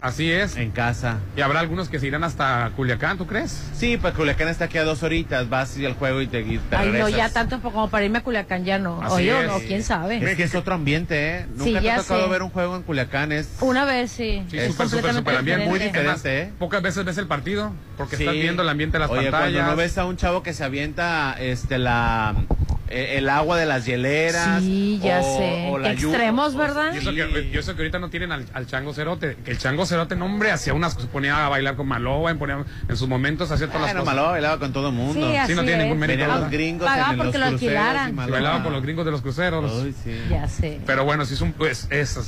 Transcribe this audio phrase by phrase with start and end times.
[0.00, 0.56] así es.
[0.56, 1.18] En casa.
[1.36, 3.56] Y habrá algunos que se irán hasta Culiacán, ¿tú crees?
[3.74, 6.58] Sí, pues Culiacán está aquí a dos horitas, vas y al juego y te, y
[6.58, 7.16] te Ay, no, regresas.
[7.16, 9.00] ya tanto como para irme a Culiacán ya no.
[9.02, 9.46] Así O yo es.
[9.46, 10.16] no, quién sabe.
[10.30, 11.46] Es que es otro ambiente, ¿eh?
[11.50, 12.30] Nunca Sí, te ya ha tocado sé.
[12.30, 13.48] ver un juego en Culiacán, es...
[13.60, 14.42] Una vez sí.
[14.50, 15.66] Sí, Es súper, súper, súper ambiente.
[15.66, 16.40] Muy diferente.
[16.42, 16.52] ¿eh?
[16.58, 18.22] Pocas veces ves el partido porque Sí.
[18.24, 19.52] estás viendo el ambiente de las Oye, pantallas.
[19.52, 22.34] cuando no ves a un chavo que se avienta este la
[22.90, 24.62] el agua de las hieleras.
[24.62, 25.68] Sí, ya o- sé.
[25.70, 26.92] o la lluvia, extremos, o- ¿verdad?
[26.94, 27.16] Y eso, Sí.
[27.16, 29.36] que, y eso que ahorita no tienen al, al Chango Cerote.
[29.44, 32.64] Que el Chango Cerote, no, hombre, hacía unas se ponía a bailar con Maloba, ponía,
[32.88, 34.16] en sus momentos hacía todas Bueno, las cosas.
[34.16, 35.14] Malo bailaba con todo el mundo.
[35.14, 35.78] Sí, Sí, no así tiene es.
[35.78, 36.20] ningún mérito.
[36.20, 38.06] Venían los gringos Pagaba en los porque lo cruceros alquilaran.
[38.06, 38.36] y Se Malova.
[38.36, 39.72] bailaba con los gringos de los cruceros.
[39.82, 40.20] Uy, sí.
[40.30, 40.80] Ya sé.
[40.86, 42.18] Pero bueno, sí es un pues, es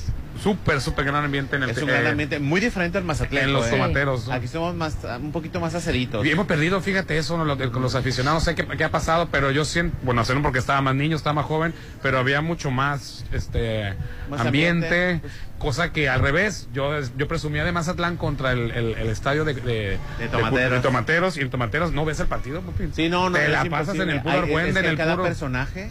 [0.43, 3.45] súper, súper gran ambiente en el Es un eh, gran ambiente, muy diferente al Mazatlán.
[3.45, 3.71] en los ¿eh?
[3.71, 4.29] tomateros.
[4.31, 6.25] Aquí somos más, un poquito más aceritos.
[6.27, 7.37] Y hemos perdido, fíjate eso,
[7.73, 10.59] con los aficionados, sé qué, qué ha pasado, pero yo siento, bueno, sé no porque
[10.59, 13.95] estaba más niño, estaba más joven, pero había mucho más este
[14.31, 15.33] Más ambiente, ambiente, pues.
[15.59, 19.55] cosa que al revés, yo yo presumía de Mazatlán contra el, el- el estadio de,
[19.55, 19.99] de,
[20.31, 20.71] Tomateros.
[20.73, 22.89] de Tomateros, y en Tomateros no ves el partido, papi.
[22.93, 23.37] Sí, no, no.
[23.39, 25.25] Te la pasas en el puro Hay- argüende, es que en el cada puro...
[25.25, 25.91] personaje.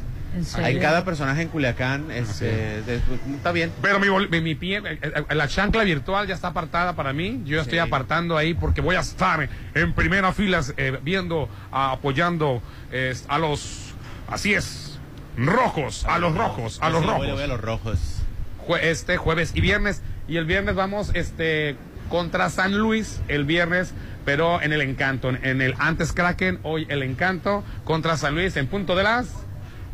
[0.56, 3.02] Hay cada personaje en Culiacán, este, de-
[3.36, 3.72] está bien.
[3.82, 7.14] Pero mi, bol- mi, mi pie, eh, eh, la chancla virtual ya está apartada para
[7.14, 7.42] mí.
[7.46, 12.62] Yo estoy apartando ahí porque voy a estar en primera fila eh, viendo, ah, apoyando
[12.92, 13.94] eh, a los,
[14.28, 15.00] así es,
[15.38, 17.26] rojos, a los rojos, a los Sí, rojos.
[17.26, 18.00] voy- voy a los rojos.
[18.68, 20.02] Jue- este jueves y viernes.
[20.28, 21.76] Y el viernes vamos este
[22.10, 23.94] contra San Luis el viernes,
[24.26, 28.68] pero en el encanto, en el antes Kraken, hoy el encanto contra San Luis en
[28.68, 29.28] punto de las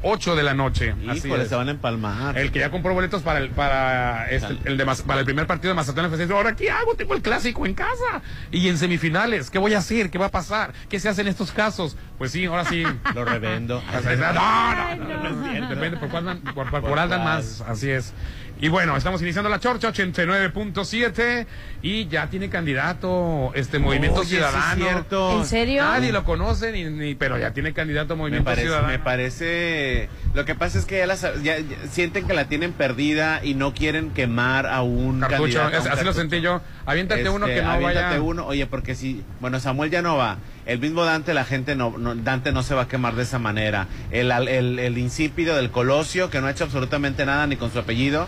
[0.07, 0.93] 8 de la noche.
[1.09, 1.49] Así Híjole, es.
[1.49, 2.37] se van a empalmar.
[2.37, 5.69] El que ya compró boletos para el, para este, el de para el primer partido
[5.69, 9.49] de Mazatlán FC, dice, ahora qué hago, tengo el clásico en casa y en semifinales,
[9.49, 10.11] ¿qué voy a hacer?
[10.11, 10.73] ¿Qué va a pasar?
[10.89, 11.97] ¿Qué se hace en estos casos?
[12.19, 12.83] Pues sí, ahora sí.
[13.15, 13.81] Lo revendo.
[13.91, 17.61] No, no, no, no, no, no, depende por cuál dan- por, por, por andan más,
[17.61, 18.13] así es.
[18.61, 21.45] Y bueno, estamos iniciando la Chorcha 89.7
[21.81, 24.85] y ya tiene candidato este Movimiento Oye, sí es Ciudadano.
[24.85, 25.39] cierto.
[25.39, 25.83] ¿En serio?
[25.83, 28.87] Nadie lo conoce ni, ni- pero ya tiene candidato Me Movimiento parece, Ciudadano.
[28.87, 30.09] me parece.
[30.33, 33.55] Lo que pasa es que ya, las- ya- ya sienten que la tienen perdida y
[33.55, 36.61] no quieren quemar a un Cartucho, candidato, a es- un así lo sentí yo.
[36.85, 38.21] Aviéntate uno Este, que no aviéntate vaya.
[38.21, 41.95] uno, oye, porque si, bueno, Samuel ya no va, el mismo Dante, la gente no,
[41.97, 43.87] no- Dante no se va a quemar de esa manera.
[44.11, 47.71] El, al- el, el insípido del Colosio, que no ha hecho absolutamente nada ni con
[47.71, 48.27] su apellido,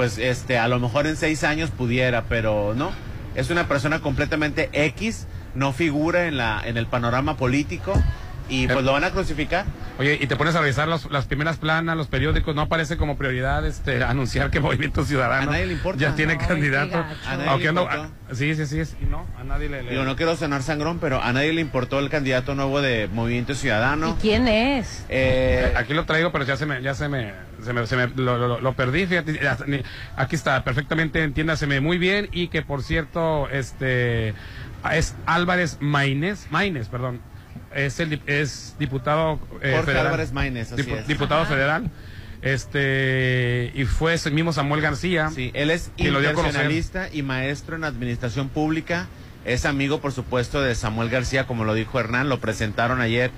[0.00, 2.90] pues este, a lo mejor en seis años pudiera, pero no.
[3.34, 7.92] Es una persona completamente X, no figura en la, en el panorama político
[8.50, 9.64] y pues lo van a crucificar.
[9.98, 13.16] Oye, y te pones a revisar los- las primeras planas, los periódicos, no aparece como
[13.16, 16.00] prioridad este, anunciar que Movimiento Ciudadano A nadie le importa.
[16.00, 16.98] ya tiene candidato.
[17.26, 18.02] A nadie Aunque le ando- importó.
[18.30, 19.82] ah, sí, sí, sí, y no, a nadie le...
[19.82, 23.08] le- Digo, no quiero sonar sangrón, pero a nadie le importó el candidato nuevo de
[23.12, 24.16] Movimiento Ciudadano.
[24.18, 25.04] ¿Y quién es?
[25.08, 28.08] Eh, Aquí lo traigo, pero ya se me, ya se me, se me, se me-
[28.08, 29.82] lo, lo- lo perdí, fíjate, ya- ni-
[30.16, 34.34] aquí está, perfectamente, entiéndaseme muy bien, y que por cierto, este,
[34.92, 37.20] es Álvarez Maínez, Maínez, perdón,
[37.74, 40.06] es el, dip- es diputado eh, Jorge federal.
[40.06, 41.06] Álvarez Maínez, así es.
[41.06, 41.50] Diputado Ajá.
[41.52, 41.90] federal,
[42.42, 45.30] este, y fue ese mismo Samuel García.
[45.34, 49.06] Sí, él es internacionalista y maestro en administración pública.
[49.44, 53.30] Es amigo, por supuesto, de Samuel García, como lo dijo Hernán, lo presentaron ayer.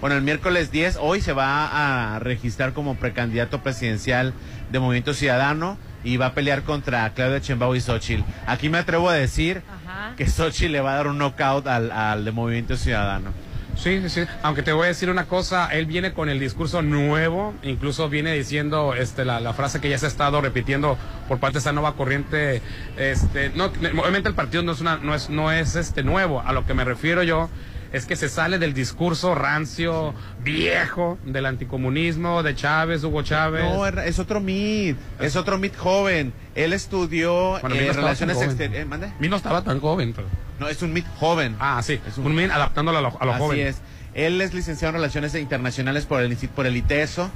[0.00, 4.32] Bueno, el miércoles 10, hoy se va a registrar como precandidato presidencial
[4.72, 8.22] de Movimiento Ciudadano y va a pelear contra Claudia Chembao y Xochitl.
[8.46, 10.14] Aquí me atrevo a decir Ajá.
[10.16, 13.32] que Xochitl le va a dar un knockout al, al de Movimiento Ciudadano.
[13.76, 14.22] Sí, sí.
[14.42, 18.32] Aunque te voy a decir una cosa, él viene con el discurso nuevo, incluso viene
[18.34, 20.98] diciendo este, la, la frase que ya se ha estado repitiendo
[21.28, 22.60] por parte de esa nueva corriente.
[22.98, 26.42] Este, no, obviamente el partido no es, una, no es, no es este nuevo.
[26.44, 27.48] A lo que me refiero yo
[27.92, 30.14] es que se sale del discurso rancio,
[30.44, 33.64] viejo, del anticomunismo, de Chávez, Hugo Chávez.
[33.64, 36.32] No, es otro MIT, es otro MIT joven.
[36.54, 38.86] Él estudió Bueno, eh, relaciones exteriores.
[38.86, 39.12] ¿Mande?
[39.18, 40.12] Mi no estaba tan joven.
[40.14, 40.28] pero-
[40.60, 41.56] No, es un MIT joven.
[41.58, 43.66] Ah, sí, Es un- un min adaptándolo a lo, a lo Así joven.
[43.66, 43.76] es.
[44.14, 47.30] Él es licenciado en Relaciones Internacionales por el, por el ITESO,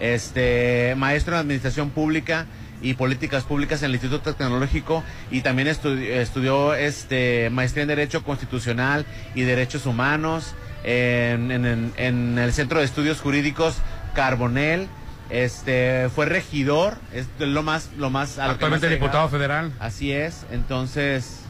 [0.00, 2.46] este, maestro en Administración Pública
[2.82, 8.22] y Políticas Públicas en el Instituto Tecnológico y también estu- estudió este, maestría en Derecho
[8.24, 9.04] Constitucional
[9.34, 10.54] y Derechos Humanos
[10.84, 13.76] en, en- en- el Centro de Estudios Jurídicos
[14.14, 14.88] Carbonel.
[15.30, 19.72] Este, fue regidor, es lo más, lo más, lo Actualmente más diputado federal.
[19.78, 21.40] Así es, entonces,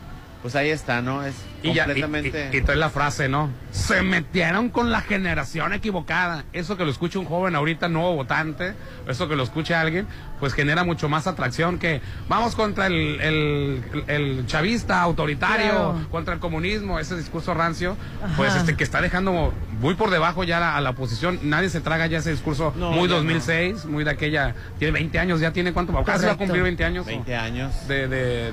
[0.43, 1.25] pues ahí está, ¿no?
[1.25, 2.51] Es Y, ya, y, completamente...
[2.53, 3.51] y- y trae la frase, ¿no?
[3.71, 6.45] Se metieron con la generación equivocada.
[6.53, 8.75] Eso que lo escuche un joven ahorita, nuevo votante,
[9.07, 10.09] eso que lo escuche alguien,
[10.41, 15.97] pues genera mucho más atracción que vamos contra el, el, el chavista autoritario, Claro.
[16.11, 18.35] contra el comunismo, ese discurso rancio, Ajá.
[18.37, 21.39] pues este que está dejando muy por debajo ya la- a la oposición.
[21.43, 24.55] Nadie se traga ya ese discurso No, muy ya 2006, muy de aquella.
[24.79, 27.07] Tiene 20 años, ya tiene cuánto, casi va a cumplir 20 años.
[27.07, 27.73] 20 años.
[27.89, 28.53] De, de- de-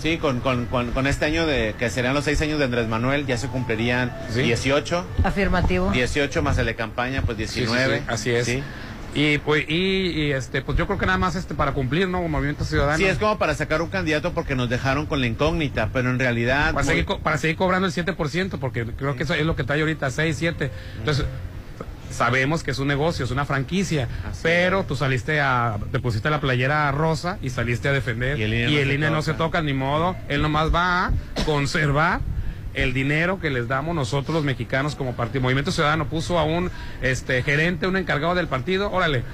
[0.00, 2.88] Sí, con, con, con, con este año de que serían los seis años de Andrés
[2.88, 4.42] Manuel, ya se cumplirían Sí.
[4.42, 5.04] 18.
[5.24, 5.90] Afirmativo.
[5.90, 7.98] 18 más el de campaña, pues Sí, sí, 19.
[7.98, 8.62] sí, así es.
[9.14, 9.74] Y pues, y,
[10.08, 12.26] y, este, pues yo creo que nada más este para cumplir, ¿no?
[12.28, 12.96] Movimiento Ciudadano.
[12.96, 16.18] Sí, es como para sacar un candidato porque nos dejaron con la incógnita, pero en
[16.18, 16.72] realidad...
[16.72, 19.54] Para muy- seguir, co- para seguir cobrando el 7%, porque creo que eso es lo
[19.54, 20.70] que trae ahorita, 6, 7.
[20.98, 21.26] Entonces,
[22.10, 24.86] sabemos que es un negocio, es una franquicia, Así pero es.
[24.86, 28.38] tú saliste a, te pusiste la playera rosa y saliste a defender.
[28.38, 30.16] Y el INE y no el se INE no se toca, ni modo.
[30.28, 31.12] Él nomás va a
[31.44, 32.20] conservar
[32.74, 35.42] el dinero que les damos nosotros los mexicanos como partido.
[35.42, 36.70] Movimiento Ciudadano puso a un
[37.00, 39.24] este, gerente, un encargado del partido, órale.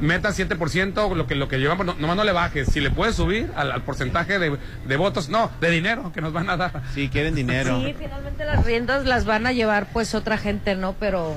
[0.00, 2.68] Meta 7%, lo que, lo que llevamos, no, nomás no le bajes.
[2.68, 4.56] Si le puedes subir al, al porcentaje de,
[4.86, 6.82] de votos, no, de dinero que nos van a dar.
[6.94, 7.82] Sí, quieren dinero.
[7.82, 10.94] Sí, finalmente las riendas las van a llevar pues otra gente, ¿no?
[10.98, 11.36] Pero,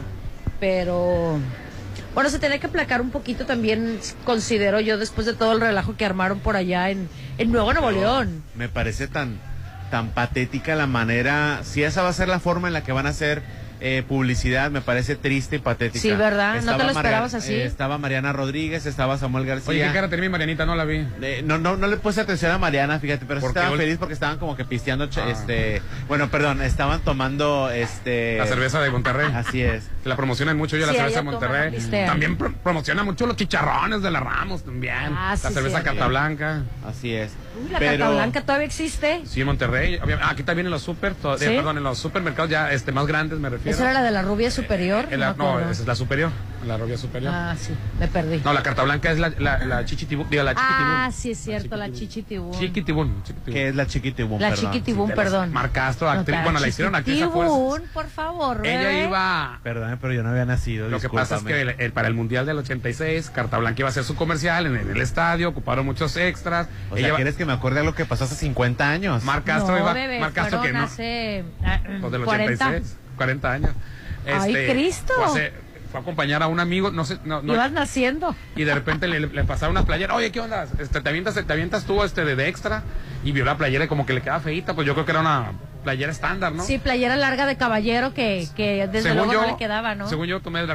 [0.62, 1.40] pero,
[2.14, 5.98] bueno, se tiene que placar un poquito también, considero yo, después de todo el relajo
[5.98, 8.44] que armaron por allá en, en Nuevo Nuevo León.
[8.56, 9.40] Me parece tan,
[9.94, 11.60] tan patética la manera.
[11.62, 13.44] Si esa va a ser la forma en la que van a hacer
[13.80, 16.00] eh, publicidad, me parece triste y patética.
[16.02, 16.64] Sí, ¿verdad?
[16.64, 17.54] ¿No te lo esperabas así?
[17.54, 19.70] eh, estaba Mariana Rodríguez, estaba Samuel García.
[19.70, 20.66] Oye, ¿qué cara tenía mi Marianita?
[20.66, 21.06] No la vi.
[21.22, 24.16] Eh, no, no, no le puse atención a Mariana, fíjate, pero sí estaba feliz porque
[24.16, 25.30] estaban como que pisteando, Ah.
[25.30, 29.30] este, bueno, perdón, estaban tomando, este, La cerveza de Monterrey.
[29.36, 29.84] Así es.
[30.02, 31.78] Que la promocionan mucho yo, la cerveza de Monterrey.
[32.08, 34.96] También pro- promociona mucho los chicharrones de la Ramos también.
[35.16, 36.00] Ah, la sí, cerveza cierto.
[36.00, 36.64] Cata Blanca.
[36.88, 37.34] Así es.
[37.62, 39.22] Uy, la pero, Cata Blanca todavía existe.
[39.26, 40.00] Sí, en Monterrey.
[40.22, 43.40] Ah, aquí también en los super, eh, perdón, en los supermercados ya este más grandes
[43.40, 43.76] me refiero.
[43.76, 45.06] ¿Esa era la de la rubia superior?
[45.12, 46.32] Eh, la- me no, esa es la superior,
[46.66, 47.32] la rubia superior.
[47.34, 48.42] Ah, sí, me perdí.
[48.44, 50.86] No, la carta blanca es la, la, la chichitibú, digo, la chiquitibún.
[50.92, 52.52] ah, sí es cierto, la chichitibún.
[52.60, 53.24] Chiquitibún.
[53.24, 53.54] chiquitibún.
[53.54, 54.72] que es la chiquitibum, La perdón.
[54.72, 55.52] chiquitibún, las perdón.
[55.54, 56.38] Mar Castro, actriz.
[56.38, 58.66] No, bueno, la hicieron actriz a Chiquitibún, por favor.
[58.66, 59.04] Ella bebé.
[59.06, 62.08] iba Perdón, pero yo no había nacido, Lo que pasa es que el- el- para
[62.08, 65.50] el Mundial del 86, Carta Blanca iba a hacer su comercial en, en el estadio,
[65.50, 66.68] ocuparon muchos extras.
[66.92, 69.24] O Ella sea, ¿quieres que me acuerde de lo que pasó hace 50 años?
[69.24, 69.94] Mar Castro no, iba.
[69.94, 70.88] bebé, Mar Castro que fueron no.
[70.88, 72.68] hace ah, Los del 40.
[72.68, 73.72] 86, 40 años.
[74.26, 75.14] ¡Ay, Cristo!
[75.22, 75.54] A, hacer-
[75.94, 78.36] fue a acompañar a un amigo, no sé, no, no, Ibas naciendo.
[78.56, 80.16] y de repente le, le pasaron una playera.
[80.16, 80.66] Oye, ¿qué onda?
[80.80, 82.82] Este, ¿te, avientas, ¿Te avientas tú este, de, de extra?
[83.24, 84.74] Y vio la playera y como que le queda feita.
[84.74, 85.52] Pues yo creo que era una
[85.84, 86.64] playera estándar, ¿no?
[86.64, 90.10] Sí, playera larga de caballero que, que desde luego no le quedaba, ¿no?
[90.10, 90.66] Según yo, tú me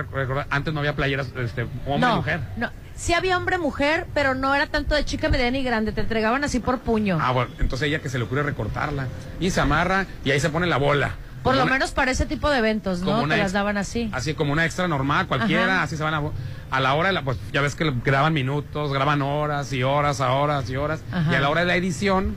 [0.50, 2.40] antes no había playeras este, hombre no, mujer.
[2.56, 2.70] no.
[2.94, 5.92] Sí había hombre-mujer, pero no era tanto de chica mediana y grande.
[5.92, 7.18] Te entregaban así por puño.
[7.20, 9.06] Ah, bueno, entonces ella que se le ocurre recortarla.
[9.40, 11.12] Y se amarra y ahí se pone la bola.
[11.42, 13.26] Por lo una- menos para ese tipo de eventos, ¿no?
[13.28, 14.10] Te las daban así.
[14.12, 15.82] Así como una extra normal, cualquiera, Ajá.
[15.84, 16.22] así se van a...
[16.70, 20.20] A la hora de la, pues ya ves que graban minutos, graban horas y horas
[20.20, 21.00] a horas y horas.
[21.10, 21.32] Ajá.
[21.32, 22.34] Y a la hora de la edición,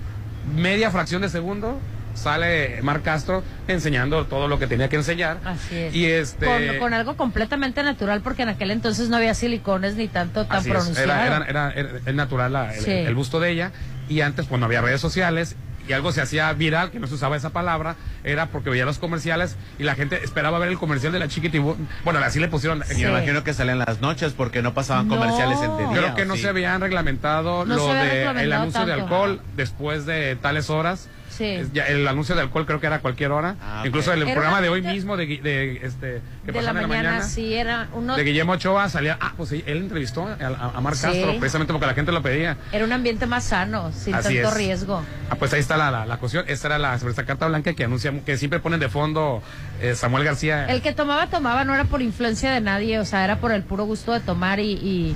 [0.55, 1.77] media fracción de segundo,
[2.13, 5.37] sale Mar Castro enseñando todo lo que tenía que enseñar.
[5.43, 5.93] Así es.
[5.95, 6.45] Y este...
[6.45, 10.57] Con, con algo completamente natural, porque en aquel entonces no había silicones ni tanto tan
[10.59, 11.11] Así es, pronunciado.
[11.11, 12.91] Era, era, era, natural la- el, Sí.
[12.91, 13.71] el busto de ella.
[14.07, 15.55] Y antes, pues no había redes sociales.
[15.87, 18.99] Y algo se hacía viral, que no se usaba esa palabra, era porque veía los
[18.99, 21.75] comerciales y la gente esperaba ver el comercial de la chiquitibú.
[22.03, 22.83] Bueno, así le pusieron.
[22.91, 23.03] Y Sí.
[23.03, 25.15] me imagino que salían las noches porque no pasaban No.
[25.17, 26.41] comerciales en día, Creo que ¿o no sí?
[26.43, 30.35] se habían reglamentado No lo se había de el reglamentado anuncio de alcohol después de
[30.35, 31.09] tales horas.
[31.41, 31.69] Sí.
[31.73, 33.55] Ya- el anuncio de alcohol creo que era a cualquier hora.
[33.61, 33.83] Ah.
[33.85, 36.97] Incluso el Era programa de hoy mismo de, Gui- de este que de la mañana,
[36.99, 37.23] en la mañana.
[37.27, 40.95] sí, era uno, De Guillermo Ochoa salía, ah, pues él entrevistó a, a, a Mar
[40.95, 41.03] Sí.
[41.03, 42.57] Castro, precisamente porque la gente lo pedía.
[42.71, 44.53] era un ambiente más sano, sin Así tanto es.
[44.55, 45.01] riesgo.
[45.29, 46.45] Ah, pues ahí está la, la, la cuestión.
[46.47, 49.41] Esta era la cerveza carta blanca que anuncia, que siempre ponen de fondo
[49.81, 50.67] eh, Samuel García.
[50.67, 53.63] El que tomaba, tomaba, no era por influencia de nadie, o sea, era por el
[53.63, 55.15] puro gusto de tomar y, y,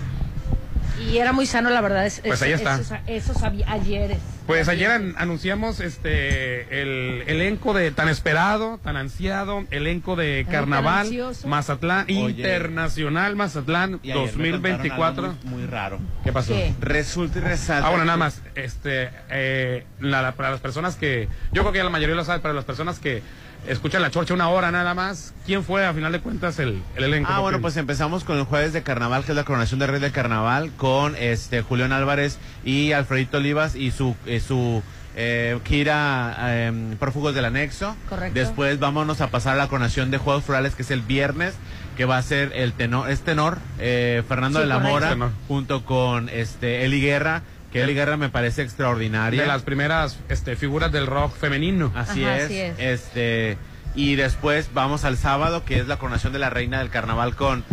[1.12, 2.06] y era muy sano, la verdad.
[2.06, 2.76] Es, Pues es- ahí está.
[2.76, 4.20] Esos, esos avi- ayeres.
[4.48, 11.10] Pues ayer an- anunciamos este el elenco de tan esperado, tan ansiado, elenco de Carnaval.
[11.48, 12.14] Mazatlán Oye.
[12.30, 14.98] Internacional Mazatlán Y ayer me 2024.
[14.98, 16.00] contaron algo Muy, muy raro.
[16.24, 16.54] ¿Qué pasó?
[16.54, 16.74] ¿Qué?
[16.80, 17.88] Resulta y resalta.
[17.88, 21.80] Ah, bueno, nada más, este, eh, la- la- para las personas que, yo creo que
[21.80, 23.24] ya la mayoría lo sabe, para las personas que
[23.68, 27.04] escuchan la chorcha una hora nada más, ¿quién fue a final de cuentas el, el
[27.04, 27.30] elenco?
[27.32, 30.00] Ah, bueno, pues empezamos con el jueves de carnaval, que es la coronación de rey
[30.00, 34.84] de carnaval, con este Julián Álvarez y Alfredito Olivas y su eh, su
[35.16, 37.96] eh, Kira eh, Prófugos del Anexo.
[38.10, 38.38] Correcto.
[38.40, 41.54] Después vámonos a pasar a la coronación de Juegos Florales, que es el viernes,
[41.96, 44.94] que va a ser el tenor, es tenor, eh, Fernando Sí, de la correcto.
[44.94, 45.32] Mora, Tenor.
[45.48, 47.44] junto con este Eli Guerra,
[47.76, 49.42] que Eli Guerra me parece extraordinaria.
[49.42, 51.92] de las primeras este, figuras del rock femenino.
[51.96, 52.76] Así, Ajá, es, así es.
[52.80, 53.58] Este,
[53.96, 57.64] y después vamos al sábado, que es la coronación de la reina del carnaval con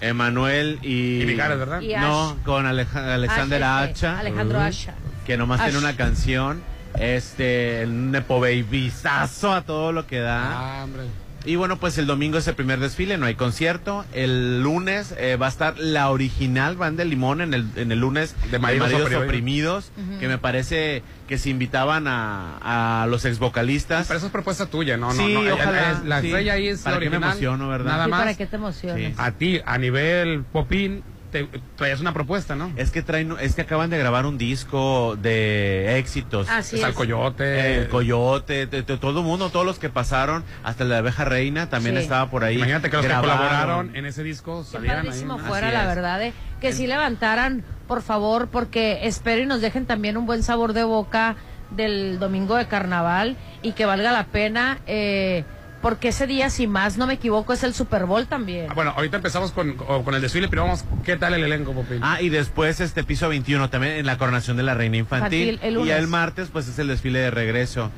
[0.00, 1.22] Emanuel y.
[1.22, 1.80] Y Mijares, ¿verdad?
[1.80, 4.62] Y No, con Aleja- Alexander Ash, este, Hacha, Alejandro Uh.
[4.62, 4.94] Asha.
[5.26, 6.62] que nomás tiene una canción.
[6.98, 10.80] Este, un nepo babyzazo a todo lo que da.
[10.80, 11.02] Ah, hombre.
[11.44, 14.04] Y bueno, pues el domingo es el primer desfile, no hay concierto.
[14.12, 18.00] El lunes eh, va a estar la original Banda de Limón en el, en el
[18.00, 19.90] lunes De Maridos Oprimidos.
[20.20, 24.08] Que me parece que se invitaban a, a los ex vocalistas.
[24.08, 25.12] Pero eso es propuesta tuya, ¿no?
[25.12, 26.26] Sí, no, no, ojalá, es- La sí.
[26.26, 27.92] estrella ahí es ¿Para la qué me original, emociono, verdad?
[27.92, 28.20] Nada ¿Y más.
[28.20, 29.08] para qué te emociones?
[29.08, 29.14] Sí.
[29.18, 32.72] A ti, a nivel popín, te traías una propuesta, ¿no?
[32.76, 36.48] Es que traen, es que acaban de grabar un disco de éxitos.
[36.48, 36.96] Así Está el es.
[36.96, 37.78] coyote.
[37.82, 41.68] El Coyote, de- de todo el mundo, todos los que pasaron, hasta la abeja reina
[41.68, 42.02] también Sí.
[42.02, 42.56] estaba por ahí.
[42.56, 43.30] Imagínate que los Grabaron.
[43.30, 45.24] que colaboraron en ese disco Qué salieran ahí.
[45.46, 45.88] fuera, Así la es.
[45.88, 50.42] verdad, eh, que sí levantaran, por favor, porque espero y nos dejen también un buen
[50.42, 51.36] sabor de boca
[51.70, 55.44] del domingo de carnaval y que valga la pena, eh,
[55.82, 58.66] porque ese día, si más no me equivoco, es el Super Bowl también.
[58.68, 61.72] Ah, Bueno, ahorita empezamos con, con con el desfile, pero vamos, ¿qué tal el elenco,
[61.72, 62.00] Popín?
[62.02, 65.50] Ah, y después este piso 21 también en la coronación de la reina infantil.
[65.50, 65.96] Infantil, el y lunes.
[65.96, 67.90] el martes pues es el desfile de regreso.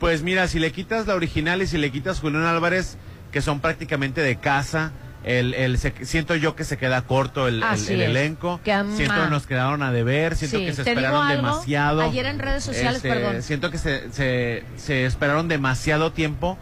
[0.00, 2.96] Pues mira, si le quitas la original y si le quitas Julián Álvarez,
[3.32, 4.92] que son prácticamente de casa,
[5.24, 8.60] el, el se- siento yo que se queda corto el, el- elenco.
[8.64, 11.42] Que siento que nos quedaron a deber, siento Sí, que se ¿te digo esperaron algo?
[11.48, 12.02] demasiado.
[12.02, 13.42] Ayer en redes sociales, Este, perdón.
[13.42, 16.56] Siento que se, se, se esperaron demasiado tiempo.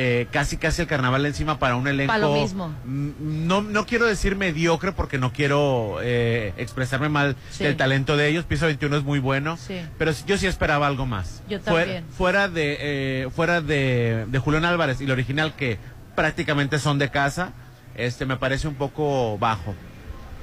[0.00, 2.68] Eh, casi casi el carnaval encima para un elenco lo mismo.
[2.84, 7.64] Mm, no no quiero decir mediocre porque no quiero eh, expresarme mal Sí.
[7.64, 9.80] del talento de ellos piso 21 es muy bueno Sí.
[9.98, 12.04] pero yo sí esperaba algo más Yo Fuera- también.
[12.16, 15.78] fuera de eh, fuera de, de Julián Álvarez y el original que
[16.14, 17.52] prácticamente son de casa
[17.96, 19.74] este me parece un poco bajo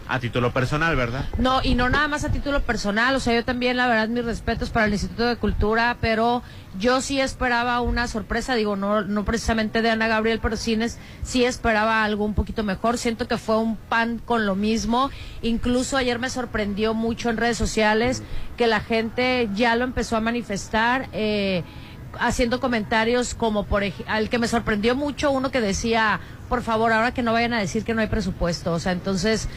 [0.08, 3.44] a título personal verdad No, y no nada más a título personal, o sea, yo
[3.44, 6.44] también, la verdad, mis respetos para el Instituto de Cultura, pero
[6.78, 10.78] yo sí esperaba una sorpresa, digo, no, no precisamente de Ana Gabriel, pero sí,
[11.24, 12.98] sí esperaba algo un poquito mejor.
[12.98, 15.10] Siento que fue un pan con lo mismo.
[15.42, 18.24] Incluso ayer me sorprendió mucho en redes sociales
[18.58, 21.08] que la gente ya lo empezó a manifestar.
[21.14, 21.64] Eh,
[22.20, 26.20] haciendo comentarios como por al que me sorprendió mucho uno que decía
[26.50, 29.48] por favor ahora que no vayan a decir que no hay presupuesto o sea entonces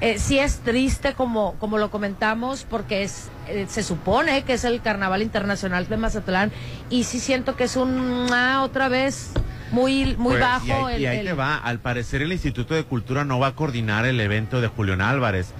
[0.00, 4.64] eh, sí es triste como como lo comentamos porque es eh, se supone que es
[4.64, 6.52] el carnaval internacional de Mazatlán
[6.90, 9.30] y sí siento que es un ah, otra vez
[9.70, 11.56] muy muy Pues, bajo y ahí, el, y ahí el- te va.
[11.56, 15.52] Al parecer el Instituto de Cultura no va a coordinar el evento de Julián Álvarez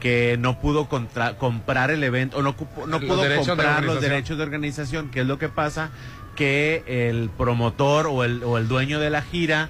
[0.00, 4.42] que no pudo contra- comprar el evento o no, pudo de comprar los derechos de
[4.44, 5.90] organización que es lo que pasa
[6.36, 9.68] que el promotor o el, o el dueño de la gira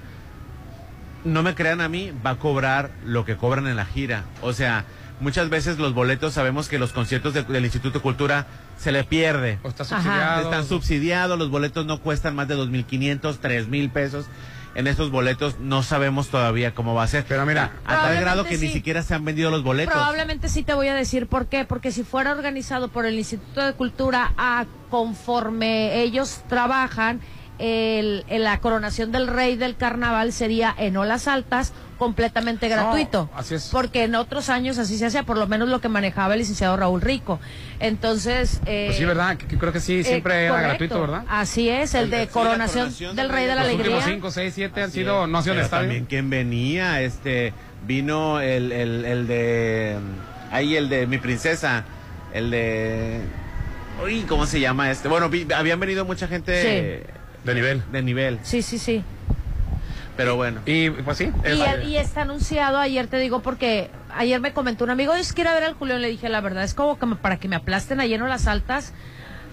[1.25, 4.25] no me crean a mí, va a cobrar lo que cobran en la gira.
[4.41, 4.85] O sea,
[5.21, 8.47] muchas veces los boletos sabemos que los conciertos de- del Instituto de Cultura
[8.79, 9.59] se le pierde.
[9.63, 10.43] O está subsidiado.
[10.45, 14.27] Están subsidiados, los boletos no cuestan más de 2.500, 3.000 pesos.
[14.75, 17.25] En esos boletos no sabemos todavía cómo va a ser.
[17.27, 18.73] Pero mira, a tal Probablemente grado que ni sí.
[18.73, 19.93] siquiera se han vendido los boletos.
[19.93, 23.65] Probablemente sí te voy a decir por qué, porque si fuera organizado por el Instituto
[23.65, 27.21] de Cultura a conforme ellos trabajan,
[27.61, 33.29] el, el- la coronación del rey del carnaval sería en olas altas completamente gratuito.
[33.37, 33.69] así es.
[33.71, 36.75] Porque en otros años así se hacía, por lo menos lo que manejaba el licenciado
[36.79, 37.39] Raúl Rico.
[37.79, 38.61] Entonces...
[38.65, 39.37] eh, Pues sí, ¿verdad?
[39.37, 41.25] Que- que creo que sí, eh, siempre era gratuito, ¿verdad?
[41.29, 43.97] Así es, el, El- de sí, coronación, coronación del Rey de la Los Alegría.
[43.97, 45.83] últimos 5, 6, 7 han sido, no ha sido en Pero estadio.
[45.85, 47.53] también quién venía, este,
[47.87, 49.97] vino el, el, el de,
[50.51, 51.85] ahí el de mi princesa,
[52.33, 53.21] el de,
[54.03, 55.09] uy, ¿cómo se llama este?
[55.09, 57.05] Bueno, vi- habían venido mucha gente
[57.45, 57.83] De nivel.
[57.91, 59.03] de nivel, Sí, sí, sí.
[60.17, 60.61] pero bueno.
[60.67, 61.31] Y pues sí.
[61.45, 65.15] es- Y, el- y está anunciado ayer, te digo, porque ayer me comentó un amigo,
[65.15, 67.17] es que ir a ver al Julián, le dije, la verdad, es como que me-
[67.17, 68.93] para que me aplasten allí en las altas,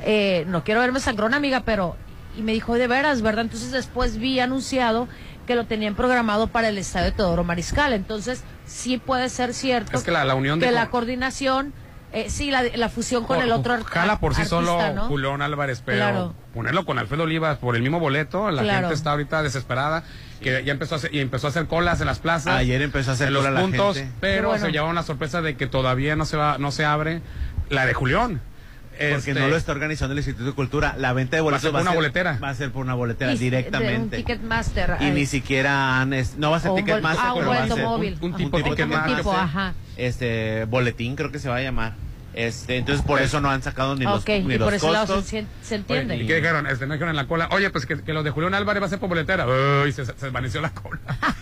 [0.04, 1.96] eh, no quiero verme sangrón, amiga, pero...
[2.38, 3.46] Y me dijo, de veras, ¿verdad?
[3.46, 5.08] Entonces después vi anunciado
[5.48, 7.94] que lo tenían programado para el estadio de Teodoro Mariscal.
[7.94, 11.74] Entonces, sí puede ser cierto Es que la- la unión de que la coordinación,
[12.14, 15.06] eh, sí, la, la fusión con el otro ar- Jala por sí artista, solo ¿no?
[15.08, 16.34] Julián Álvarez, pero Claro.
[16.54, 18.80] ponerlo con Alfredo Olivas por el mismo boleto, la Claro.
[18.82, 20.04] gente está ahorita desesperada,
[20.42, 22.54] que ya empezó a hacer, y empezó a hacer colas en las plazas.
[22.56, 24.14] Ayer empezó a hacer en los cola la puntos, gente.
[24.22, 24.66] pero bueno.
[24.66, 27.22] se llevaron la sorpresa de que todavía no se va, no se abre
[27.70, 28.40] la de Julián.
[28.98, 30.96] Porque Este, no lo está organizando el Instituto de Cultura.
[30.98, 32.40] La venta de boletos ser por una boletera.
[32.44, 34.18] Va a ser por una boletera Y- de directamente.
[34.18, 34.98] un Ticketmaster.
[35.02, 37.56] y ni siquiera han, es- no va a ser un Ticketmaster, ah, un pero va
[37.56, 38.18] a boleto ser móvil.
[38.22, 38.38] un Ajá.
[38.38, 39.18] tipo un tipo Ticketmaster.
[39.18, 39.74] tipo, ajá.
[39.98, 41.94] este boletín creo que se va a llamar.
[42.34, 44.92] Este, entonces por eso no han sacado ni los, Ok, ni y los por ese
[44.92, 46.18] lado se, se Oye, entiende.
[46.18, 46.68] ¿Y qué dijeron?
[46.68, 48.86] Este, me dijeron en la cola, oye, pues que, que lo de Julián Álvarez va
[48.86, 49.48] a ser por boletera.
[49.48, 51.00] Uy, se, se desvaneció la cola.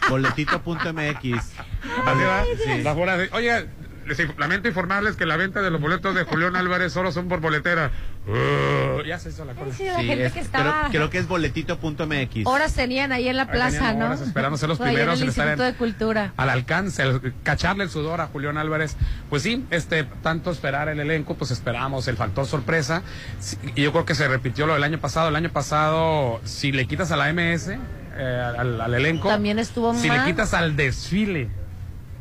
[0.10, 0.86] Boletito.mx.
[1.26, 2.44] Así va.
[2.64, 2.82] Sí.
[2.84, 3.66] Las bolas de- Oye,
[4.06, 7.28] les inf- lamento informarles que la venta de los boletos de Julián Álvarez solo son
[7.28, 7.92] por boletera.
[8.28, 9.72] Uh, ya se hizo la cola.
[9.74, 10.88] Sí, la Sí, gente es- que creo, estaba...
[10.90, 12.46] creo que es boletito.mx.
[12.46, 14.06] Horas tenían ahí en la Ahí plaza, ¿no?
[14.06, 16.34] horas esperando ser los ahí en primeros el en estar Instituto en- de Cultura.
[16.38, 18.98] Al alcance, el- cacharle el sudor a Julián Álvarez.
[19.30, 23.04] Pues sí, este, tanto esperar el elenco, pues esperamos el factor sorpresa.
[23.40, 25.30] Sí, Y yo creo que se repitió lo del año pasado.
[25.30, 27.78] El año pasado, si le quitas a la MS,
[28.18, 29.28] eh, al, al elenco.
[29.30, 30.20] También estuvo Si mal.
[30.20, 31.50] le quitas al desfile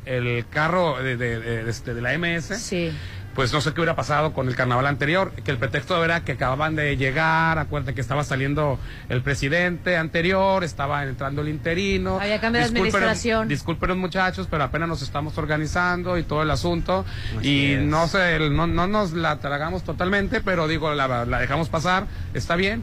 [0.06, 2.92] el carro de, de, de- este, de la MS, Sí.
[3.34, 6.32] pues no sé qué hubiera pasado con el carnaval anterior, que el pretexto era que
[6.32, 12.20] acababan de llegar, acuérdate que estaba saliendo el presidente anterior, estaba entrando el interino.
[12.20, 13.49] Había cambio de administración.
[13.49, 17.04] Discúlpenos muchachos, pero apenas nos estamos organizando y todo el asunto
[17.38, 17.82] Así y es.
[17.82, 22.54] no sé, no, no nos la tragamos totalmente, pero digo, la, la dejamos pasar, está
[22.56, 22.82] bien.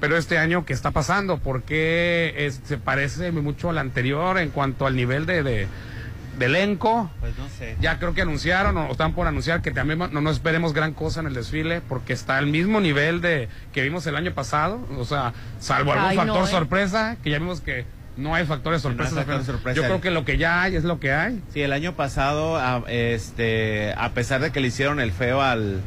[0.00, 1.38] Pero este año, ¿qué está pasando?
[1.38, 5.68] ¿Por qué es- se parece mucho al anterior en cuanto al nivel de, de,
[6.38, 7.10] de elenco?
[7.20, 7.76] Pues no sé.
[7.80, 11.20] Ya creo que anunciaron o están por anunciar que también no, no esperemos gran cosa
[11.20, 15.04] en el desfile porque está al mismo nivel de que vimos el año pasado, o
[15.04, 17.16] sea, salvo algún Ay, no, factor ¿eh?
[17.16, 17.84] no que ya vimos que
[18.16, 19.14] no hay factores no hay sorpresas.
[19.24, 19.76] factor sorpresa.
[19.76, 21.42] Yo creo que lo que ya hay es lo que hay.
[21.52, 25.80] Sí, el año pasado, a, este, a pesar de que le hicieron el feo al,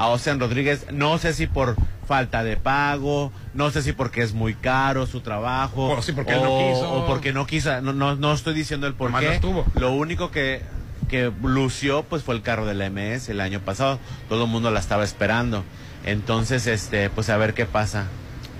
[0.00, 1.76] a Ocean Rodríguez, no sé si por
[2.08, 6.32] falta de pago, no sé si porque es muy caro su trabajo, O sí, porque
[6.32, 6.90] él no quiso.
[6.90, 9.26] o porque no quiso, no, no, no estoy diciendo el por qué.
[9.26, 9.66] no estuvo.
[9.74, 10.62] Lo único que,
[11.10, 13.98] que lució pues fue el carro de la MS el año pasado,
[14.30, 15.64] todo el mundo la estaba esperando.
[16.06, 18.06] Entonces, este, pues a ver qué pasa.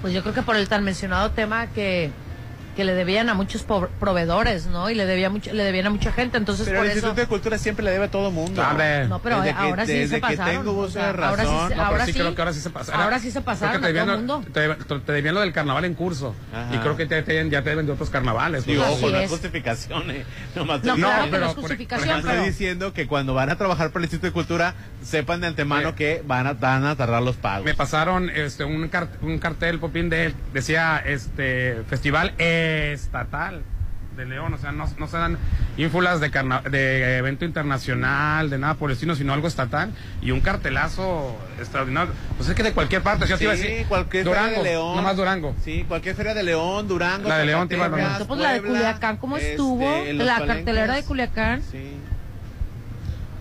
[0.02, 2.10] Pues yo creo que por el tan mencionado tema que,
[2.76, 4.90] que le debían a muchos po- proveedores, ¿no?
[4.90, 6.98] Y le debía mucho, le debían a mucha gente, entonces Pero por el eso.
[6.98, 8.62] Instituto de Cultura siempre le debe a todo mundo.
[9.08, 10.46] No, pero Desde que- ahora sí desde se que pasaron.
[10.64, 11.68] tengo uso de ahora sí, razón.
[11.68, 13.00] se- No, ahora sí, sí, creo que ahora sí se pasaron.
[13.02, 14.84] ahora sí se pasaron Creo que a todo te el debían, mundo.
[14.94, 16.34] te, te debían lo del carnaval en curso.
[16.54, 16.74] Ajá.
[16.74, 18.64] Y creo que te, te- ya te deben de otros carnavales.
[18.66, 19.30] Digo, ojo, no es.
[19.30, 20.24] justificación, eh.
[20.54, 22.44] Nomás No, estoy- claro No, que pero, no es por- justificación, por Estoy ejemplo, pero...
[22.44, 25.94] diciendo que cuando van a trabajar por el Instituto de Cultura, sepan de antemano Sí.
[25.96, 27.64] que van a, van a tardar los pagos.
[27.64, 33.62] Me pasaron este un, car- un cartel, Popín, de decía este festival estatal
[34.16, 35.38] de León, o sea, no, no se dan
[35.78, 40.32] ínfulas de, carna- de evento internacional, de nada por el estilo, sino algo estatal y
[40.32, 42.12] un cartelazo extraordinario.
[42.36, 44.68] Pues es que de cualquier parte, yo te iba a decir, cualquier Durango, feria de
[44.70, 44.96] León.
[44.96, 45.54] nomás Durango.
[45.64, 47.28] Sí, cualquier feria de León, Durango.
[47.28, 48.18] La de León, te iba a.
[48.26, 49.80] Pues la de Culiacán, ¿cómo este, estuvo?
[49.88, 50.46] la palenques.
[50.56, 51.62] cartelera de Culiacán.
[51.70, 51.96] Sí.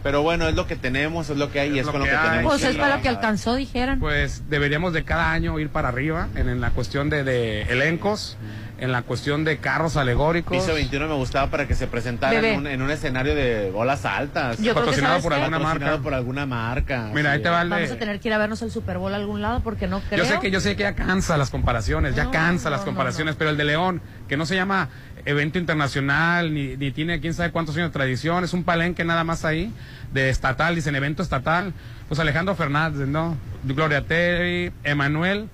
[0.02, 2.00] Pero bueno, es lo que tenemos, es lo que hay y Es es lo con
[2.00, 2.30] lo que que hay.
[2.30, 2.54] tenemos.
[2.54, 4.00] Pues es para lo que alcanzó, dijeran.
[4.00, 8.38] Pues deberíamos de cada año ir para arriba en, en la cuestión de, de elencos,
[8.80, 10.58] en la cuestión de carros alegóricos.
[10.58, 14.06] Piso 21 me gustaba para que se presentara en un, en un escenario de bolas
[14.06, 14.58] altas.
[14.60, 15.40] Yo patrocinado por qué?
[15.40, 16.04] alguna Patrocinado marca.
[16.04, 17.10] por alguna marca.
[17.14, 18.98] Mira, ahí te va el de- Vamos a tener que ir a vernos el Super
[18.98, 20.24] Bowl a algún lado porque no creo.
[20.24, 22.82] Yo sé que yo sé que ya cansa las comparaciones, ya No, cansa no, las
[22.82, 23.38] no, comparaciones, no.
[23.40, 24.90] pero el de León, que no se llama
[25.26, 29.24] evento internacional, ni, ni tiene quién sabe cuántos años de tradición, es un palenque nada
[29.24, 29.72] más ahí,
[30.14, 31.74] de estatal, dicen evento estatal,
[32.08, 33.36] pues Alejandro Fernández, ¿no?
[33.64, 35.50] Gloria Terry, Emanuel,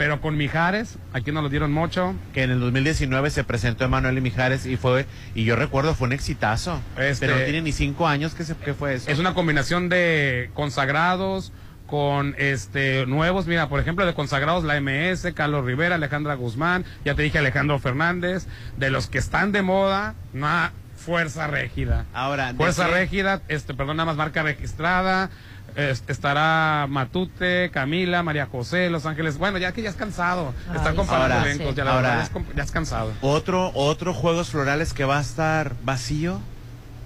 [0.00, 2.14] pero con Mijares, aquí nos lo dieron mucho.
[2.32, 6.06] que en el 2019 se presentó Emanuel y Mijares y fue y yo recuerdo fue
[6.06, 9.18] un exitazo Este- pero no tiene ni cinco años que se que fue eso Es
[9.18, 11.52] una combinación de consagrados
[11.86, 17.14] con este nuevos, mira, por ejemplo, de consagrados la MS, Carlos Rivera, Alejandra Guzmán, ya
[17.14, 18.46] te dije Alejandro Fernández,
[18.78, 22.06] de los que están de moda, una fuerza rígida.
[22.14, 25.28] ahora Fuerza Régida, este, perdón, nada más marca registrada.
[25.76, 29.38] Es- estará Matute, Camila, María José, Los Ángeles.
[29.38, 30.52] Bueno, ya que ya es cansado.
[30.70, 31.74] Ay, Estar comparando Ahora, elencos, sí.
[31.76, 33.12] ya, la Ahora- verdad, ya es ya es cansado.
[33.20, 36.40] otro otro juegos florales que va a estar vacío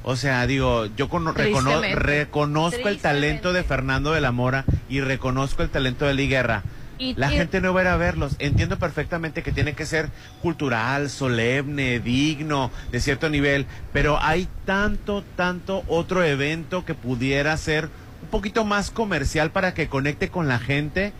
[0.07, 1.95] o sea, digo, yo cono- recono- Tristemente.
[1.99, 3.63] reconozco el talento de.
[3.65, 6.63] Fernando de la Mora y reconozco el talento de Lee Guerra.
[6.99, 8.37] Y- La y- gente no va a ir a verlos.
[8.39, 10.11] Entiendo perfectamente que tiene que ser
[10.43, 17.89] cultural, solemne, digno, de cierto nivel, pero hay tanto, tanto otro evento que pudiera ser
[18.25, 21.13] un poquito más comercial para que conecte con la gente.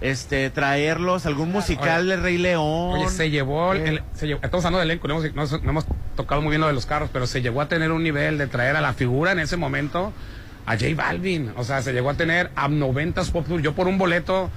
[0.00, 2.98] Este, traerlos, algún musical Oye, de Rey León.
[2.98, 3.88] Oye, se llevó, el, Eh.
[3.88, 6.50] el- se llevó- estamos hablando del elenco, no hemos, no hemos- no hemos tocado muy
[6.50, 8.80] bien lo de los carros, pero se llegó a tener un nivel de traer a
[8.80, 10.12] la figura en ese momento
[10.66, 11.52] a J Balvin.
[11.56, 13.60] O sea, se llegó a tener a 90s Pop Tour.
[13.60, 14.50] Yo por un boleto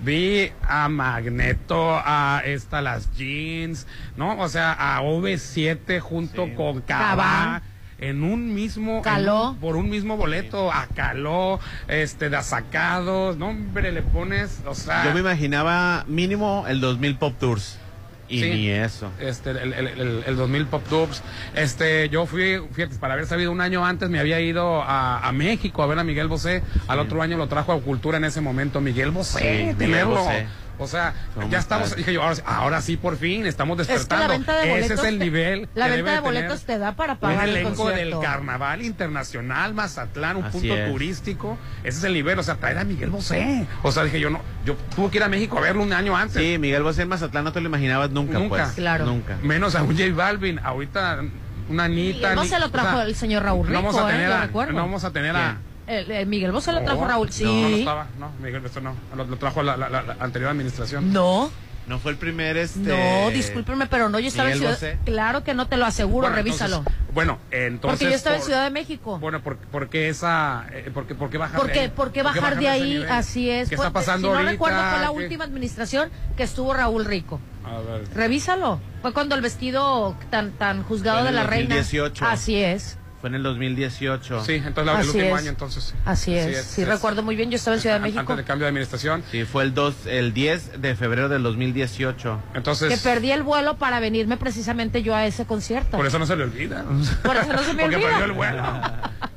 [0.00, 4.38] vi a Magneto, a esta, las Jeans, ¿no?
[4.38, 6.52] O sea, a OV7 junto Sí.
[6.52, 7.62] con Cabá.
[7.98, 9.02] En un mismo.
[9.02, 9.50] Caló.
[9.50, 10.72] un- por un mismo boleto.
[10.72, 13.36] A Caló, este, de sacados.
[13.36, 14.60] No, hombre, le pones.
[14.66, 15.04] O sea.
[15.04, 17.78] Yo me imaginaba mínimo el 2000 Pop Tours.
[18.26, 18.50] Y Sí.
[18.50, 19.10] ni eso.
[19.20, 21.22] este el, el, el, el 2000 Pop Tours.
[21.54, 25.32] Este, yo fui, fíjate, para haber sabido un año antes, me había ido a, a
[25.32, 26.62] México a ver a Miguel Bosé.
[26.88, 28.80] Al otro año lo trajo a Cultura en ese momento.
[28.80, 30.16] Miguel Bosé, Sí, Miguel tenerlo.
[30.24, 30.46] Bosé.
[30.78, 33.86] O sea, ¿Cómo ya estamos, dije yo, ahora, sí- ahora sí por fin estamos Es
[33.86, 34.26] que despertando.
[34.28, 34.90] la venta de boletos.
[34.90, 35.68] Ese es el te- nivel.
[35.74, 38.18] La que venta debe de tener boletos te da para un pagar el elenco del
[38.20, 40.90] carnaval internacional Mazatlán, un Así punto es.
[40.92, 41.58] turístico.
[41.84, 43.66] Ese es el nivel, o sea, traer a Miguel Bosé.
[43.82, 46.16] O sea, dije yo no, yo tuve que ir a México a verlo un año
[46.16, 46.42] antes.
[46.42, 48.48] Sí, Miguel Bosé en Mazatlán no te lo imaginabas nunca, Nunca.
[48.64, 48.72] pues.
[48.72, 49.06] Claro.
[49.06, 49.36] Nunca.
[49.42, 51.20] Menos a un J Balvin, ahorita
[51.68, 52.34] una Anita.
[52.34, 54.32] Bosé ni- lo o trajo sea, el señor Raúl no vamos Rico, a tener ¿eh?
[54.34, 55.56] A, no vamos a tener a
[55.86, 57.26] El, el Miguel Bosé lo trajo No, Raúl.
[57.26, 57.44] No, Sí.
[57.44, 61.12] no estaba, no, Miguel Bosé no, lo, lo trajo la, la- la- la anterior administración.
[61.12, 61.50] No.
[61.86, 62.78] No fue el primer este.
[62.78, 64.72] No, discúlpeme, pero no, yo estaba en Ciudad.
[64.72, 64.96] Bosé.
[65.04, 66.76] Claro que no te lo aseguro, Bueno, revísalo.
[66.78, 67.98] entonces- bueno, entonces.
[67.98, 69.18] Porque yo estaba en Ciudad de México.
[69.18, 71.88] Bueno, ¿por, por qué esa, eh, por, qué, por qué bajar ¿Por de ahí?
[71.94, 72.82] por qué bajar de ahí?
[72.94, 73.10] nivel?
[73.10, 73.68] Así es.
[73.68, 74.52] ¿Qué Fue- está pasando si no ahorita?
[74.52, 75.12] recuerdo, fue la ¿Qué?
[75.24, 77.38] última administración que estuvo Raúl Rico.
[77.66, 78.08] A ver.
[78.14, 78.80] Revísalo.
[79.02, 81.74] Fue cuando el vestido tan tan juzgado de la reina.
[81.76, 82.24] 2018.
[82.24, 82.96] Así es.
[83.24, 84.44] Fue en el 2018.
[84.44, 85.40] Sí, entonces la- el Así último es.
[85.40, 85.82] año, entonces.
[85.84, 85.94] sí.
[86.04, 86.62] Así es.
[86.66, 86.88] Sí, es.
[86.88, 87.50] recuerdo muy bien.
[87.50, 88.20] Yo estaba en Ciudad de México.
[88.20, 89.24] Antes del cambio de administración.
[89.30, 92.38] Sí, fue el, dos, el 10 de febrero del 2018.
[92.52, 92.90] Entonces.
[92.90, 95.96] Que perdí el vuelo para venirme precisamente yo a ese concierto.
[95.96, 96.84] Por eso no se le olvida.
[97.22, 98.10] Por eso no se me Porque olvida.
[98.10, 98.62] perdió el vuelo.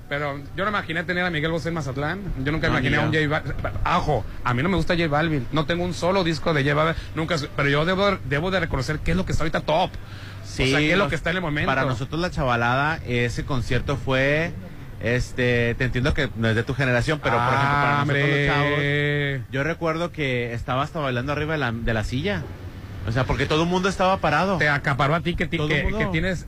[0.10, 2.19] Pero yo no imaginé tener a Miguel Bosé en Mazatlán.
[2.43, 3.13] Yo nunca No, imaginé a un.
[3.13, 3.54] J Balvin.
[3.86, 5.47] Ajo, a mí no me gusta J Balvin.
[5.54, 6.95] No tengo un solo disco de J Balvin.
[7.15, 7.38] Nunca.
[7.56, 9.91] Pero yo debo, debo de reconocer qué es lo que está ahorita top.
[10.58, 11.67] Sí, o sea, qué es lo que está en el momento.
[11.67, 14.52] Para nosotros la chavalada, ese concierto fue,
[15.02, 18.48] este, te entiendo que no es de tu generación, pero por ejemplo para nosotros los
[18.48, 19.41] chavos, Hombre.
[19.52, 22.41] yo recuerdo que estaba hasta bailando arriba de la, de la silla.
[23.08, 24.58] O sea, porque todo el mundo estaba parado.
[24.58, 26.00] Te acaparó a ti que, ti- Todo que, mundo.
[26.00, 26.46] que tienes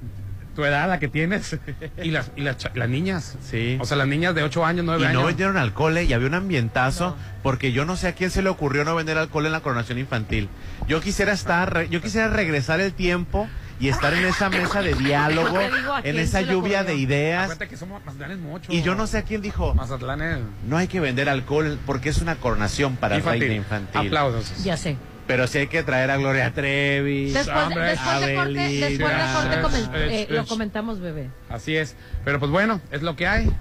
[0.55, 1.57] tu edad, la que tienes.
[2.03, 3.37] Y las, y las, cha- las niñas.
[3.41, 3.77] Sí.
[3.79, 5.21] O sea, las niñas de 8 años, 9 Y años.
[5.21, 8.49] no vendieron alcohol y había un ambientazo porque yo no sé a quién se le
[8.49, 10.49] ocurrió no vender alcohol en la coronación infantil.
[10.87, 13.47] Yo quisiera estar, re- yo quisiera regresar el tiempo
[13.79, 17.43] y estar en esa mesa de diálogo, Te digo, ¿a en esa lluvia de ideas.
[17.43, 18.01] Acuérdate que somos
[18.39, 18.71] mucho.
[18.71, 22.19] Y yo no sé a quién dijo, Mazatlanes no hay que vender alcohol porque es
[22.21, 23.41] una coronación para infantil.
[23.41, 24.07] reina infantil.
[24.07, 24.63] Aplausos.
[24.63, 24.97] Ya sé.
[25.27, 27.25] Pero sí hay que traer a Gloria Trevi.
[27.31, 27.83] Después, de- hombre.
[27.83, 31.29] después de corte, después de corte comen- eh, lo comentamos, bebé.
[31.49, 31.95] Así es.
[32.25, 33.51] Pero pues bueno, es lo que hay.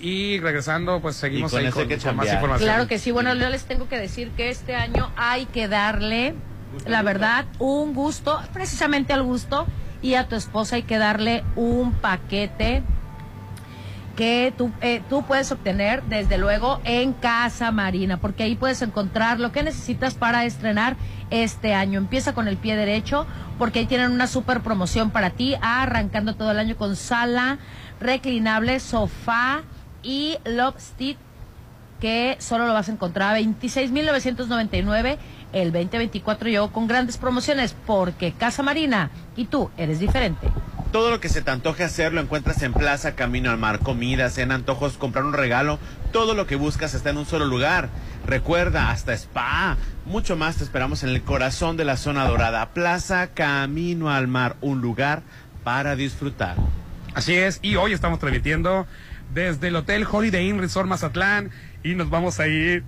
[0.00, 2.68] Y regresando, pues seguimos Y con ahí con, más información.
[2.68, 3.10] Claro que sí.
[3.10, 6.34] Bueno, yo les tengo que decir que este año hay que darle,
[6.86, 9.66] la verdad, un gusto, precisamente al gusto,
[10.02, 12.82] y a tu esposa hay que darle un paquete
[14.16, 19.38] que tú, eh, tú puedes obtener desde luego en Casa Marina, porque ahí puedes encontrar
[19.38, 20.96] lo que necesitas para estrenar
[21.30, 21.98] este año.
[22.00, 23.26] Empieza con el pie derecho,
[23.58, 27.58] porque ahí tienen una super promoción para ti, arrancando todo el año con sala,
[28.00, 29.62] reclinable, sofá
[30.02, 31.16] y love stick
[32.00, 35.18] que solo lo vas a encontrar a 26.999.
[35.52, 40.48] El 2024 llegó con grandes promociones porque Casa Marina y tú eres diferente.
[40.92, 43.80] Todo lo que se te antoje hacer lo encuentras en Plaza Camino al Mar.
[43.80, 45.78] Comida, cena, antojos, comprar un regalo.
[46.12, 47.90] Todo lo que buscas está en un solo lugar.
[48.26, 49.76] Recuerda, hasta spa.
[50.06, 52.70] Mucho más te esperamos en el corazón de la zona dorada.
[52.70, 54.56] Plaza Camino al Mar.
[54.62, 55.22] Un lugar
[55.62, 56.56] para disfrutar.
[57.14, 57.58] Así es.
[57.60, 58.86] Y hoy estamos transmitiendo
[59.34, 61.50] desde el Hotel Holiday Inn Resort Mazatlán.
[61.82, 62.82] Y nos vamos a ir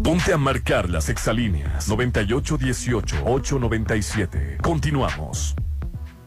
[0.02, 4.62] Ponte a marcar las exalíneas 9818-897.
[4.62, 5.54] Continuamos.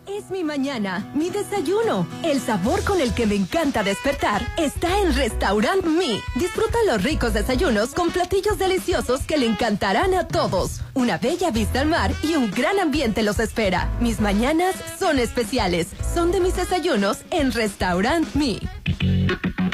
[0.07, 2.05] Es mi mañana, mi desayuno.
[2.23, 6.21] El sabor con el que me encanta despertar está en Restaurant Mi.
[6.35, 10.81] Disfruta los ricos desayunos con platillos deliciosos que le encantarán a todos.
[10.93, 13.89] Una bella vista al mar y un gran ambiente los espera.
[13.99, 15.87] Mis mañanas son especiales.
[16.13, 18.59] Son de mis desayunos en Restaurant Mi.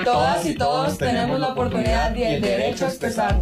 [0.06, 3.42] Todas y todos tenemos la oportunidad y el derecho a expresar.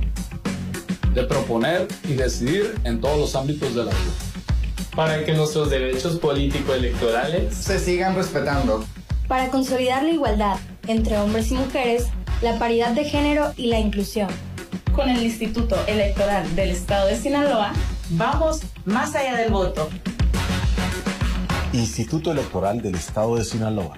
[1.18, 4.14] De proponer y decidir en todos los ámbitos de la vida.
[4.96, 8.84] para que nuestros derechos político-electorales se sigan respetando.
[9.28, 12.06] para consolidar la igualdad entre hombres y mujeres,
[12.42, 14.30] la paridad de género y la inclusión.
[14.96, 17.74] Con el Instituto Electoral del Estado de Sinaloa,
[18.12, 19.90] vamos más allá del voto.
[21.74, 23.98] Instituto Electoral del Estado de Sinaloa.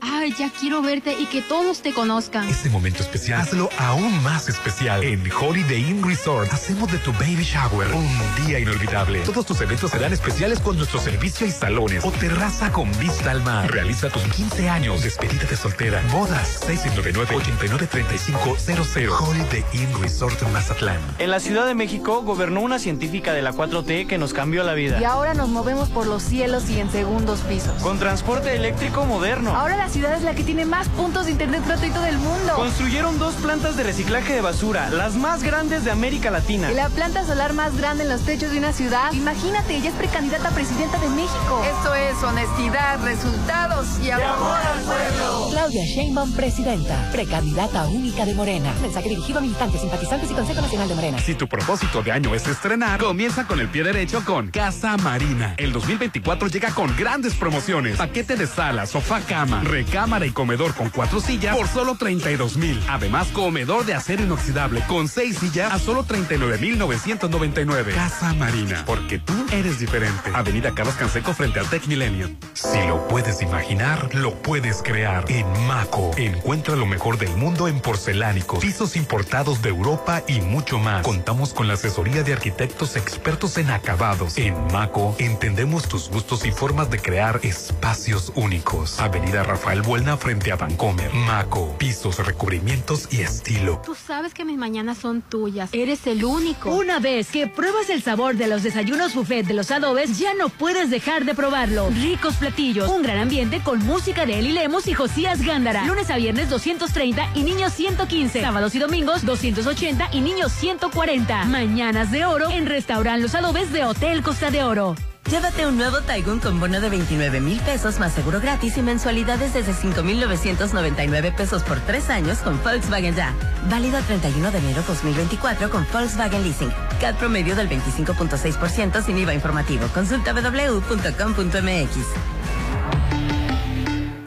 [0.00, 2.46] I Ya quiero verte y que todos te conozcan.
[2.48, 5.02] Este momento especial, hazlo aún más especial.
[5.02, 8.06] En Holiday Inn Resort, hacemos de tu baby shower un
[8.44, 9.20] día inolvidable.
[9.20, 13.42] Todos tus eventos serán especiales con nuestro servicio y salones o terraza con vista al
[13.42, 13.70] mar.
[13.70, 19.18] Realiza tus 15 años, despedida de soltera, bodas, 699-893500.
[19.18, 21.00] Holiday Inn Resort Mazatlán.
[21.18, 24.74] En la Ciudad de México gobernó una científica de la 4T que nos cambió la
[24.74, 25.00] vida.
[25.00, 27.82] Y ahora nos movemos por los cielos y en segundos pisos.
[27.82, 29.56] Con transporte eléctrico moderno.
[29.56, 32.54] Ahora la ciudad es la que tiene más puntos de internet gratuito del mundo.
[32.56, 36.72] Construyeron dos plantas de reciclaje de basura, las más grandes de América Latina.
[36.72, 39.12] Y la planta solar más grande en los techos de una ciudad.
[39.12, 41.62] Imagínate, ella es precandidata a presidenta de México.
[41.88, 45.48] Esto es honestidad, resultados y amor, al pueblo.
[45.50, 48.74] Claudia Sheinbaum, presidenta, precandidata única de Morena.
[48.82, 51.18] Mensaje dirigido a militantes, simpatizantes y Consejo Nacional de Morena.
[51.18, 55.54] Si tu propósito de año es estrenar, comienza con el pie derecho con Casa Marina.
[55.56, 57.96] El 2024 llega con grandes promociones.
[57.96, 62.78] Paquete de sala, sofá, cama, recámara y comedor con cuatro sillas por solo 32 mil.
[62.90, 67.94] Además, comedor de acero inoxidable con seis sillas a solo 39 mil 999.
[67.94, 70.30] Casa Marina, porque tú eres diferente.
[70.34, 72.34] Avenida Carlos Canseco frente al Tech Millennium.
[72.54, 75.24] Si lo puedes imaginar, lo puedes crear.
[75.30, 80.80] En Maco, encuentra lo mejor del mundo en porcelánicos, pisos importados de Europa y mucho
[80.80, 81.04] más.
[81.04, 84.36] Contamos con la asesoría de arquitectos expertos en acabados.
[84.38, 88.98] En Maco, entendemos tus gustos y formas de crear espacios únicos.
[88.98, 91.14] Avenida Rafael Buelna frente a Vancomer.
[91.14, 93.80] Maco, pisos, recubrimientos y estilo.
[93.84, 95.70] Tú sabes que mis mañanas son tuyas.
[95.72, 96.70] Eres el único.
[96.70, 100.48] Una vez que pruebas el sabor de los desayunos buffet de los adobes, ya no
[100.48, 101.36] puedes dejar de
[101.68, 105.84] Ricos platillos, un gran ambiente con música de Eli Lemos y Josías Gándara.
[105.84, 108.40] Lunes a viernes 230 y niños 115.
[108.40, 111.44] Sábados y domingos 280 y niños 140.
[111.44, 114.94] Mañanas de oro en Restaurant Los Adobes de Hotel Costa de Oro.
[115.30, 119.52] Llévate un nuevo Taigun con bono de 29 mil pesos más seguro gratis y mensualidades
[119.52, 123.34] desde 5,999 pesos por tres años con Volkswagen Ya.
[123.68, 126.72] Válido el 31 de enero 2024 con Volkswagen Leasing.
[126.98, 129.86] CAD promedio del 25.6% sin IVA informativo.
[129.88, 131.96] Consulta www.com.mx.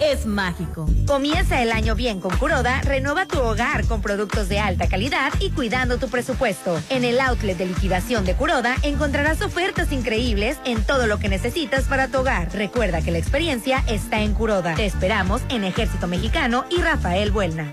[0.00, 0.86] es mágico.
[1.06, 5.50] Comienza el año bien con Curoda, renova tu hogar con productos de alta calidad y
[5.50, 6.80] cuidando tu presupuesto.
[6.88, 11.84] En el outlet de liquidación de Curoda encontrarás ofertas increíbles en todo lo que necesitas
[11.84, 12.52] para tu hogar.
[12.52, 14.74] Recuerda que la experiencia está en Curoda.
[14.74, 17.72] Te esperamos en Ejército Mexicano y Rafael Buelna.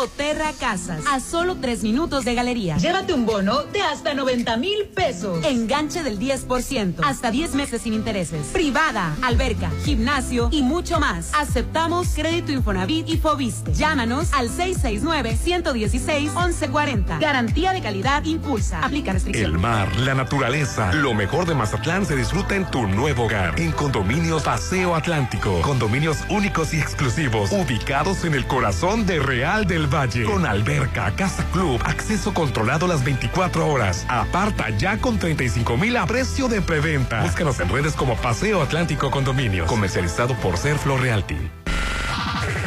[0.00, 2.78] Goterra Casas, a solo tres minutos de galería.
[2.78, 5.44] Llévate un bono de hasta 90 mil pesos.
[5.44, 8.46] Enganche del 10%, hasta 10 meses sin intereses.
[8.46, 11.34] Privada, alberca, gimnasio y mucho más.
[11.34, 13.74] Aceptamos crédito Infonavit y Fobiste.
[13.74, 17.20] Llámanos al 669-116-1140.
[17.20, 18.80] Garantía de calidad impulsa.
[18.82, 19.52] Aplica restricciones.
[19.52, 23.60] El mar, la naturaleza, lo mejor de Mazatlán se disfruta en tu nuevo hogar.
[23.60, 25.60] En Condominios Paseo Atlántico.
[25.60, 30.24] Condominios únicos y exclusivos, ubicados en el corazón de Real del Valle.
[30.24, 34.06] Con alberca, casa club, acceso controlado las 24 horas.
[34.08, 37.22] Aparta ya con 35 mil a precio de preventa.
[37.22, 39.68] Búscanos en redes como Paseo Atlántico Condominios.
[39.68, 41.36] Comercializado por Ser Flor Realty.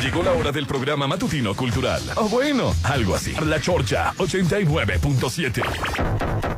[0.01, 2.01] Llegó la hora del programa matutino cultural.
[2.15, 3.33] O bueno, algo así.
[3.45, 6.52] La Chorcha 89.7.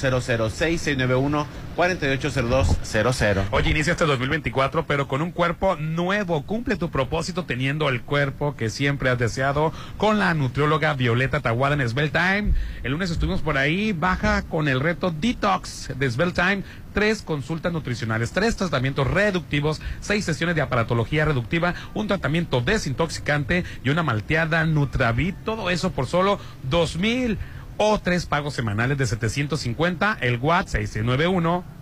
[0.54, 3.46] 6691 480200.
[3.52, 6.42] Oye, inicia este 2024, pero con un cuerpo nuevo.
[6.42, 11.76] Cumple tu propósito teniendo el cuerpo que siempre has deseado con la nutrióloga Violeta Taguada
[11.76, 12.54] en Time.
[12.82, 16.64] El lunes estuvimos por ahí, baja con el reto Detox de Time.
[16.94, 23.90] Tres consultas nutricionales, tres tratamientos reductivos, seis sesiones de aparatología reductiva, un tratamiento desintoxicante y
[23.92, 25.36] una malteada Nutravit.
[25.46, 27.38] Todo eso por solo dos mil
[27.78, 30.18] o tres pagos semanales de 750.
[30.22, 31.77] El WhatsApp 691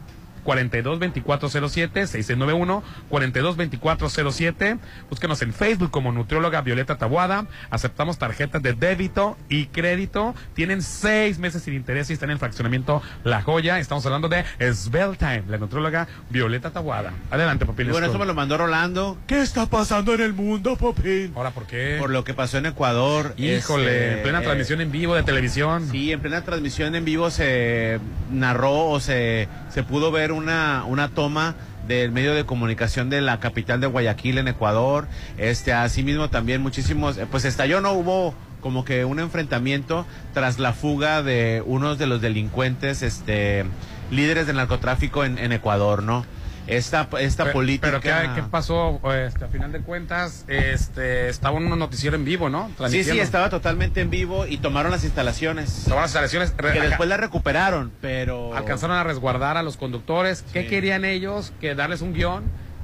[0.45, 4.77] 422407 691 422407
[5.09, 7.47] Búsquenos en Facebook como Nutrióloga Violeta Tabuada.
[7.69, 10.35] Aceptamos tarjetas de débito y crédito.
[10.53, 13.79] Tienen seis meses sin interés y están en el fraccionamiento La Joya.
[13.79, 17.13] Estamos hablando de Svelte Time, la nutrióloga Violeta Tabuada.
[17.31, 17.89] Adelante, Popín.
[17.91, 19.17] Bueno, eso me lo mandó Rolando.
[19.27, 21.33] ¿Qué está pasando en el mundo, Popín?
[21.35, 21.97] Ahora, ¿por qué?
[21.99, 23.33] Por lo que pasó en Ecuador.
[23.37, 25.87] Híjole, Este, en plena eh, transmisión en vivo de televisión.
[25.91, 27.99] Sí, en plena transmisión en vivo se
[28.31, 31.55] narró o se, se pudo ver una, una toma
[31.87, 35.07] del medio de comunicación de la capital de Guayaquil en Ecuador.
[35.37, 40.73] Este, asimismo también muchísimos, eh, pues estalló, no hubo como que un enfrentamiento tras la
[40.73, 43.65] fuga de unos de los delincuentes, este,
[44.09, 46.25] líderes del narcotráfico en, en Ecuador, ¿no?
[46.67, 47.99] Esta, esta Pero- política.
[48.01, 48.99] Pero ¿qué, qué pasó?
[49.13, 52.71] Este, a final de cuentas, este, estaba un noticiero en vivo, ¿no?
[52.89, 55.83] Sí, sí, estaba totalmente en vivo y tomaron las instalaciones.
[55.83, 56.51] Tomaron las instalaciones.
[56.51, 58.55] Que acá- después la recuperaron, pero.
[58.55, 60.43] alcanzaron a resguardar a los conductores.
[60.53, 61.53] ¿Qué querían ellos?
[61.61, 62.43] Que darles un guion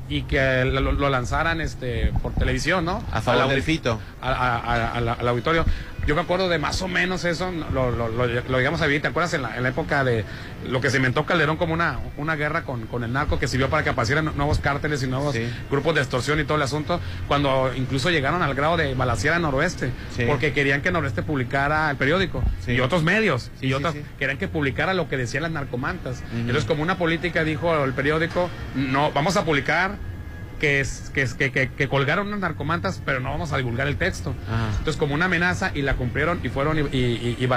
[0.10, 3.02] y que lo, lo lanzaran este por televisión, ¿no?
[3.12, 4.00] A favor del audi- fito.
[4.22, 5.66] a- a- a- a la- al auditorio.
[6.08, 9.02] Yo me acuerdo de más o menos eso, lo, lo, lo- lo llegamos a vivir,
[9.04, 9.34] ¿te acuerdas?
[9.36, 10.26] En la, en la época de
[10.68, 13.70] lo que se inventó Calderón como una, una guerra con, con el narco que sirvió
[13.70, 15.36] para que aparecieran nuevos cárteles y nuevos
[15.70, 19.40] grupos de extorsión y todo el asunto, cuando incluso llegaron al grado de balasear a
[19.40, 20.24] Noroeste, Sí.
[20.28, 22.72] porque querían que Noroeste publicara el periódico Sí.
[22.74, 26.24] y otros medios, y otras querían que publicara lo que decían las narcomantas.
[26.34, 29.98] Entonces, como una política dijo el periódico, no, vamos a publicar
[30.62, 33.88] que, es, que, es- que, que, que colgaron unas narcomantas, pero no vamos a divulgar
[33.88, 34.36] el texto.
[34.48, 34.68] Ajá.
[34.78, 37.48] Entonces, como una amenaza, y la cumplieron y fueron y, y,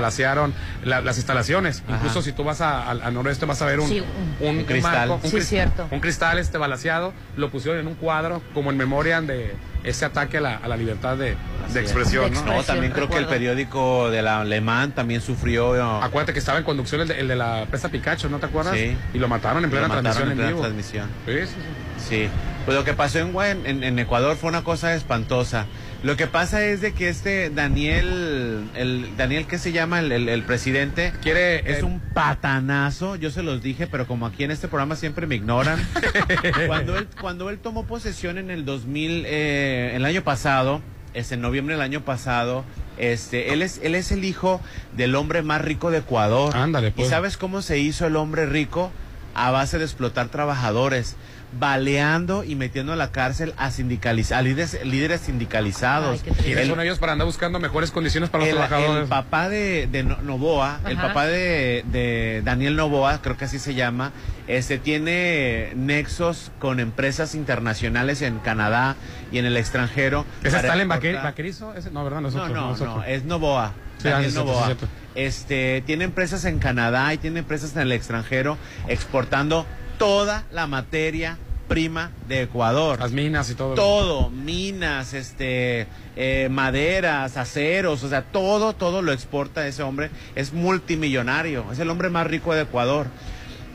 [0.85, 1.83] la- las instalaciones.
[1.87, 1.97] Ajá.
[1.97, 4.01] Incluso si tú vas a- al al noroeste, vas a ver un, Sí,
[4.41, 5.09] un, un un cristal.
[5.11, 5.87] marco, un, Sí, cris- cierto.
[5.91, 10.39] un cristal este balaceado, lo pusieron en un cuadro como en memoria de ese ataque
[10.39, 11.37] a la, a la libertad de,
[11.75, 12.33] de expresión.
[12.33, 12.45] De ¿no?
[12.57, 15.75] No, también creo que el periódico de la Alemán también sufrió.
[15.77, 18.47] no, Acuérdate que estaba en conducción el de, el de la presa Picacho, ¿no te
[18.47, 18.75] acuerdas?
[18.75, 18.97] Sí.
[19.13, 20.61] Y lo mataron en plena lo mataron transmisión en vivo.
[20.63, 21.09] transmisión.
[21.27, 22.05] Sí, sí, sí.
[22.09, 22.29] Sí,
[22.65, 25.67] pues lo que pasó en, en, en Ecuador fue una cosa espantosa.
[26.03, 30.29] Lo que pasa es de que este Daniel, el Daniel que se llama el, el-
[30.29, 33.17] el presidente, Quiere, es eh, un patanazo.
[33.17, 35.79] Yo se los dije, pero como aquí en este programa siempre me ignoran.
[36.67, 40.83] cuando él cuando él tomó posesión en el 2000, eh, el año pasado,
[41.15, 42.65] es en noviembre del año pasado,
[42.99, 44.61] Este, él es, él es el hijo
[44.97, 46.57] del hombre más rico de Ecuador.
[46.57, 47.07] Ándale, pues.
[47.07, 48.91] ¿Y sabes cómo se hizo el hombre rico?
[49.35, 51.17] A base de explotar trabajadores,
[51.59, 56.23] baleando y metiendo a la cárcel a sindicaliz a líderes, líderes sindicalizados.
[56.43, 59.03] ¿Quiénes son ellos para andar buscando mejores condiciones para los el, trabajadores?
[59.05, 63.59] el papá de, de No- Novoa, el papá de, de Daniel Novoa, creo que así
[63.59, 64.13] se llama,
[64.47, 68.97] este tiene nexos con empresas internacionales en Canadá
[69.33, 70.25] y en el extranjero.
[70.43, 71.75] ¿Ese está en Vaquerizo?
[71.75, 72.21] Ese- no, ¿verdad?
[72.21, 72.97] No, es no, otro, no, es otro.
[72.97, 73.73] no, es Novoa.
[73.99, 74.77] Sí, Daniel ah, Novoa.
[75.15, 79.65] Este, tiene empresas en Canadá y tiene empresas en el extranjero exportando
[79.99, 81.39] toda la materia
[81.69, 82.99] prima de Ecuador.
[83.01, 83.75] Las minas y todo.
[83.75, 85.87] Todo, minas, este,
[86.17, 90.11] eh, maderas, aceros, o sea, todo, todo lo exporta ese hombre.
[90.35, 93.07] Es multimillonario, es el hombre más rico de Ecuador.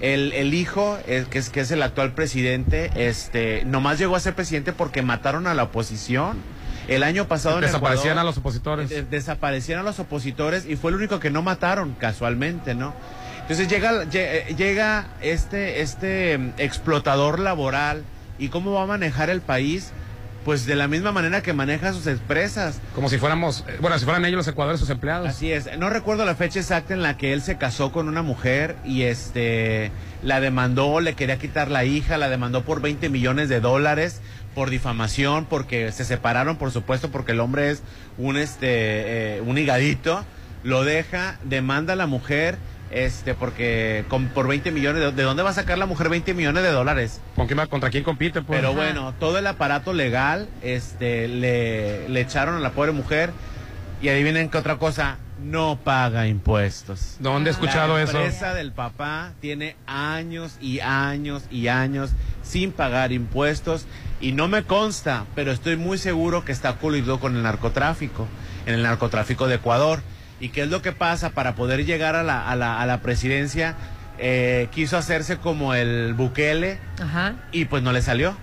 [0.01, 4.19] El, el hijo, el que, es, que es el actual presidente, este, nomás llegó a
[4.21, 6.37] ser presidente porque mataron a la oposición.
[6.87, 8.89] El año pasado en Desaparecían Ecuador, a los opositores.
[8.89, 12.93] de- desaparecieron a los opositores y fue el único que no mataron, casualmente, ¿no?
[13.49, 14.11] Entonces llega, lle-
[14.49, 18.03] eh, llega este, este mm, explotador laboral
[18.37, 19.89] y cómo va a manejar el país,
[20.45, 22.79] pues de la misma manera que maneja sus empresas.
[22.93, 25.27] Como si fuéramos, eh, bueno, si fueran ellos los ecuadores sus empleados.
[25.27, 25.67] Así es.
[25.79, 29.01] No recuerdo la fecha exacta en la que él se casó con una mujer y
[29.01, 29.91] este
[30.21, 34.21] la demandó, le quería quitar la hija, la demandó por 20 millones de dólares
[34.53, 37.81] por difamación, porque se separaron, por supuesto, porque el hombre es
[38.19, 40.23] un este eh, un higadito,
[40.63, 42.57] lo deja, demanda a la mujer
[42.91, 46.33] este porque con, por 20 millones de, ¿de dónde va a sacar la mujer 20
[46.33, 47.21] millones de dólares?
[47.35, 48.41] ¿Con quién ¿Contra quién compite?
[48.41, 48.59] Pues?
[48.59, 53.31] Pero bueno, todo el aparato legal este, le, le echaron a la pobre mujer
[54.01, 57.17] y adivinen qué otra cosa, no paga impuestos.
[57.19, 58.13] ¿Dónde he escuchado la eso?
[58.13, 62.11] La empresa del papá tiene años y años y años
[62.41, 63.85] sin pagar impuestos
[64.21, 68.27] y no me consta, pero estoy muy seguro que está coludido con el narcotráfico,
[68.65, 70.01] en el narcotráfico de Ecuador.
[70.39, 73.01] ¿Y qué es lo que pasa para poder llegar a la, a la, a la
[73.01, 73.75] presidencia?
[74.17, 77.35] Eh, quiso hacerse como el Bukele Ajá.
[77.51, 78.35] y pues no le salió.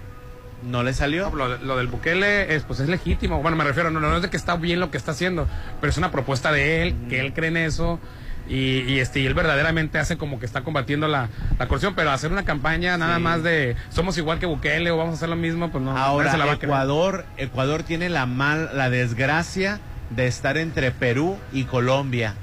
[0.63, 1.31] No le salió.
[1.35, 3.43] Lo, lo del Bukele es, pues es legítimo.
[3.43, 5.47] Bueno, me refiero, no, no es de que está bien lo que está haciendo,
[5.81, 8.01] pero es una propuesta de él, que él cree en eso.
[8.49, 11.29] Y, y, este, y él verdaderamente hace como que está combatiendo la,
[11.59, 13.23] la corrupción, pero hacer una campaña nada Sí.
[13.23, 15.97] más de somos igual que Bukele o vamos a hacer lo mismo, pues no.
[15.97, 16.55] Ahora, se la va a.
[16.55, 19.81] Ecuador, Ecuador tiene la mal, la desgracia
[20.11, 22.35] de estar entre Perú y Colombia.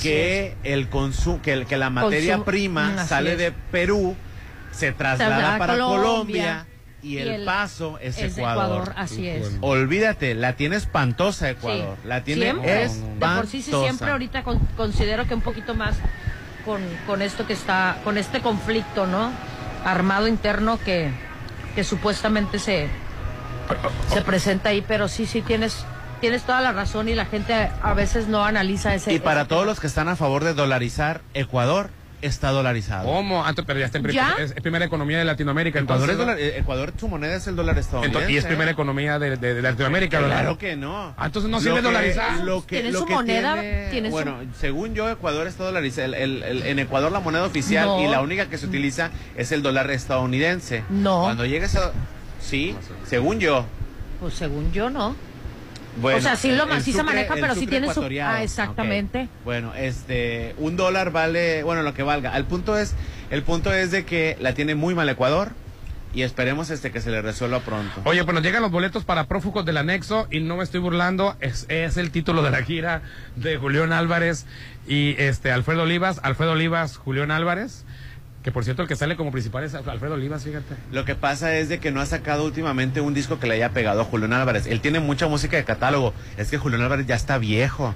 [0.00, 3.38] Que el consumo, que, el- que la materia Consum- prima así sale es.
[3.38, 4.14] de Perú,
[4.72, 6.66] se traslada para Colombia, Colombia,
[7.02, 8.64] y, y el, el- paso es, Ecuador.
[8.82, 9.50] Ecuador, así es.
[9.60, 11.96] Olvídate, la tiene espantosa Ecuador.
[12.02, 12.08] Sí.
[12.08, 12.84] La tiene siempre.
[12.84, 13.34] espantosa.
[13.34, 15.96] De por sí, sí, siempre ahorita con- considero que un poquito más
[16.64, 19.32] con, con esto que está, con este conflicto, ¿no?
[19.84, 21.10] Armado interno que,
[21.74, 22.86] que supuestamente se,
[24.12, 25.84] se presenta ahí, pero sí, sí tienes,
[26.20, 27.52] tienes toda la razón y la gente
[27.82, 29.12] a veces no analiza ese.
[29.12, 29.70] Y para ese todos tema.
[29.72, 31.90] los que están a favor de dolarizar, Ecuador
[32.22, 33.06] está dolarizado.
[33.06, 33.46] ¿Cómo?
[33.46, 34.34] Antes, pero ya está en pri- ¿Ya?
[34.38, 35.78] Es, es primera economía de Latinoamérica.
[35.78, 38.18] Ecuador, entonces, es dolar- eh, Ecuador, su moneda es el dólar estadounidense.
[38.18, 40.40] entonces- y es primera economía de, de- de Latinoamérica, ¿verdad?
[40.40, 41.14] Claro que no.
[41.16, 42.38] Ah, entonces no Lo sirve que- dolarizar.
[42.40, 43.54] Lo que, ¿Tienen lo su que moneda?
[43.54, 46.08] tiene- ¿Tienen su- bueno, según yo, Ecuador está dolarizado.
[46.08, 48.02] El- el- el- en Ecuador la moneda oficial No.
[48.02, 50.84] y la única que se utiliza es el dólar estadounidense.
[50.90, 51.22] No.
[51.22, 51.90] Cuando llegues a...
[52.38, 53.64] Sí, según yo.
[54.20, 55.16] Pues según yo, ¿no?
[56.00, 58.02] Bueno, o sea, sí, lo, sí se sucre- maneja, el pero sí tiene su...
[58.22, 59.28] Ah, exactamente.
[59.44, 62.36] Bueno, este, un dólar vale, bueno, lo que valga.
[62.36, 62.94] El punto es,
[63.30, 65.50] el punto es de que la tiene muy mal Ecuador
[66.12, 68.02] y esperemos este que se le resuelva pronto.
[68.04, 71.36] Oye, pues nos llegan los boletos para prófugos del anexo y no me estoy burlando,
[71.40, 73.02] es, es el título de la gira
[73.36, 74.44] de Julián Álvarez
[74.88, 77.84] y este Alfredo Olivas, Alfredo Olivas, Julián Álvarez,
[78.42, 80.74] que por cierto el que sale como principal es Alfredo Olivas, fíjate.
[80.92, 83.70] Lo que pasa es de que no ha sacado últimamente un disco que le haya
[83.70, 84.66] pegado a Julián Álvarez.
[84.66, 86.14] Él tiene mucha música de catálogo.
[86.38, 87.94] Es que Julián Álvarez ya está viejo.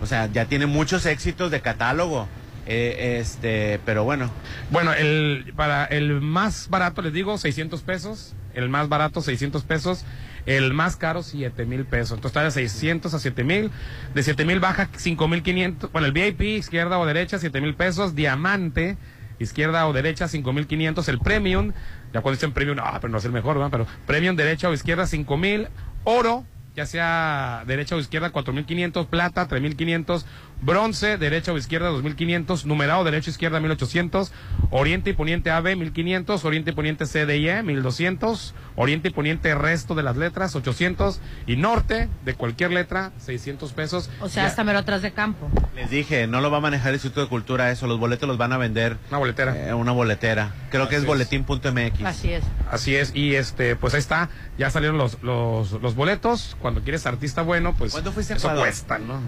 [0.00, 2.26] O sea, ya tiene muchos éxitos de catálogo.
[2.66, 4.30] Eh, este, pero bueno.
[4.70, 10.04] Bueno, el para el más barato les digo 600 pesos, el más barato 600 pesos,
[10.46, 12.12] el más caro 7 mil pesos.
[12.12, 13.70] Entonces está de 600 a 7 mil,
[14.14, 17.74] de 7 mil baja 5 mil 500, bueno el VIP izquierda o derecha 7 mil
[17.74, 18.96] pesos, diamante
[19.42, 21.72] izquierda o derecha 5 mil 500, el premium,
[22.12, 23.70] ya cuando dicen premium, ah, pero no es el mejor, ¿verdad?
[23.70, 25.68] pero premium derecha o izquierda 5 mil,
[26.04, 30.24] oro ya sea derecha o izquierda 4.500, plata 3.500,
[30.62, 34.32] bronce, derecha o izquierda 2500, numerado derecha o izquierda 1800,
[34.70, 39.10] oriente y poniente AB 1500, oriente y poniente C, D y E 1200, oriente y
[39.10, 44.08] poniente resto de las letras 800 y norte de cualquier letra 600 pesos.
[44.20, 45.50] O sea, Ya- hasta mero atrás de campo.
[45.74, 48.38] Les dije, no lo va a manejar el Instituto de Cultura eso, los boletos los
[48.38, 48.96] van a vender.
[49.10, 49.68] Una boletera.
[49.68, 50.54] eh, una boletera.
[50.70, 51.06] Creo que es es.
[51.06, 52.04] boletín.mx.
[52.04, 52.44] Así es.
[52.70, 57.04] Así es, y este, pues ahí está, ya salieron los, los, los boletos, cuando quieres
[57.06, 59.20] artista bueno, pues ¿Cuándo fuiste eso cuesta, ¿no?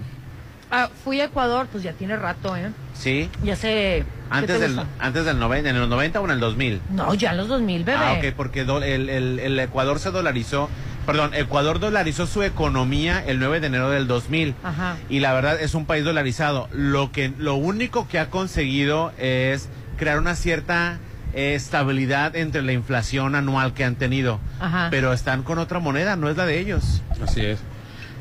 [0.71, 2.69] Ah, fui a Ecuador, pues ya tiene rato, ¿eh?
[2.93, 3.29] Sí.
[3.43, 4.03] Ya sé.
[4.03, 4.89] ¿qué Antes te del, gusta?
[4.99, 6.81] antes del 90, en los 90 o en el 2000.
[6.89, 7.97] No, ya en los 2000, bebé.
[8.01, 10.67] Ah, ok, porque do- el, el- el Ecuador se dolarizó,
[11.05, 14.55] perdón, Ecuador dolarizó su economía el 9 de enero del 2000.
[14.63, 14.97] Ajá.
[15.09, 16.67] Y la verdad es un país dolarizado.
[16.71, 20.97] Lo que lo único que ha conseguido es crear una cierta
[21.35, 24.39] eh, estabilidad entre la inflación anual que han tenido.
[24.59, 24.87] Ajá.
[24.89, 27.03] Pero están con otra moneda, no es la de ellos.
[27.21, 27.59] Así es.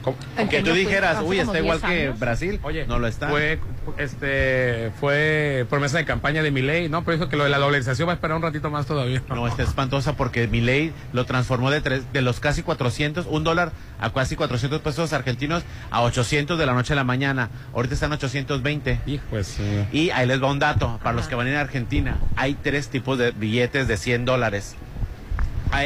[0.04, 0.18] ¿Cómo?
[0.36, 2.10] ¿En Que qué tú dijeras, ¿Hace uy, está igual 10 que?
[2.10, 2.60] Brasil.
[2.62, 3.28] Oye, no lo está.
[3.28, 3.58] Fue,
[3.96, 7.04] este, fue promesa de campaña de Milei, ¿no?
[7.04, 9.22] Pero dijo que lo de la dolarización va a esperar un ratito más todavía.
[9.28, 13.44] No, está espantosa porque mi ley lo transformó de, tres, de los casi 400, un
[13.44, 17.48] dólar a casi 400 pesos argentinos a 800 de la noche a la mañana.
[17.72, 19.00] Ahorita están 820.
[19.06, 19.58] Hijo, pues,
[19.90, 22.18] Y ahí les va un dato para los que van a ir a Argentina.
[22.36, 24.76] Hay tres tipos de billetes de 100 dólares.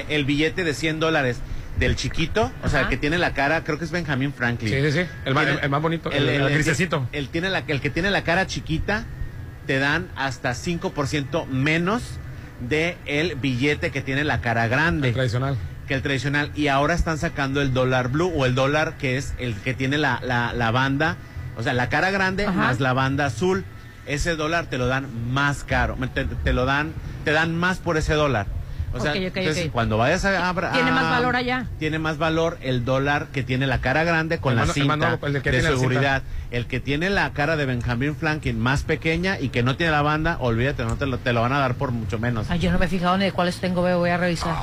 [0.08, 1.40] El billete de 100 dólares
[1.78, 2.90] del chiquito, o sea, el Ajá.
[2.90, 4.72] que tiene la cara, creo que es Benjamin Franklin.
[4.72, 5.10] Sí, sí, sí.
[5.24, 7.08] El más- Tiene- el más bonito, el- el grisecito.
[7.12, 9.04] el, tiene la, el que tiene la cara chiquita,
[9.66, 12.02] te dan hasta 5% menos
[12.60, 15.12] de el billete que tiene la cara grande.
[15.12, 15.56] tradicional.
[15.86, 16.50] Que el tradicional.
[16.54, 19.96] Y ahora están sacando el dólar blue o el dólar que es el que tiene
[19.98, 21.16] la, la, la banda,
[21.56, 22.52] o sea, la cara grande Ajá.
[22.56, 23.64] más la banda azul.
[24.06, 26.92] Ese dólar te lo dan más caro, te, te lo dan,
[27.24, 28.46] te dan más por ese dólar.
[28.94, 29.72] O sea, Ok, ok, entonces ok.
[29.72, 31.66] cuando vayas a, a- Tiene más valor allá.
[31.78, 34.88] Tiene más valor el dólar que tiene la cara grande con El la el cinta
[34.88, 36.22] más nuevo, el de tiene la seguridad.
[36.50, 40.00] El que tiene la cara de Benjamin Franklin más pequeña y que no tiene la
[40.00, 42.50] banda, olvídate, no te lo, te lo van a dar por mucho menos.
[42.50, 44.54] Ay, yo no me he fijado ni de cuáles tengo, veo, voy a revisar.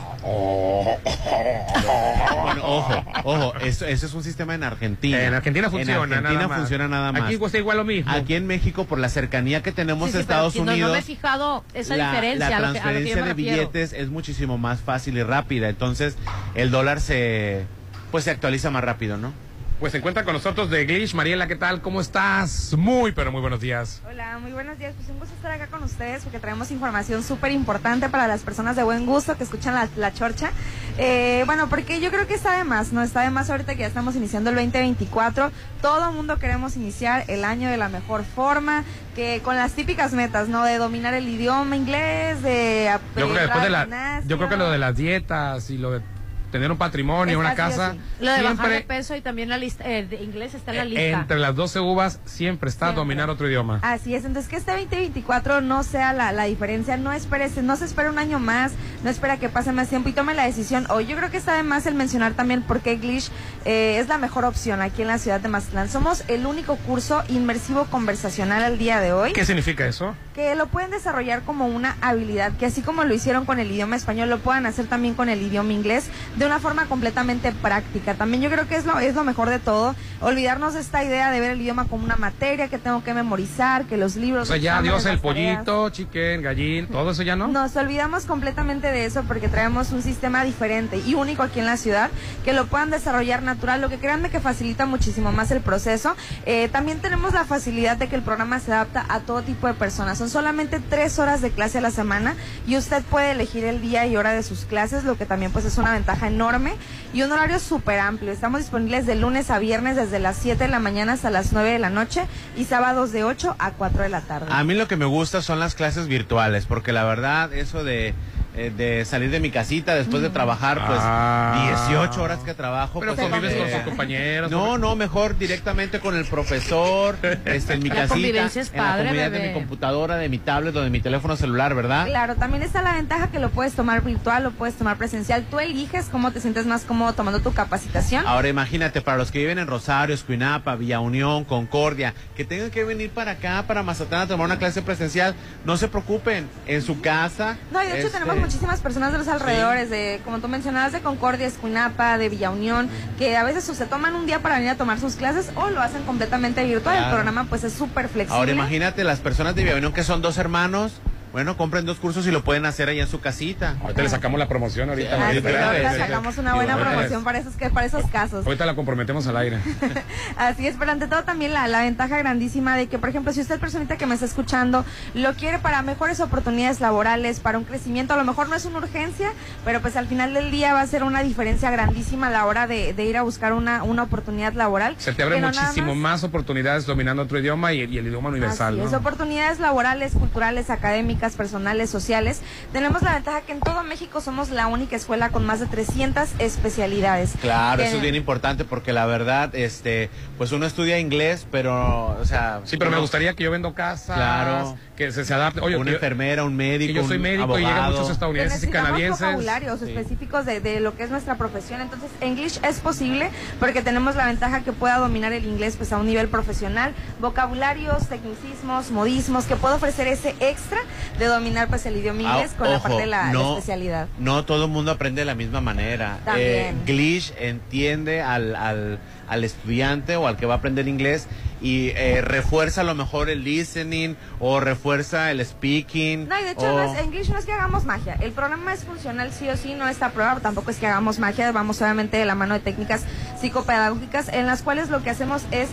[2.41, 5.21] Bueno, ojo, ojo, eso, eso es un sistema en Argentina.
[5.23, 6.57] En Argentina funciona, En Argentina nada más.
[6.59, 7.21] funciona nada más.
[7.23, 8.11] Aquí cuesta igual lo mismo.
[8.11, 10.89] Aquí en México, por la cercanía que tenemos Sí, a Estados si no- Unidos.
[10.89, 12.49] No, me he fijado esa la, diferencia.
[12.49, 14.79] la a lo que- a lo que yo transferencia me de billetes es muchísimo más
[14.81, 15.69] fácil y rápida.
[15.69, 16.17] Entonces,
[16.55, 17.65] el dólar se
[18.11, 19.33] pues se actualiza más rápido, ¿no?
[19.79, 21.13] Pues se encuentra con nosotros de Glitch.
[21.13, 21.81] Mariela, ¿qué tal?
[21.81, 22.73] ¿Cómo estás?
[22.77, 24.01] Muy, pero muy buenos días.
[24.09, 24.93] Hola, muy buenos días.
[24.95, 28.77] Pues un gusto estar acá con ustedes porque traemos información súper importante para las personas
[28.77, 30.51] de buen gusto que escuchan la, la chorcha.
[30.97, 33.03] Eh, bueno, porque yo creo que está de más, ¿no?
[33.03, 35.51] Está de más ahorita que ya estamos iniciando el 2024.
[35.81, 40.13] Todo el mundo queremos iniciar el año de la mejor forma, que con las típicas
[40.13, 40.63] metas, ¿no?
[40.63, 42.97] De dominar el idioma inglés, de...
[43.17, 44.29] Yo creo que después de la, gimnasio.
[44.29, 46.14] yo creo que lo de las dietas y lo de
[46.55, 47.95] tener un patrimonio, una casa.
[48.21, 50.77] Lo de bajar de siempre peso y también la lista eh, de inglés está en
[50.77, 51.19] la lista.
[51.19, 53.01] entre las 12 uvas siempre está Siempre.
[53.01, 53.79] dominar otro idioma.
[53.81, 57.83] Así es, entonces que este 2024 no sea la, la diferencia, no esperes, no se
[57.83, 58.71] espera un año más,
[59.03, 61.07] no espera que pase más tiempo y tome la decisión hoy.
[61.07, 63.29] Yo creo que está de más el mencionar también por qué Glitch
[63.65, 65.89] eh, es la mejor opción aquí en la ciudad de Mazatlán.
[65.89, 70.15] Somos el único curso inmersivo conversacional al día de hoy ¿Qué significa eso?
[70.33, 73.95] que lo pueden desarrollar como una habilidad, que así como lo hicieron con el idioma
[73.95, 78.13] español, lo puedan hacer también con el idioma inglés de una forma completamente práctica.
[78.13, 81.31] También yo creo que es lo, es lo mejor de todo, olvidarnos de esta idea
[81.31, 84.43] de ver el idioma como una materia que tengo que memorizar, que los libros...
[84.49, 87.47] O sea, ya Dios, el pollito, chicken, gallín, todo eso ya no.
[87.47, 91.77] Nos olvidamos completamente de eso porque traemos un sistema diferente y único aquí en la
[91.77, 92.09] ciudad
[92.43, 96.15] que lo puedan desarrollar natural, lo que créanme que facilita muchísimo más el proceso.
[96.45, 99.73] Eh, también tenemos la facilidad de que el programa se adapta a todo tipo de
[99.73, 100.17] personas.
[100.17, 102.35] Son solamente tres horas de clase a la semana
[102.67, 105.65] y usted puede elegir el día y hora de sus clases, lo que también pues
[105.65, 106.73] es una ventaja enorme
[107.13, 108.31] y un horario súper amplio.
[108.31, 111.71] Estamos disponibles de lunes a viernes desde las 7 de la mañana hasta las 9
[111.71, 114.47] de la noche y sábados de 8 a 4 de la tarde.
[114.49, 118.13] A mí lo que me gusta son las clases virtuales, porque la verdad, eso de,
[118.55, 121.85] eh, de salir de mi casita después de trabajar, pues Ah.
[121.89, 122.99] 18 horas que trabajo.
[122.99, 124.51] Pero pues, convives eh, con tus compañeros.
[124.51, 128.77] No, no, mejor directamente con el profesor, este, en mi La casita, convivencia es en
[128.83, 129.47] la comunidad de bebé.
[129.49, 132.05] mi computadora, de mi tablet o de mi teléfono celular, ¿verdad?
[132.07, 135.43] Claro, también está la ventaja que lo puedes tomar virtual, lo puedes tomar presencial.
[135.49, 138.25] Tú eliges cómo te sientes más cómodo tomando tu capacitación.
[138.25, 142.83] Ahora imagínate, para los que viven en Rosario, Escuinapa, Villa Unión, Concordia, que tengan que
[142.83, 145.35] venir para acá, para Mazatlán, a tomar una clase presencial,
[145.65, 147.57] no se preocupen, en su casa.
[147.71, 150.91] No, y de hecho este, tenemos muchísimas personas de los alrededores, de como tú mencionabas,
[150.91, 154.69] de Concordia, Escuinapa, de Villa Unión, que a veces se toman un día para venir
[154.69, 156.97] a tomar sus clases o lo hacen completamente virtual.
[156.97, 158.37] El programa pues es súper flexible.
[158.37, 160.93] Ahora imagínate las personas de Villa Unión que son dos hermanos,
[161.35, 163.75] Bueno, compren dos cursos y lo pueden hacer allá en su casita.
[163.81, 165.27] Ahorita le sacamos la promoción ahorita.
[165.27, 165.97] Ahorita.
[165.97, 168.45] sacamos una buena promoción para esos, que, para esos casos.
[168.45, 169.59] Ahorita la comprometemos al aire.
[170.37, 173.41] Así es, pero ante todo también la, la ventaja grandísima de que, por ejemplo, si
[173.41, 178.13] usted, personita que me está escuchando, lo quiere para mejores oportunidades laborales, para un crecimiento,
[178.13, 179.33] a lo mejor no es una urgencia,
[179.65, 182.65] pero pues al final del día va a ser una diferencia grandísima a la hora
[182.65, 184.95] de, de ir a buscar una, una oportunidad laboral.
[184.99, 188.29] Se te abren no muchísimo más- más oportunidades dominando otro idioma y, y el idioma
[188.29, 188.97] universal, Así es, ¿no?
[188.99, 192.41] oportunidades laborales, culturales, académicas, personales, sociales.
[192.73, 196.29] Tenemos la ventaja que en todo México somos la única escuela con más de 300
[196.39, 197.33] especialidades.
[197.41, 202.17] Claro, Que- eso es bien importante porque la verdad, este, pues uno estudia inglés, pero,
[202.19, 202.61] o sea.
[202.65, 204.77] Sí, pero me gustaría que yo vendo casas, Claro.
[204.95, 205.59] que se, se adapte.
[205.61, 206.87] Oye, una que- enfermera, un médico.
[206.93, 209.19] que yo soy médico y llegan muchos estadounidenses y canadienses.
[209.21, 209.89] vocabularios Sí.
[209.89, 211.81] específicos de, de lo que es nuestra profesión.
[211.81, 215.97] Entonces, English es posible porque tenemos la ventaja que pueda dominar el inglés pues a
[215.97, 220.79] un nivel profesional, vocabularios, tecnicismos, modismos, que pueda ofrecer ese extra
[221.17, 224.07] de dominar pues el idioma Ah, inglés con la parte de la, la no, especialidad.
[224.19, 226.19] No todo el mundo aprende de la misma manera.
[226.37, 231.27] Eh, Glitch entiende al, al, al estudiante o al que va a aprender inglés
[231.61, 236.27] y eh, refuerza a lo mejor el listening o refuerza el speaking.
[236.27, 238.15] No, y de hecho, o- no es, English no es que hagamos magia.
[238.19, 241.17] El programa es funcional sí o sí, no está a prueba, tampoco es que hagamos
[241.17, 241.51] magia.
[241.51, 243.03] Vamos obviamente de la mano de técnicas
[243.39, 245.69] psicopedagógicas en las cuales lo que hacemos es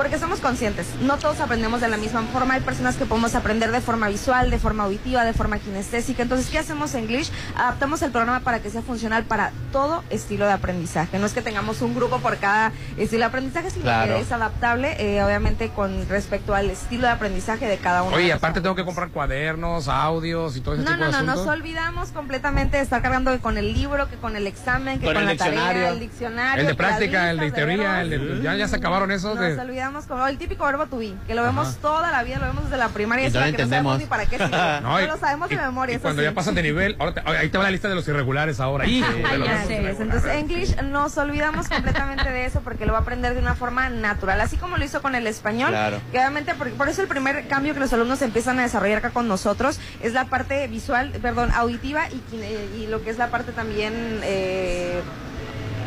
[0.00, 3.70] porque somos conscientes, no todos aprendemos de la misma forma, hay personas que podemos aprender
[3.70, 7.30] de forma visual, de forma auditiva, de forma kinestésica, entonces, ¿qué hacemos en English?
[7.54, 11.42] Adaptamos el programa para que sea funcional para todo estilo de aprendizaje, no es que
[11.42, 14.14] tengamos un grupo por cada estilo de aprendizaje, sino Claro.
[14.14, 18.16] que es adaptable, eh, obviamente, con respecto al estilo de aprendizaje de cada uno.
[18.16, 21.12] Oye, de aparte tengo que comprar cuadernos, audios y todo ese no, tipo no, de
[21.12, 21.44] no, asuntos.
[21.46, 25.04] nos olvidamos completamente de estar cargando que con el libro, que con el examen, que
[25.04, 25.66] Con con, el la diccionario.
[25.66, 26.60] tarea, el diccionario.
[26.62, 29.60] El de práctica, el de teoría, el de- ya- ya se acabaron esos Nos de-
[29.60, 31.76] olvidamos con el típico verbo to be, que lo vemos Ajá.
[31.82, 34.02] toda la vida, lo vemos desde la primaria Y no lo la que no entendemos.
[34.04, 34.50] para qué sirve.
[34.82, 35.96] No, y- lo sabemos de memoria.
[35.96, 36.28] Y cuando sí.
[36.28, 38.84] ya pasas de nivel, ahora te- ahí te va la lista de los irregulares ahora.
[38.84, 39.00] De
[39.38, 40.00] los- es.
[40.00, 43.88] Entonces, English nos olvidamos completamente de eso porque lo va a aprender de una forma
[43.90, 45.70] natural, así como lo hizo con el español.
[45.70, 46.00] Claro.
[46.12, 49.10] Que obviamente, por, por eso el primer cambio que los alumnos empiezan a desarrollar acá
[49.10, 53.52] con nosotros es la parte visual, perdón, auditiva y, y lo que es la parte
[53.52, 55.00] también eh,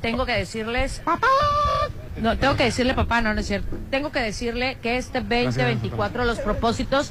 [0.00, 1.02] Tengo que decirles.
[1.04, 1.26] ¡Papá!
[2.20, 3.76] No, tengo que decirle papá, no, no es cierto.
[3.90, 7.10] Tengo que decirle que este 2024 los propósitos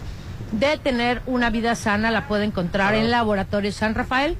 [0.51, 4.37] de tener una vida sana la puede encontrar en Laboratorio San Rafael,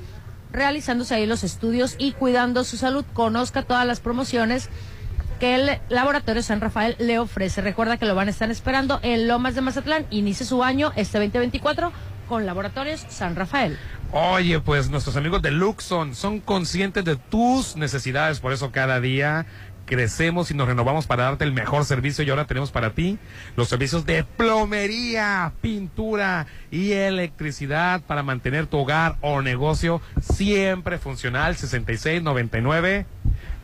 [0.51, 3.05] realizándose ahí los estudios y cuidando su salud.
[3.14, 4.70] Conozca todas las promociones
[5.39, 7.62] que el Laboratorio San Rafael le ofrece.
[7.62, 10.05] Recuerda que lo van a estar esperando en Lomas de Mazatlán.
[10.12, 11.91] Inicie su año este 2024
[12.30, 13.78] con Laboratorios San Rafael.
[14.14, 19.45] Oye, pues nuestros amigos de Luxon son conscientes de tus necesidades, por eso cada día
[19.92, 23.20] crecemos y nos renovamos para darte el mejor servicio y ahora tenemos para ti
[23.58, 31.58] los servicios de plomería, pintura y electricidad para mantener tu hogar o negocio siempre funcional.
[31.58, 33.06] 6699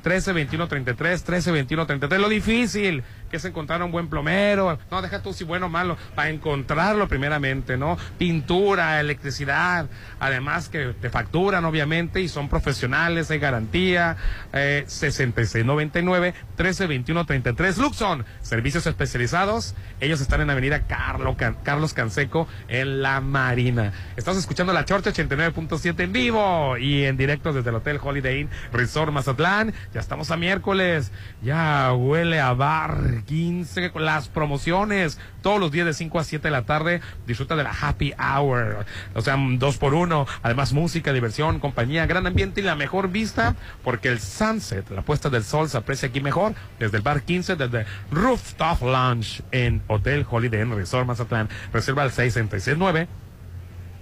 [0.04, 4.78] 13 21 33 13 21 33 lo difícil que es encontrar un buen plomero.
[4.92, 9.88] No deja tú si bueno o malo para encontrarlo primeramente no pintura electricidad
[10.20, 14.18] además que te facturan obviamente y son profesionales hay garantía
[14.54, 19.76] eh, 66 99 13 21 33 Luxon servicios especializados.
[20.00, 23.94] Ellos están en Avenida Carlo Carlos Canseco en La Marina.
[24.16, 28.50] Estás escuchando la Chorcha 89.7 en vivo y en directo desde el Hotel Holiday Inn
[28.72, 29.74] Resort Mazatlán.
[29.94, 31.12] Ya estamos a miércoles.
[31.42, 36.48] Ya huele a bar 15 con las promociones todos los días de 5 a 7
[36.48, 41.14] de la tarde disfruta de la happy hour o sea dos por uno además música
[41.14, 45.70] diversión compañía gran ambiente y la mejor vista porque el sunset la puesta del sol
[45.70, 50.76] se aprecia aquí mejor desde el bar 15 desde rooftop lounge en Hotel Holiday Inn
[50.76, 51.50] Resort Mazatlán.
[51.74, 53.08] Reserva al 6669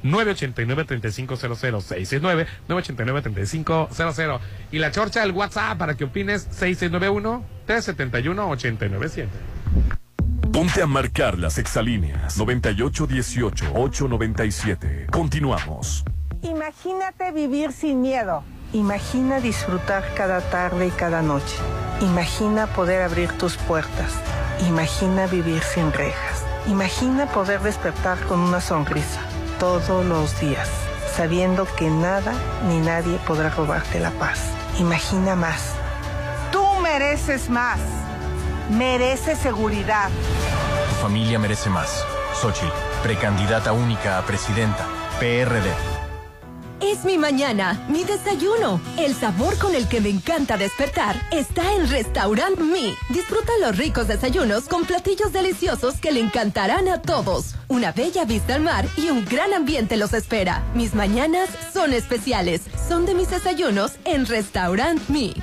[0.05, 4.39] 989-3500, 669-989-3500.
[4.71, 9.27] Y la chorcha del WhatsApp para que opines, 6691-371-897.
[10.51, 15.11] Ponte a marcar las exalíneas 9818-897.
[15.11, 16.05] Continuamos.
[16.41, 18.45] Imagínate vivir sin miedo.
[18.71, 21.57] Imagina disfrutar cada tarde y cada noche.
[22.01, 24.13] Imagina poder abrir tus puertas.
[24.67, 26.45] Imagina vivir sin rejas.
[26.67, 29.19] Imagina poder despertar con una sonrisa
[29.59, 30.69] todos los días,
[31.15, 32.33] sabiendo que nada
[32.67, 34.39] ni nadie podrá robarte la paz.
[34.79, 35.73] Imagina más.
[36.51, 37.79] Tú mereces más.
[38.69, 40.09] Mereces seguridad.
[40.89, 42.03] Tu familia merece más.
[42.41, 42.71] Xochitl,
[43.03, 44.85] precandidata única a presidenta.
[45.19, 45.94] PRD.
[46.81, 48.81] Es mi mañana, mi desayuno.
[48.97, 52.93] El sabor con el que me encanta despertar está en Restaurant Me.
[53.09, 57.55] Disfruta los ricos desayunos con platillos deliciosos que le encantarán a todos.
[57.69, 60.63] Una bella vista al mar y un gran ambiente los espera.
[60.73, 62.61] Mis mañanas son especiales.
[62.87, 65.33] Son de mis desayunos en Restaurant Me.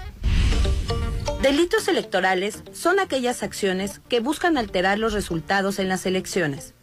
[1.41, 6.75] Delitos electorales son aquellas acciones que buscan alterar los resultados en las elecciones.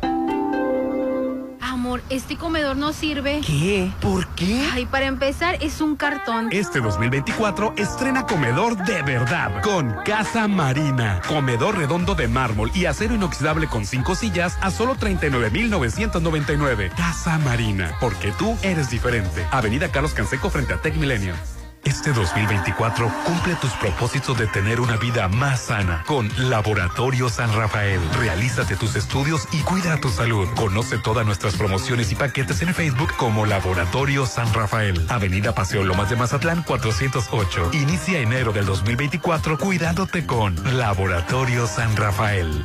[1.61, 3.41] Amor, este comedor no sirve.
[3.45, 3.91] ¿Qué?
[4.01, 4.67] ¿Por qué?
[4.73, 6.49] Ay, para empezar, es un cartón.
[6.51, 11.21] Este 2024 estrena comedor de verdad con Casa Marina.
[11.27, 16.91] Comedor redondo de mármol y acero inoxidable con cinco sillas a solo 39,999.
[16.97, 19.45] Casa Marina, porque tú eres diferente.
[19.51, 21.35] Avenida Carlos Canseco frente a Tech Milenio.
[21.83, 27.99] Este 2024 cumple tus propósitos de tener una vida más sana con Laboratorio San Rafael.
[28.19, 30.47] Realízate tus estudios y cuida tu salud.
[30.55, 35.05] Conoce todas nuestras promociones y paquetes en Facebook como Laboratorio San Rafael.
[35.09, 37.71] Avenida Paseo Lomas de Mazatlán 408.
[37.73, 42.63] Inicia enero del 2024 cuidándote con Laboratorio San Rafael.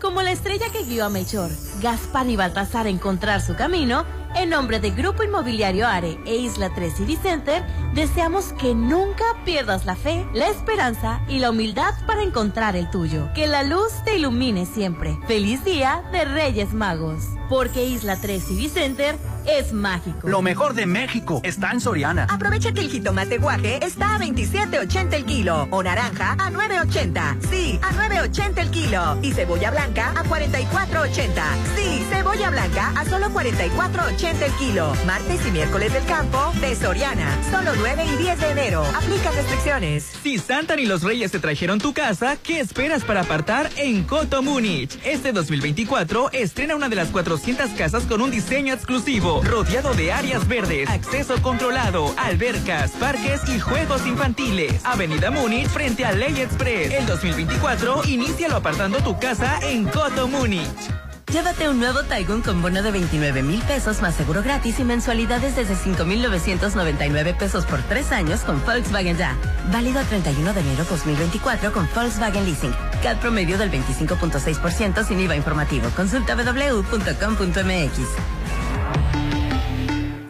[0.00, 1.50] Como la estrella que guió a Melchor,
[1.82, 4.04] Gaspar y Baltasar a encontrar su camino,
[4.34, 7.64] en nombre de Grupo Inmobiliario Are e Isla 3 City Center,
[7.94, 13.30] deseamos que nunca pierdas la fe, la esperanza y la humildad para encontrar el tuyo.
[13.34, 15.18] Que la luz te ilumine siempre.
[15.26, 17.24] Feliz día de Reyes Magos.
[17.48, 19.16] Porque Isla 3 City Center
[19.46, 20.28] es mágico.
[20.28, 22.26] Lo mejor de México está en Soriana.
[22.28, 27.48] Aprovecha que el jitomate guaje está a 27.80 el kilo o naranja a 9.80.
[27.48, 31.42] Sí, a 9.80 el kilo y cebolla blanca a 44.80.
[31.74, 34.92] Sí, cebolla blanca a solo 44.80 el kilo.
[35.06, 37.38] Martes y miércoles del campo de Soriana.
[37.52, 38.84] Solo 9 y 10 de enero.
[38.96, 40.10] Aplica restricciones.
[40.22, 44.42] Si Santa y los Reyes te trajeron tu casa, ¿qué esperas para apartar en Coto
[44.42, 44.98] Múnich?
[45.04, 50.48] Este 2024 estrena una de las 400 casas con un diseño exclusivo, rodeado de áreas
[50.48, 54.84] verdes, acceso controlado, albercas, parques y juegos infantiles.
[54.84, 56.92] Avenida Múnich frente a Ley Express.
[56.92, 61.07] El 2024, inícialo apartando tu casa en Coto Múnich.
[61.32, 65.56] Llévate un nuevo Taigun con bono de 29 mil pesos más seguro gratis y mensualidades
[65.56, 69.36] desde 5,999 pesos por tres años con Volkswagen Ya.
[69.70, 72.72] Válido a 31 de enero 2024 con Volkswagen Leasing.
[73.02, 75.90] CAD promedio del 25.6% sin IVA informativo.
[75.94, 77.98] Consulta www.com.mx.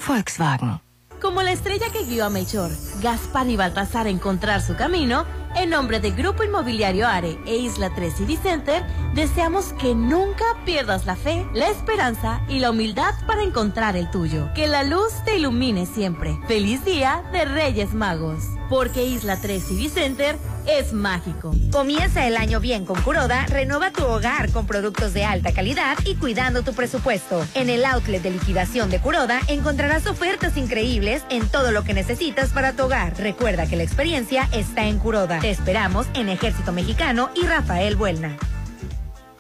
[0.05, 0.81] Volkswagen.
[1.21, 2.71] Como la estrella que guió a Melchor,
[3.03, 5.27] Gaspar y Baltasar a encontrar su camino,
[5.57, 8.85] en nombre de Grupo Inmobiliario Are e Isla 3 City Center,
[9.15, 14.51] deseamos que nunca pierdas la fe, la esperanza y la humildad para encontrar el tuyo.
[14.55, 16.39] Que la luz te ilumine siempre.
[16.47, 18.58] Feliz día de Reyes Magos.
[18.69, 21.55] Porque Isla 3 City Center es mágico.
[21.73, 26.15] Comienza el año bien con Curoda, renueva tu hogar con productos de alta calidad y
[26.17, 27.45] cuidando tu presupuesto.
[27.55, 32.51] En el outlet de liquidación de Curoda encontrarás ofertas increíbles en todo lo que necesitas
[32.51, 33.15] para tu hogar.
[33.19, 35.41] Recuerda que la experiencia está en Curoda.
[35.41, 38.37] Te esperamos en Ejército Mexicano y Rafael Buelna.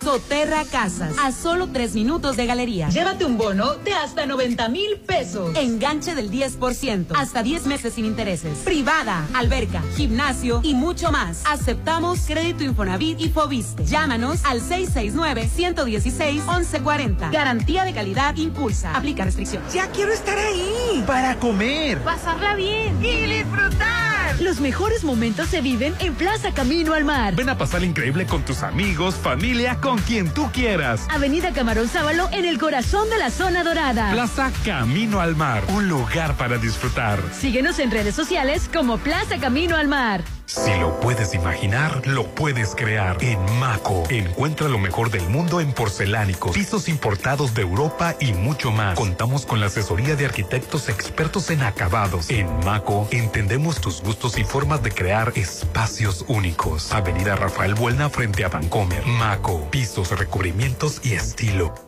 [0.02, 2.88] Soterra Casas, a solo tres minutos de galería.
[2.88, 5.54] Llévate un bono de hasta 90 mil pesos.
[5.56, 8.58] Enganche del 10%, hasta 10 meses sin intereses.
[8.58, 11.42] Privada, alberca, gimnasio y mucho más.
[11.46, 13.84] Aceptamos crédito Infonavit y Fobiste.
[13.84, 17.32] Llámanos al 669-116-1140.
[17.32, 18.94] Garantía de calidad impulsa.
[18.94, 19.72] Aplica restricciones.
[19.72, 21.02] Ya quiero estar ahí.
[21.06, 21.98] Para comer.
[21.98, 23.04] Pasarla bien.
[23.04, 24.08] Y disfrutar.
[24.40, 27.34] Los mejores momentos se viven en Plaza Camino al Mar.
[27.34, 31.06] Ven a pasar increíble con tus amigos, familia, con quien tú quieras.
[31.10, 34.10] Avenida Camarón Sábalo en el corazón de la zona dorada.
[34.12, 37.18] Plaza Camino al Mar, un lugar para disfrutar.
[37.32, 40.22] Síguenos en redes sociales como Plaza Camino al Mar.
[40.48, 43.18] Si lo puedes imaginar, lo puedes crear.
[43.20, 48.70] En Maco, encuentra lo mejor del mundo en porcelánicos, pisos importados de Europa y mucho
[48.70, 48.96] más.
[48.96, 52.30] Contamos con la asesoría de arquitectos expertos en acabados.
[52.30, 56.92] En Maco, entendemos tus gustos y formas de crear espacios únicos.
[56.92, 59.04] Avenida Rafael Buelna frente a Vancomer.
[59.04, 61.87] Maco, pisos, recubrimientos y estilo.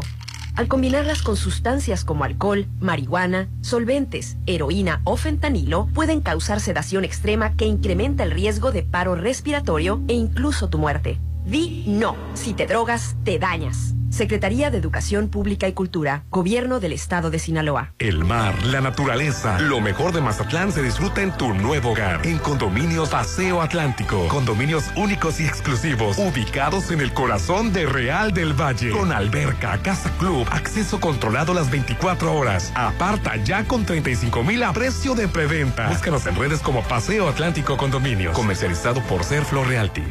[0.55, 7.55] Al combinarlas con sustancias como alcohol, marihuana, solventes, heroína o fentanilo, pueden causar sedación extrema
[7.55, 11.19] que incrementa el riesgo de paro respiratorio e incluso tu muerte.
[11.45, 12.15] Di no.
[12.33, 13.93] Si te drogas, te dañas.
[14.11, 17.93] Secretaría de Educación Pública y Cultura, Gobierno del Estado de Sinaloa.
[17.97, 22.19] El mar, la naturaleza, lo mejor de Mazatlán se disfruta en tu nuevo hogar.
[22.27, 24.27] En Condominios Paseo Atlántico.
[24.27, 28.91] Condominios únicos y exclusivos, ubicados en el corazón de Real del Valle.
[28.91, 32.73] Con alberca, casa club, acceso controlado las 24 horas.
[32.75, 35.87] Aparta ya con 35 mil a precio de preventa.
[35.87, 38.35] Búscanos en redes como Paseo Atlántico Condominios.
[38.35, 40.03] Comercializado por Serflo Realty.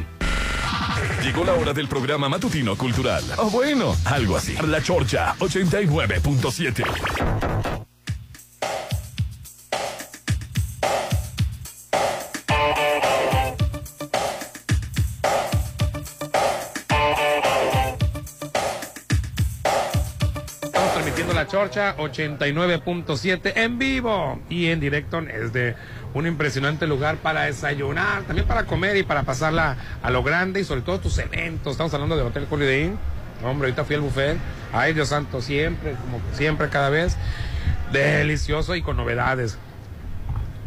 [1.23, 3.23] Llegó la hora del programa matutino cultural.
[3.37, 4.57] O bueno, algo así.
[4.67, 6.83] La Chorcha 89.7.
[20.63, 25.77] Estamos transmitiendo la Chorcha 89.7 en vivo y en directo desde
[26.15, 30.65] un impresionante lugar para desayunar, también para comer y para pasarla a lo grande y
[30.65, 31.73] sobre todo tus eventos.
[31.73, 32.93] Estamos hablando del Hotel Holiday.
[33.45, 34.37] Hombre, ahorita fui al buffet.
[34.73, 37.17] Ay, Dios santo, siempre, como siempre, cada vez.
[37.93, 39.59] Delicioso y con novedades.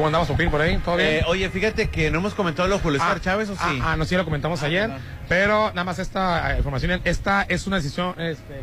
[0.00, 0.78] ¿Cómo andamos, Popín, por ahí?
[0.78, 1.08] ¿Todo bien?
[1.16, 3.60] Eh, oye, fíjate que no hemos comentado lo de Julio César Ah, Chávez, ¿o sí?
[3.82, 5.02] Ah, ah, no, sí lo comentamos ayer, perdón.
[5.28, 8.62] pero nada más esta eh, información, esta es una decisión, este,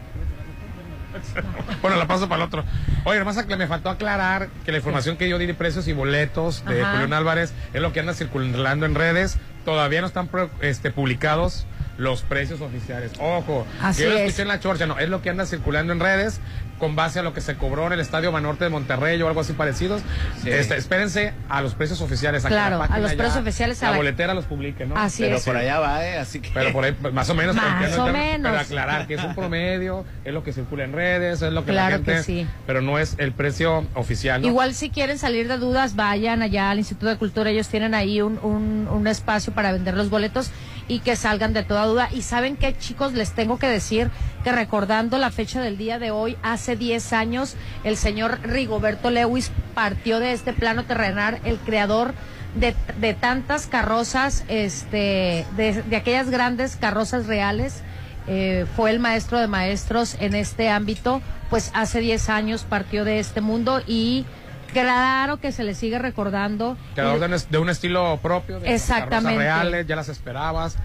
[1.84, 2.64] bueno, la paso para el otro.
[3.04, 5.94] Oye, nomás acla- me faltó aclarar que la información que yo di de precios y
[5.94, 6.94] boletos de Ajá.
[6.94, 11.68] Julián Álvarez es lo que anda circulando en redes, todavía no están pro- este, publicados
[11.98, 13.12] los precios oficiales.
[13.20, 14.26] Ojo, Así que yo lo es.
[14.28, 16.40] escuché en la chorcha, no, es lo que anda circulando en redes
[16.78, 19.42] con base a lo que se cobró en el Estadio Banorte de Monterrey o algo
[19.42, 20.04] así parecidos.
[20.44, 20.52] Sí.
[20.52, 22.46] Este, espérense a los precios oficiales.
[22.46, 24.96] a la Claro, a los ya- precios oficiales, a La la- boletera los publique, ¿no?
[24.96, 25.44] Así Pero es.
[25.44, 26.20] por allá va, ¿eh?
[26.20, 26.52] Así que...
[26.54, 27.56] Pero por ahí, pues, más o menos.
[27.56, 28.52] Más o menos.
[28.52, 31.72] Pero aclarar que es un promedio, es lo que circula en redes, es lo que
[31.72, 32.12] Claro la gente...
[32.14, 32.48] que sí.
[32.68, 34.48] Pero no es el precio oficial, ¿no?
[34.48, 38.22] Igual si quieren salir de dudas, vayan allá al Instituto de Cultura, ellos tienen ahí
[38.22, 40.52] un, un, un espacio para vender los boletos
[40.88, 42.10] y que salgan de toda duda.
[42.12, 44.10] Y saben qué, chicos, les tengo que decir
[44.44, 49.52] que recordando la fecha del día de hoy, hace 10 años, el señor Rigoberto Lewis
[49.74, 52.14] partió de este plano terrenal, el creador
[52.56, 57.82] de, de tantas carrozas, este, de, aquellas grandes carrozas reales.
[58.30, 63.20] eh, fue el maestro de maestros en este ámbito, pues hace 10 años partió de
[63.20, 64.26] este mundo y
[64.72, 66.78] claro que se le sigue recordando.
[66.96, 69.16] De, un es- de un estilo propio, de Exactamente.
[69.16, 70.76] carrozas reales, ya las esperabas.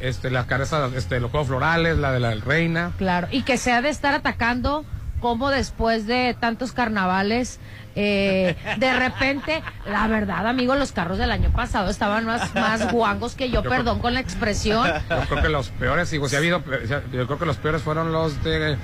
[0.00, 2.92] Este, las carezas, este, los juegos florales, la de la reina.
[2.96, 4.84] Claro, y que se ha de estar atacando
[5.20, 7.60] como después de tantos carnavales,
[7.96, 13.34] eh, de repente, la verdad, amigo, los carros del año pasado estaban más, más guangos
[13.34, 14.88] que yo, Yo creo- perdón con la expresión.
[15.10, 18.10] Yo creo que los peores, digo, si ha habido, yo creo que los peores fueron
[18.10, 18.78] los de,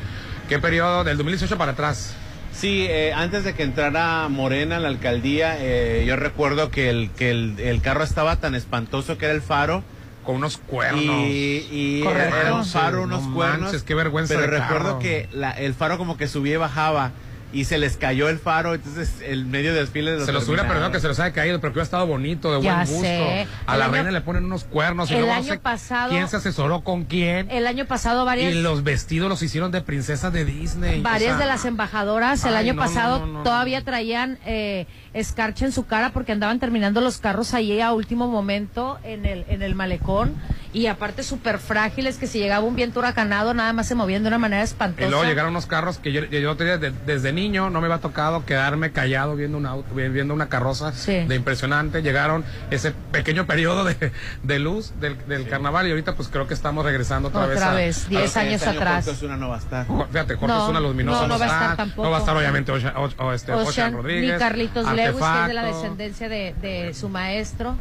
[0.51, 1.03] ¿qué periodo?
[1.05, 2.15] Del 2018 para atrás.
[2.57, 7.11] Sí, eh, antes de que entrara Morena a la alcaldía, eh, yo recuerdo que el
[7.11, 9.83] que el, el carro estaba tan espantoso que era el faro.
[10.25, 11.05] Con unos cuernos.
[11.05, 13.61] Y, era un faro, unos no cuernos.
[13.61, 14.99] manches, qué vergüenza Pero recuerdo carro.
[14.99, 17.13] que la- el faro como que subía y bajaba.
[17.53, 21.01] Y se les cayó el faro, entonces el medio desfile Se los hubiera perdonado que
[21.01, 23.03] se los haya caído, pero que hubiera estado bonito, de Ya buen gusto.
[23.03, 23.47] sé.
[23.67, 25.59] A El la año- reina le ponen unos cuernos y el luego no año sé
[25.61, 27.51] pasado- quién se asesoró con quién.
[27.51, 28.53] El año pasado varias...
[28.53, 31.01] Y los vestidos los hicieron de princesas de Disney.
[31.01, 33.43] Varias o sea, de las embajadoras el Ay, año no, pasado no, no, no.
[33.45, 38.29] todavía traían eh, escarcha en su cara porque andaban terminando los carros ahí a último
[38.29, 40.35] momento en el, en el malecón
[40.73, 44.29] y aparte súper frágiles que si llegaba un viento huracanado nada más se movían de
[44.29, 45.07] una manera espantosa.
[45.07, 47.99] Y luego llegaron unos carros que yo, yo tenía de- desde niño, no me había
[47.99, 52.03] tocado quedarme callado viendo un auto, vi- viendo una carroza de impresionante.
[52.03, 56.53] Llegaron ese pequeño periodo de, de luz del, del carnaval y ahorita pues creo que
[56.55, 58.07] estamos regresando otra, Otra vez.
[58.07, 59.05] vez, 10 años Este año atrás.
[59.07, 59.87] Jorge Osuna no va a estar.
[59.87, 62.03] Fíjate, Jorge No, Osuna Luminoso no, no va a estar está, tampoco.
[62.03, 64.33] No va a estar obviamente Ocean, o- o este, Ocean Ocean, Rodríguez.
[64.35, 67.77] ni Carlitos Lewis, que es de la descendencia de, de su maestro.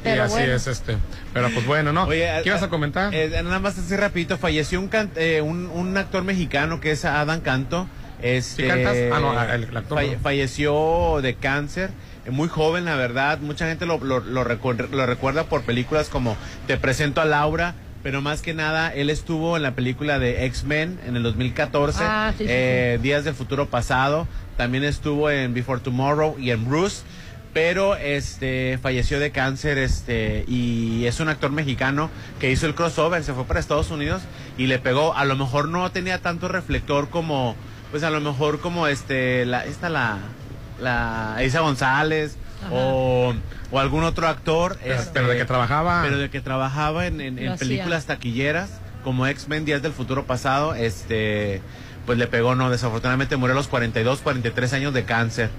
[0.00, 0.52] Y Pero así bueno.
[0.54, 0.96] es este.
[1.32, 2.04] Pero pues bueno, ¿no?
[2.04, 3.14] Oye, ¿Qué ibas a comentar?
[3.14, 7.04] eh, nada más así rapidito, falleció un, can- eh, un, un actor mexicano que es
[7.04, 7.88] Adam Canto.
[8.22, 8.96] Este, ¿Sí cantas?
[9.12, 10.20] Ah, no, el- el actor, falle- no.
[10.22, 11.90] falleció de cáncer.
[12.26, 13.38] eh, Muy joven, la verdad.
[13.40, 17.74] Mucha gente lo, lo, lo recuer- lo recuerda por películas como Te presento a Laura.
[18.04, 22.32] Pero más que nada, él estuvo en la película de X-Men en el 2014, Ah,
[22.36, 24.28] sí, sí, eh, Días del Futuro Pasado.
[24.58, 27.02] También estuvo en Before Tomorrow y en Bruce
[27.54, 33.22] pero este falleció de cáncer este y es un actor mexicano que hizo el crossover
[33.22, 34.22] se fue para Estados Unidos
[34.58, 37.54] y le pegó a lo mejor no tenía tanto reflector como
[37.92, 40.18] pues a lo mejor como este la esta la
[40.80, 42.36] la Isa González
[42.70, 43.34] o,
[43.70, 47.20] o algún otro actor Pero- este, pero de que trabajaba- pero de que trabajaba en,
[47.20, 47.68] en- en Lo hacía.
[47.68, 48.70] películas taquilleras
[49.02, 51.60] como X-Men Días del Futuro Pasado este
[52.06, 55.50] pues le pegó no desafortunadamente murió a los 42 43 años de cáncer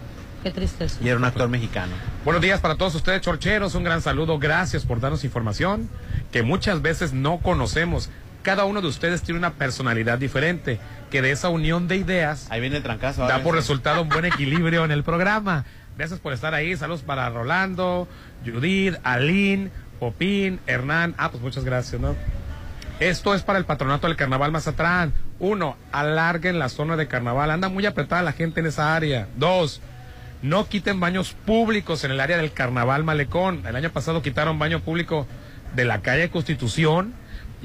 [0.43, 0.97] Qué tristeza.
[1.01, 1.93] y era un actor mexicano.
[2.23, 3.73] Buenos días para todos ustedes, chorcheros.
[3.73, 4.37] Un gran saludo.
[4.37, 5.89] Gracias por darnos información
[6.31, 8.11] que muchas veces no conocemos.
[8.43, 10.79] Cada uno de ustedes tiene una personalidad diferente,
[11.09, 13.21] que de esa unión de ideas Ahí viene el trancazo.
[13.21, 13.43] da ahora.
[13.43, 15.65] por resultado un buen equilibrio en el programa.
[15.97, 16.75] Gracias por estar ahí.
[16.75, 18.07] Saludos para Rolando,
[18.45, 21.15] Judith, Aline, Popín, Hernán.
[21.17, 22.15] Ah, pues muchas gracias, ¿no?
[22.99, 25.13] Esto es para el patronato del carnaval Mazatlán.
[25.39, 27.51] Uno, alarguen la zona de carnaval.
[27.51, 29.27] Anda muy apretada la gente en esa área.
[29.35, 29.81] Dos,
[30.41, 33.65] no quiten baños públicos en el área del carnaval Malecón.
[33.65, 35.27] El año pasado quitaron baño público
[35.75, 37.13] de la calle Constitución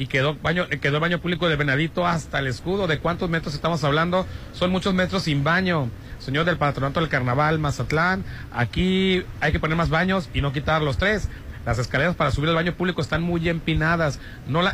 [0.01, 2.87] y quedó baño, quedó el baño público de Venadito hasta el escudo.
[2.87, 4.27] ¿De cuántos metros estamos hablando?
[4.55, 5.91] Son muchos metros sin baño.
[6.19, 10.81] Señor del patronato del carnaval Mazatlán, aquí hay que poner más baños y no quitar
[10.81, 11.29] los tres.
[11.67, 14.21] Las escaleras para subir al baño público están muy empinadas.
[14.49, 14.73] No la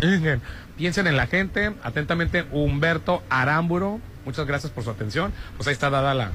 [0.76, 1.72] piensen en la gente.
[1.82, 4.00] Atentamente, Humberto Arámburo.
[4.24, 5.32] Muchas gracias por su atención.
[5.56, 6.30] Pues ahí está dada la,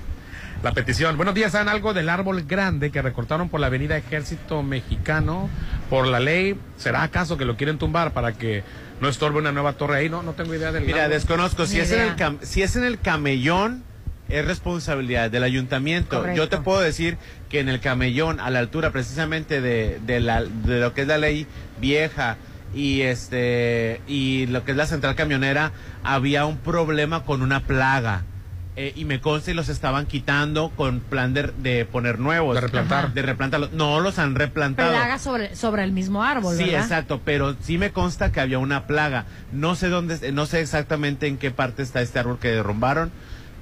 [0.64, 1.18] la petición.
[1.18, 5.50] Buenos días, ¿saben algo del árbol grande que recortaron por la avenida Ejército Mexicano
[5.90, 6.60] por la ley?
[6.78, 8.64] ¿Será acaso que lo quieren tumbar para que
[9.02, 10.10] no estorbe una nueva torre ahí?
[10.10, 11.66] No, no tengo idea del Mira, desconozco.
[11.66, 13.84] Si Ni es, en el cam- si es en el camellón,
[14.30, 16.18] es responsabilidad del ayuntamiento.
[16.20, 16.38] Correcto.
[16.38, 17.18] Yo te puedo decir
[17.50, 21.08] que en el camellón, a la altura precisamente de, de, la, de lo que es
[21.08, 21.48] la ley
[21.82, 22.38] vieja
[22.74, 25.74] y este y lo que es la central camionera,
[26.04, 28.24] había un problema con una plaga.
[28.82, 32.56] Eh, y me consta y los estaban quitando con plan de, de poner nuevos.
[32.56, 33.06] De replantar.
[33.06, 33.14] Ajá.
[33.14, 33.74] De replantarlos.
[33.74, 34.90] No los han replantado.
[34.92, 36.82] Plaga sobre, sobre el mismo árbol, Sí, ¿verdad?
[36.82, 39.26] exacto, pero sí me consta que había una plaga.
[39.52, 43.12] No sé dónde, no sé exactamente en qué parte está este árbol que derrumbaron,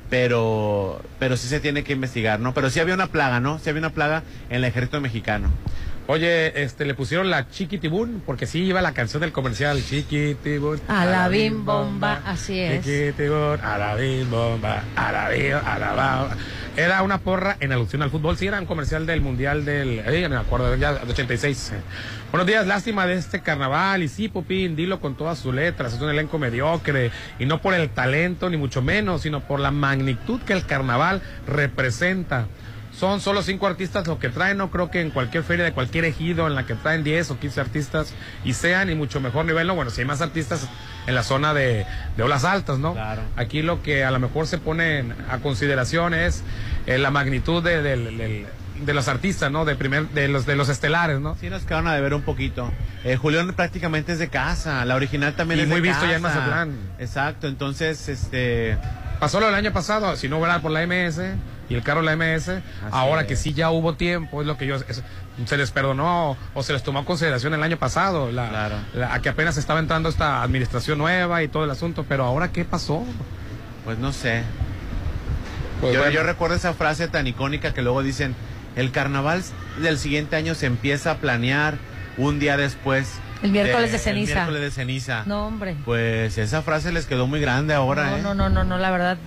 [0.10, 2.54] pero, pero sí se tiene que investigar, ¿no?
[2.54, 3.60] Pero sí había una plaga, ¿no?
[3.60, 5.50] Sí había una plaga en el ejército mexicano.
[6.20, 10.82] Oye, este, le pusieron la Chiquitibún, porque sí iba la canción del comercial, Chiquitibún.
[10.88, 12.84] A la bim bomba, así es.
[12.84, 16.30] Chiquitibún, a la bim bomba, a la bim, a la ba-
[16.76, 18.38] Era una porra en alusión al fútbol.
[18.38, 20.00] Sí, era un comercial del Mundial del.
[20.00, 21.74] Eh, me acuerdo, ya de 86.
[22.32, 24.02] Buenos días, lástima de este carnaval.
[24.02, 25.94] Y sí, Popín, dilo con todas sus letras.
[25.94, 27.12] Es un elenco mediocre.
[27.38, 31.22] Y no por el talento, ni mucho menos, sino por la magnitud que el carnaval
[31.46, 32.48] representa.
[33.00, 36.04] Son solo cinco artistas lo que traen, no creo que en cualquier feria de cualquier
[36.04, 38.14] ejido en la que traen 10 o 15 artistas
[38.44, 40.68] y sean y mucho mejor nivel, no, bueno, si hay más artistas
[41.08, 41.86] en la zona de,
[42.18, 42.94] de olas altas, ¿no?
[42.94, 43.22] Claro.
[43.38, 46.44] Aquí lo que a lo mejor se pone a consideración es
[46.88, 48.46] eh, la magnitud de, del-
[48.86, 49.64] de los artistas, ¿no?
[49.66, 51.36] De primer, de los de los estelares, ¿no?
[51.40, 52.70] Sí, nos quedaron a deber un poquito.
[53.04, 56.16] Eh, Julián prácticamente es de casa, la original también Y es muy de visto ya
[56.18, 56.22] en.
[56.22, 56.78] Mazatlán.
[57.00, 58.78] Exacto, entonces, este...
[59.20, 61.20] Pasó lo del año pasado, si no fuera por la MS
[61.70, 63.28] y el carro de la MS, ahora es.
[63.28, 65.04] que sí ya hubo tiempo, es lo que yo es-
[65.46, 69.22] se les perdonó o se les tomó en consideración el año pasado, la, la- a
[69.22, 73.04] que apenas estaba entrando esta administración nueva y todo el asunto, pero ahora qué pasó?
[73.86, 74.44] Pues no sé.
[75.82, 76.14] Pues yo, bueno.
[76.14, 78.36] yo recuerdo esa frase tan icónica que luego dicen,
[78.76, 79.42] el carnaval
[79.82, 81.78] del siguiente año se empieza a planear
[82.18, 83.14] un día después.
[83.42, 84.32] El miércoles de ceniza.
[84.32, 85.24] El miércoles de ceniza.
[85.26, 85.78] No, hombre.
[85.86, 88.22] Pues esa frase les quedó muy grande ahora, No, ¿eh?
[88.22, 89.18] no, no, no, no, la verdad,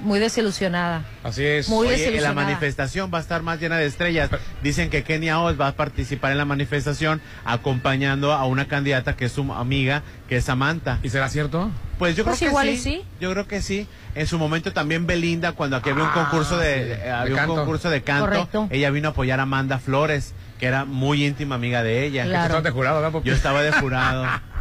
[0.00, 1.04] muy desilusionada.
[1.22, 1.68] Así es.
[1.68, 2.34] Muy Oye, y la desilusionada.
[2.46, 4.30] manifestación va a estar más llena de estrellas.
[4.62, 9.26] Dicen que Kenia Oz va a participar en la manifestación acompañando a una candidata que
[9.26, 10.98] es su amiga, que es Samantha.
[11.02, 11.70] ¿Y será cierto?
[11.98, 12.72] Pues yo Pues creo que igual sí.
[12.72, 13.04] y sí.
[13.20, 13.86] Yo creo que sí.
[14.14, 17.10] En su momento también Belinda, cuando aquí había un Ah, concurso de, sí, eh, de
[17.10, 17.54] había un canto.
[17.56, 18.68] concurso de canto, Correcto.
[18.70, 22.24] ella vino a apoyar a Amanda Flores, que era muy íntima amiga de ella.
[22.24, 22.62] Claro.
[22.62, 23.22] De jurado.
[23.24, 24.26] Yo estaba de jurado.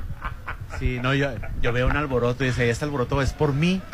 [0.80, 1.30] Sí, no, yo,
[1.62, 3.82] yo veo un alboroto y decía, este alboroto es por mí.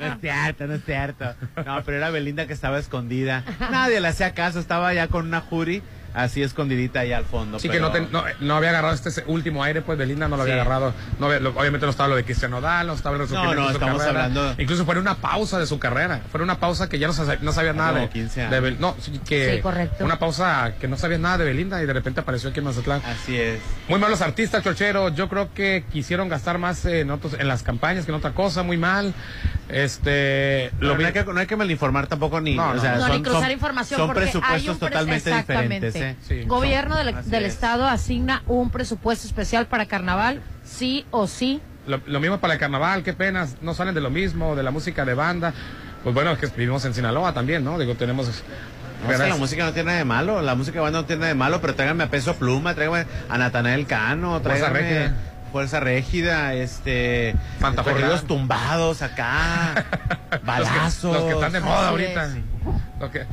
[0.00, 1.34] No es cierto, no es cierto.
[1.64, 3.44] No, pero era Belinda que estaba escondida.
[3.70, 5.82] Nadie le hacía caso, estaba ya con una jury
[6.14, 7.58] así escondidita allá al fondo.
[7.58, 10.36] Sí, pero- que no, te- no, no había agarrado este último aire, pues Belinda no
[10.36, 10.92] lo había agarrado.
[11.18, 13.66] No, había- lo- obviamente no estaba lo de Cristiano Nodal, no estaba el resurgimiento no,
[13.68, 14.24] de su estamos carrera.
[14.26, 16.20] hablando- Incluso fue una pausa de su carrera.
[16.30, 18.62] Fue una pausa que ya no, sa- no sabía nada de, 15 de años.
[18.62, 20.04] Bel- No, sí, que Sí, correcto.
[20.04, 23.00] Una pausa que no sabía nada de Belinda y de repente apareció aquí en Mazatlán.
[23.06, 23.60] Así es.
[23.88, 25.14] Muy malos artistas, chocheros.
[25.14, 28.62] Yo creo que quisieron gastar más en otros, en las campañas que en otra cosa,
[28.62, 29.14] muy mal.
[29.68, 32.54] Este, Lo lo no, vi- hay que, no hay que malinformar tampoco ni.
[32.56, 32.80] No, o no.
[32.80, 35.94] sea, No, son, ni cruzar son- información son presupuestos totalmente diferentes.
[36.26, 37.54] Sí, Gobierno del, Así del es.
[37.54, 41.60] estado asigna un presupuesto especial para carnaval, sí o sí.
[41.86, 44.70] Lo, lo mismo para el carnaval, qué penas, no salen de lo mismo, de la
[44.70, 45.52] música de banda.
[46.02, 47.78] Pues bueno, es que vivimos en Sinaloa también, ¿no?
[47.78, 48.26] Digo, tenemos...
[49.02, 51.20] No, que la música no tiene nada de malo, la música de banda no tiene
[51.20, 55.16] nada de malo, pero tráiganme a Peso Pluma, tráiganme a Natanael Cano, Fuerza tráiganme Régida.
[55.50, 57.34] Fuerza Régida, este,
[57.84, 59.74] corridos tumbados acá,
[60.30, 61.12] Los que- balazos.
[61.14, 62.30] Los que, están de moda ahorita.
[63.12, 63.26] que-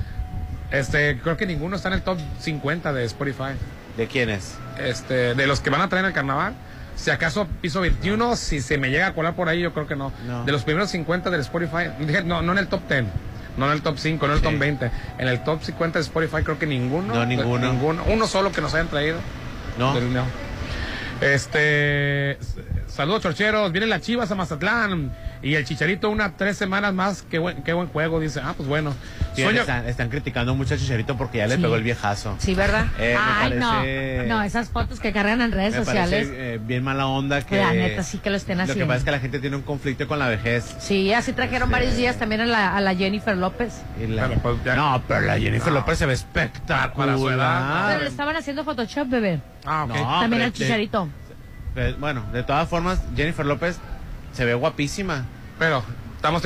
[0.71, 3.53] este, creo que ninguno está en el top 50 de Spotify.
[3.97, 4.55] ¿De quiénes?
[4.79, 6.53] Este, de los que van a traer el carnaval.
[6.95, 9.95] Si acaso piso 21, si se me llega a colar por ahí, yo creo que
[9.95, 10.11] no.
[10.27, 10.43] No.
[10.45, 13.05] De los primeros 50 del Spotify, dije, no, no en el top 10,
[13.57, 14.49] no en el top 5, no en el Sí.
[14.51, 14.91] top 20.
[15.17, 17.13] En el top 50 de Spotify creo que ninguno.
[17.13, 17.71] No, ninguno.
[17.71, 18.03] ninguno.
[18.07, 19.17] Uno solo que nos hayan traído.
[19.77, 19.93] No.
[19.93, 20.23] Del- no.
[21.21, 22.37] Este,
[22.87, 27.39] saludos chorcheros, vienen las chivas a Mazatlán y el chicharito una tres semanas más, qué
[27.39, 28.93] buen, qué buen juego, dice, ah, pues bueno.
[29.35, 31.61] Sí, están, están criticando mucho a Chicharito porque ya le Sí.
[31.61, 32.35] pegó el viejazo.
[32.39, 32.87] Sí, ¿verdad?
[32.99, 34.37] Eh, Ay, parece- no.
[34.37, 36.27] No, esas fotos que cargan en redes Me sociales.
[36.27, 37.55] parece eh, bien mala onda que...
[37.57, 38.87] La neta, sí que lo estén Lo que haciendo.
[38.87, 40.75] pasa es que la gente tiene un conflicto con la vejez.
[40.79, 43.81] Sí, así trajeron Este- varios días también a la, a la Jennifer López.
[44.01, 45.79] Y la- Pero, pues, No, pero la Jennifer No.
[45.79, 46.47] López se ve Para su edad,
[46.89, 47.87] espectacular.
[47.89, 49.39] Pero le estaban haciendo Photoshop, bebé.
[49.65, 49.95] Ah, ok.
[49.95, 51.07] No, también al chicharito.
[51.75, 53.79] de- bueno, de todas formas, Jennifer López
[54.34, 55.26] se ve guapísima.
[55.57, 55.84] Pero
[56.15, 56.41] estamos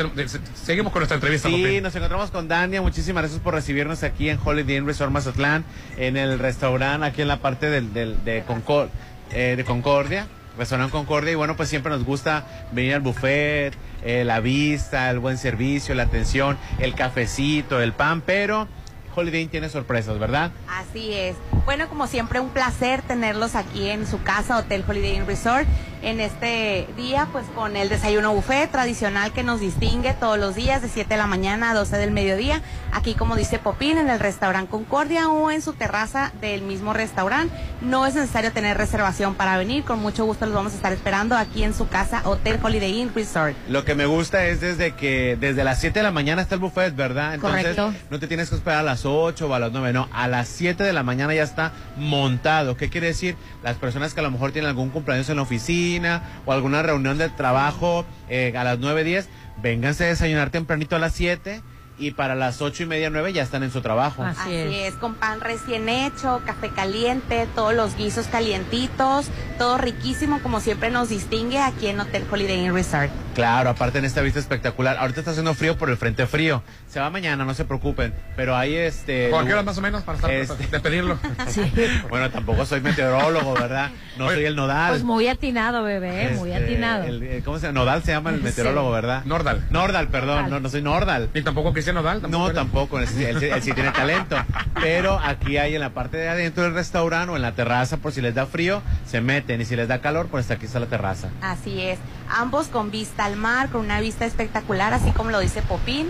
[0.56, 1.50] seguimos con nuestra entrevista.
[1.50, 1.84] Sí, Popín.
[1.84, 2.82] nos encontramos con Dania.
[2.82, 5.64] Muchísimas gracias por recibirnos aquí en Holiday Inn Resort Mazatlán,
[5.98, 8.90] en el restaurante aquí en la parte del, del- de, Concor-
[9.32, 10.28] eh, de Concordia,
[10.58, 11.32] restaurante Concordia.
[11.32, 13.74] Y bueno, pues siempre nos gusta venir al buffet,
[14.04, 18.68] eh, la vista, el buen servicio, la atención, el cafecito, el pan, pero
[19.16, 20.52] Holiday Inn tiene sorpresas, ¿verdad?
[20.68, 21.36] Así es.
[21.66, 25.68] Bueno, como siempre, un placer tenerlos aquí en su casa, Hotel Holiday Inn Resort,
[26.04, 30.82] en este día, pues con el desayuno buffet tradicional que nos distingue todos los días,
[30.82, 32.62] de 7 de la mañana a 12 del mediodía,
[32.92, 37.56] aquí como dice Popín, en el restaurante Concordia o en su terraza del mismo restaurante.
[37.82, 41.38] No es necesario tener reservación para venir, con mucho gusto los vamos a estar esperando
[41.38, 43.56] aquí en su casa, Hotel Holiday Inn Resort.
[43.70, 46.62] Lo que me gusta es desde que desde las 7 de la mañana está el
[46.62, 47.36] buffet, ¿verdad?
[47.36, 47.94] Entonces Correcto.
[48.10, 50.48] no te tienes que esperar a las 8 o a las 9, no, a las
[50.48, 52.78] 7 de la mañana ya está montado.
[52.78, 53.36] ¿Qué quiere decir?
[53.64, 57.18] Las personas que a lo mejor tienen algún cumpleaños en la oficina o alguna reunión
[57.18, 59.30] de trabajo eh, a las 9, 10,
[59.62, 61.62] vénganse a desayunar tempranito a las 7
[61.98, 64.24] y para las 8 y media, 9 ya están en su trabajo.
[64.24, 64.94] Así Así es.
[64.94, 70.90] es, con pan recién hecho, café caliente, todos los guisos calientitos, todo riquísimo como siempre
[70.90, 73.12] nos distingue aquí en Hotel Holiday Inn Resort.
[73.36, 74.98] Claro, aparte en esta vista espectacular.
[74.98, 76.62] Ahorita está haciendo frío por el frente frío.
[76.88, 78.14] Se va mañana, no se preocupen.
[78.36, 79.30] Pero hay este.
[79.30, 81.18] ¿Por qué hora más o menos para estar, Este- despedirlo?
[82.10, 83.90] Bueno, tampoco soy meteorólogo, ¿verdad?
[84.18, 84.92] No soy el nodal.
[84.92, 87.04] Pues muy atinado, bebé, muy Este, atinado.
[87.06, 87.80] el- el- ¿Cómo se llama?
[87.80, 88.44] Nodal se llama el Sí.
[88.44, 89.24] meteorólogo, ¿verdad?
[89.26, 89.66] Nordal.
[89.72, 90.36] Nordal, perdón.
[90.36, 90.50] Nordal.
[90.52, 91.30] No, no soy Nordal.
[91.34, 92.32] Ni tampoco Cristian Nodal.
[92.32, 93.00] No, tampoco.
[93.00, 93.08] Él,
[93.44, 94.38] él sí tiene talento.
[94.82, 98.14] Pero aquí hay en la parte de adentro del restaurante o en la terraza, por
[98.14, 99.60] si les da frío, se meten.
[99.62, 101.30] Y si les da calor, pues aquí está la terraza.
[101.42, 102.00] Así es,
[102.30, 106.08] ambos con vista al mar, con una vista espectacular, así como lo dice Popín.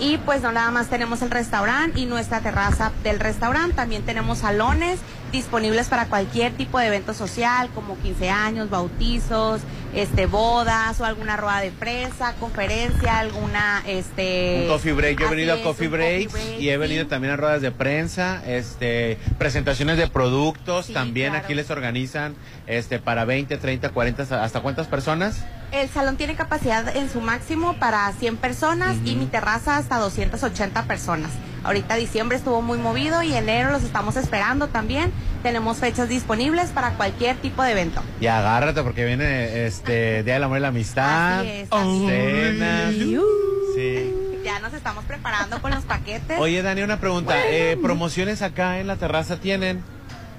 [0.00, 4.38] Y pues no nada más tenemos el restaurante y nuestra terraza del restaurante, también tenemos
[4.38, 5.00] salones
[5.32, 9.60] disponibles para cualquier tipo de evento social, como 15 años, bautizos,
[9.94, 15.18] este bodas o alguna rueda de prensa, conferencia, alguna este Un coffee break.
[15.18, 17.08] Yo he venido a coffee break, y he venido sí.
[17.10, 20.86] también a ruedas de prensa, este, presentaciones de productos.
[20.86, 21.44] Sí, también claro.
[21.44, 25.44] aquí les organizan este, para 20, 30, 40, ¿hasta cuántas personas?
[25.70, 30.84] El salón tiene capacidad en su máximo para 100 personas y mi terraza hasta 280
[30.84, 31.30] personas.
[31.62, 35.12] Ahorita diciembre estuvo muy movido y enero los estamos esperando también.
[35.42, 38.02] Tenemos fechas disponibles para cualquier tipo de evento.
[38.20, 41.40] Y agárrate porque viene este Día del Amor y la Amistad.
[41.40, 42.94] Así es, así cenas.
[43.74, 44.14] Sí.
[44.44, 46.38] Ya nos estamos preparando con los paquetes.
[46.40, 47.34] Oye, Dani, una pregunta.
[47.46, 49.82] Eh, ¿Promociones acá en la terraza tienen?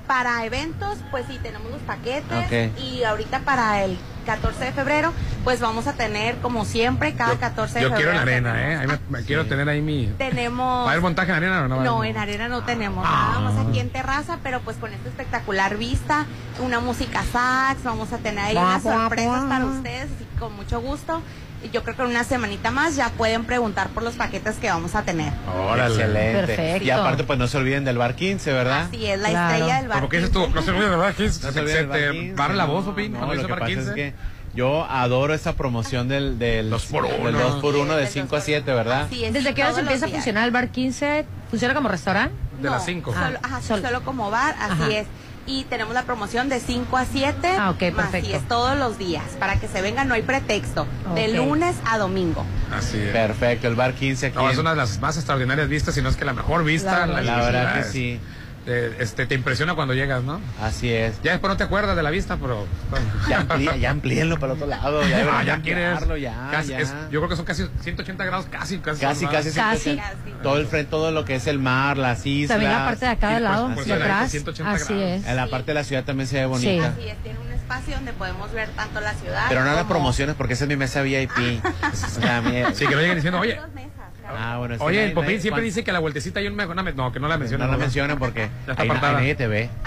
[0.07, 2.45] Para eventos, pues sí, tenemos los paquetes.
[2.45, 2.81] Ok.
[2.81, 3.99] Y ahorita para el
[4.29, 5.11] 14 de febrero,
[5.43, 8.37] pues vamos a tener, como siempre, cada 14 de Yo quiero febrero.
[8.37, 8.77] en la arena, ¿eh?
[8.77, 10.05] Ahí me, me quiero tener ahí mi...
[10.19, 10.85] Tenemos.
[10.85, 11.81] ¿Va a haber montaje en arena o no?
[11.81, 13.29] No, en arena no tenemos Ah.
[13.39, 16.27] nada más aquí en terraza, pero pues con esta espectacular vista,
[16.59, 20.79] una música sax, vamos a tener ahí unas sorpresas para ustedes, así que con mucho
[20.79, 21.23] gusto.
[21.61, 24.69] Y yo creo que en una semanita más ya pueden preguntar por los paquetes que
[24.69, 25.33] vamos a tener.
[25.53, 25.93] Órale.
[25.95, 26.47] Excelente.
[26.47, 26.83] Perfecto.
[26.85, 28.85] Y aparte, pues no se olviden del bar 15, ¿verdad?
[28.87, 29.53] Así es, la Claro.
[29.55, 29.97] estrella del bar.
[29.97, 30.47] ¿Pero qué dices tú?
[30.47, 31.13] No se olviden, ¿verdad?
[31.15, 33.35] Que No se, se del bar te 15, barra la voz, no, Opin, no, cuando
[33.35, 33.89] lo que bar pasa 15.
[33.89, 34.13] es que
[34.55, 37.25] yo adoro esa promoción del, del, Dos por uno.
[37.25, 39.07] del 2 por 1 de Del 5 a dos por 7, ¿verdad?
[39.11, 41.25] Es, ¿Desde qué hora se empieza a funcionar el bar 15?
[41.49, 42.33] ¿Funciona como restaurante?
[42.57, 43.13] De No, las 5.
[43.13, 44.91] Solo, ajá, sí, Sol- solo como bar, así Ajá.
[44.91, 45.07] es.
[45.45, 47.47] Y tenemos la promoción de 5 a 7.
[47.57, 48.17] Ah, ok, perfecto.
[48.27, 49.23] Así es, todos los días.
[49.39, 50.85] Para que se vengan, no hay pretexto.
[51.15, 51.35] De Ok.
[51.35, 52.45] lunes a domingo.
[52.71, 53.11] Así es.
[53.11, 54.35] Perfecto, el bar 15 aquí.
[54.35, 57.07] No, es una de las más extraordinarias vistas, si no es que la mejor vista.
[57.07, 58.19] La La verdad que sí.
[58.69, 60.39] Te, este, te impresiona cuando llegas, ¿no?
[60.61, 61.19] Así es.
[61.23, 62.67] Ya después no te acuerdas de la vista, pero...
[63.27, 65.01] Ya, amplía- ya amplíenlo para el otro lado.
[65.07, 65.99] Ya, Ah, ya quieres.
[66.21, 66.79] ya, casi- ya.
[66.79, 69.01] es- yo creo que son casi 180 grados, casi, casi.
[69.01, 69.79] Casi, casi, Casi.
[69.95, 70.43] 180.
[70.43, 72.49] Todo el frente, todo lo que es el mar, las islas.
[72.59, 74.29] También la parte de acá del pues, lado, pues, de ahí, atrás.
[74.31, 75.19] 180 Así grados.
[75.21, 75.25] es.
[75.27, 76.87] En la parte de la ciudad también se ve bonita.
[76.89, 79.45] Así es, tiene un espacio donde podemos ver tanto la ciudad.
[79.49, 81.59] Pero no la como- promociones porque esa es mi mesa VIP.
[81.91, 83.59] o sea, mi- Sí, que no lleguen diciendo, oye,
[84.37, 86.55] Ah, bueno, sí, oye, el Popín siempre dice que la vueltecita hay un...
[86.55, 87.67] me- una me- no, que no la No menciona.
[87.67, 89.69] la mencionen porque Ya está ahí, nadie te ve.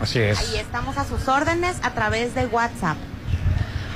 [0.00, 0.38] Así es.
[0.40, 2.96] Ahí estamos a sus órdenes a través de WhatsApp.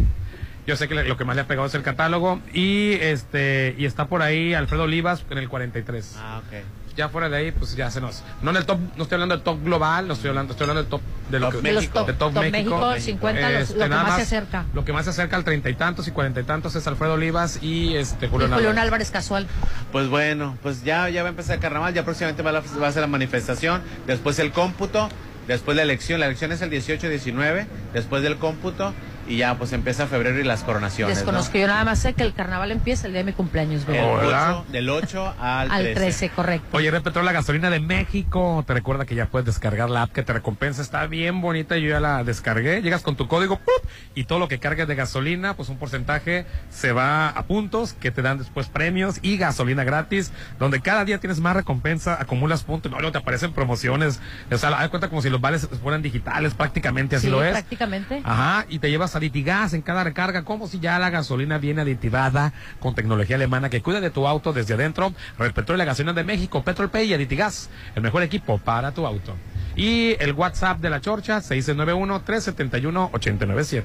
[0.66, 2.40] Yo sé que le- lo que más le ha pegado es el catálogo.
[2.54, 6.54] Y este, y está por ahí Alfredo Olivas en el 43 Ah, ok.
[6.96, 8.22] Ya fuera de ahí, pues ya se nos.
[8.42, 10.82] No en el top, no estoy hablando del top global, no estoy hablando, estoy hablando
[10.82, 11.00] del top
[11.30, 11.98] de lo Top que De los México.
[12.00, 14.64] top, de top México, 50, los- Este, lo que nada más se acerca.
[14.74, 17.14] Lo que más se acerca al treinta y tantos y cuarenta y tantos es Alfredo
[17.14, 19.46] Olivas y este Y Julio Julián Álvarez casual.
[19.90, 22.88] Pues bueno, pues ya, ya va a empezar el carnaval, ya próximamente va, la- va
[22.88, 25.08] a ser la manifestación, después el cómputo,
[25.48, 28.92] después la elección, la elección es el 18-19, después del cómputo,
[29.28, 31.16] y ya pues empieza febrero y las coronaciones.
[31.16, 33.82] Desconozco, yo nada más sé que el carnaval empieza el día de mi cumpleaños.
[33.88, 35.88] El 8, del 8 al 13.
[35.88, 36.76] Al 13, correcto.
[36.76, 40.12] Oye, Red Petrol, la gasolina de México, te recuerda que ya puedes descargar la app
[40.12, 43.90] que te recompensa, está bien bonita, yo ya la descargué, llegas con tu código ¡pup!
[44.14, 48.10] y todo lo que cargues de gasolina, pues un porcentaje se va a puntos que
[48.10, 52.90] te dan después premios y gasolina gratis, donde cada día tienes más recompensa, acumulas puntos,
[52.90, 54.20] no, luego te aparecen promociones,
[54.50, 57.52] o sea, da cuenta como si los vales fueran digitales, prácticamente así Sí, lo es.
[57.52, 58.20] prácticamente.
[58.24, 62.54] Ajá, y te llevas aditigas en cada recarga, como si ya la gasolina viene aditivada
[62.80, 65.14] con tecnología alemana que cuida de tu auto desde adentro.
[65.38, 65.42] Y
[65.76, 69.34] la gasolina de México, Petrol Pay y Aditigas, el mejor equipo para tu auto.
[69.76, 73.84] Y el WhatsApp de la Chorcha, 691-371-897.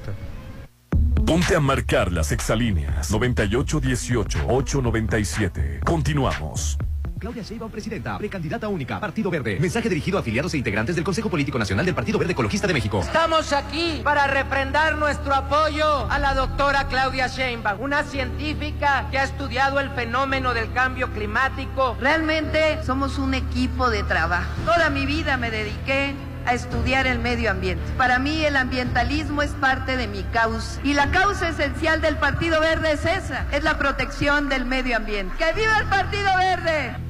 [1.26, 5.84] Ponte a marcar las exalíneas 9818-897.
[5.84, 6.78] Continuamos.
[7.20, 9.58] Claudia Sheinbaum, presidenta, precandidata única, Partido Verde.
[9.60, 12.72] Mensaje dirigido a afiliados e integrantes del Consejo Político Nacional del Partido Verde Ecologista de
[12.72, 13.00] México.
[13.00, 19.24] Estamos aquí para refrendar nuestro apoyo a la doctora Claudia Sheinbaum, una científica que ha
[19.24, 21.94] estudiado el fenómeno del cambio climático.
[22.00, 24.48] Realmente somos un equipo de trabajo.
[24.64, 26.14] Toda mi vida me dediqué
[26.46, 27.84] a estudiar el medio ambiente.
[27.98, 30.80] Para mí el ambientalismo es parte de mi causa.
[30.84, 35.34] Y la causa esencial del Partido Verde es esa, es la protección del medio ambiente.
[35.36, 37.09] ¡Que viva el Partido Verde!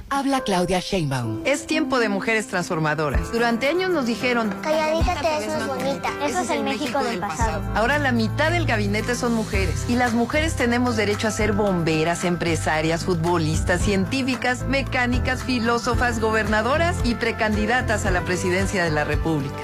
[0.13, 1.39] Habla Claudia Sheinbaum.
[1.45, 3.31] Es tiempo de mujeres transformadoras.
[3.31, 6.09] Durante años nos dijeron, Calladita te ves más bonita.
[6.27, 7.63] Eso es el México del pasado.
[7.75, 9.85] ahora la mitad del gabinete son mujeres.
[9.87, 17.15] Y las mujeres tenemos derecho a ser bomberas, empresarias, futbolistas, científicas, mecánicas, filósofas, gobernadoras y
[17.15, 19.55] precandidatas a la presidencia de la República.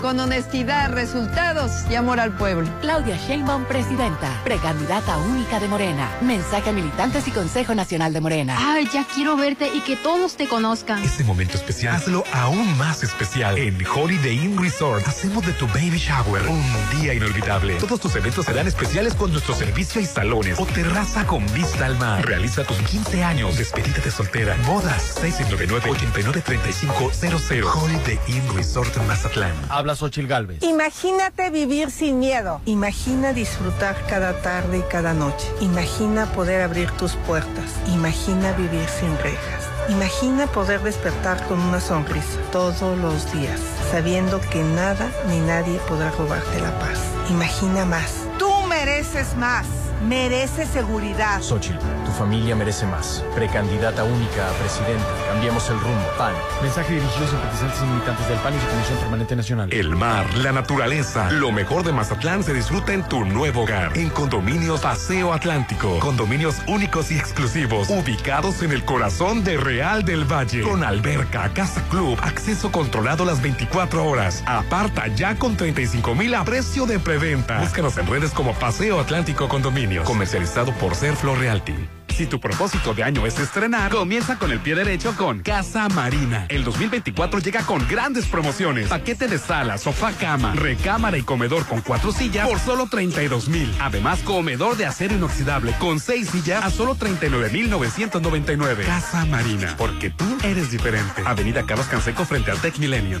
[0.00, 2.68] Con honestidad, resultados y amor al pueblo.
[2.80, 6.08] Claudia Sheinbaum, presidenta, precandidata única de Morena.
[6.20, 8.56] Mensaje a militantes y Consejo Nacional de Morena.
[8.60, 11.02] Ay, ya quiero verte y que todos te conozcan.
[11.02, 13.58] Este momento especial, hazlo aún más especial.
[13.58, 16.62] En Holiday Inn Resort, hacemos de tu baby shower un
[17.00, 17.74] día inolvidable.
[17.74, 21.98] Todos tus eventos serán especiales con nuestro servicio y salones o terraza con vista al
[21.98, 22.24] mar.
[22.24, 27.64] Realiza tus 15 años, despedida de soltera, bodas, 699-893500.
[27.74, 29.54] Holiday Inn Resort en Mazatlán.
[29.68, 30.62] Habla Xochil Galvez.
[30.62, 32.60] Imagínate vivir sin miedo.
[32.64, 35.46] Imagina disfrutar cada tarde y cada noche.
[35.60, 37.70] Imagina poder abrir tus puertas.
[37.88, 39.68] Imagina vivir sin rejas.
[39.88, 43.58] Imagina poder despertar con una sonrisa todos los días,
[43.90, 46.98] sabiendo que nada ni nadie podrá robarte la paz.
[47.30, 48.26] Imagina más.
[48.38, 49.66] Tú mereces más.
[50.06, 51.42] Mereces seguridad.
[51.42, 53.24] Xochitl, tu familia merece más.
[53.34, 55.06] Precandidata única a presidenta.
[55.28, 56.06] Cambiemos el rumbo.
[56.16, 56.34] PAN.
[56.62, 59.72] Mensaje dirigido a simpatizantes y militantes del PAN y su Comisión Permanente Nacional.
[59.72, 63.96] El mar, la naturaleza, lo mejor de Mazatlán se disfruta en tu nuevo hogar.
[63.96, 65.98] En Condominios Paseo Atlántico.
[65.98, 70.62] Condominios únicos y exclusivos, ubicados en el corazón de Real del Valle.
[70.62, 74.44] Con alberca, casa club, acceso controlado las 24 horas.
[74.46, 77.60] Aparta ya con 35 mil a precio de preventa.
[77.60, 79.48] Búscanos en redes como Paseo Atlántico
[79.96, 81.74] Comercializado por Serflo Realty.
[82.08, 86.46] Si tu propósito de año es estrenar, comienza con el pie derecho con Casa Marina.
[86.48, 88.88] El 2024 llega con grandes promociones.
[88.88, 93.72] Paquete de sala, sofá, cama, recámara y comedor con cuatro sillas por solo 32 mil.
[93.80, 98.84] Además, comedor de acero inoxidable con seis sillas a solo 39 mil 999.
[98.84, 101.22] Casa Marina, porque tú eres diferente.
[101.24, 103.20] Avenida Carlos Canseco frente al Tech Milenio.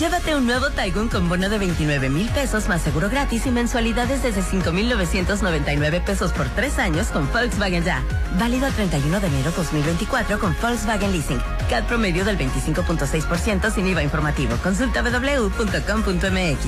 [0.00, 4.22] Llévate un nuevo Taigun con bono de 29 mil pesos más seguro gratis y mensualidades
[4.22, 8.02] desde 5,999 pesos por tres años con Volkswagen Ya.
[8.38, 11.38] Válido el 31 de enero 2024 con Volkswagen Leasing.
[11.68, 14.56] CAD promedio del 25.6% sin IVA informativo.
[14.62, 16.64] Consulta www.com.mx.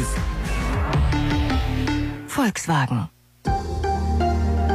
[2.36, 3.08] Volkswagen.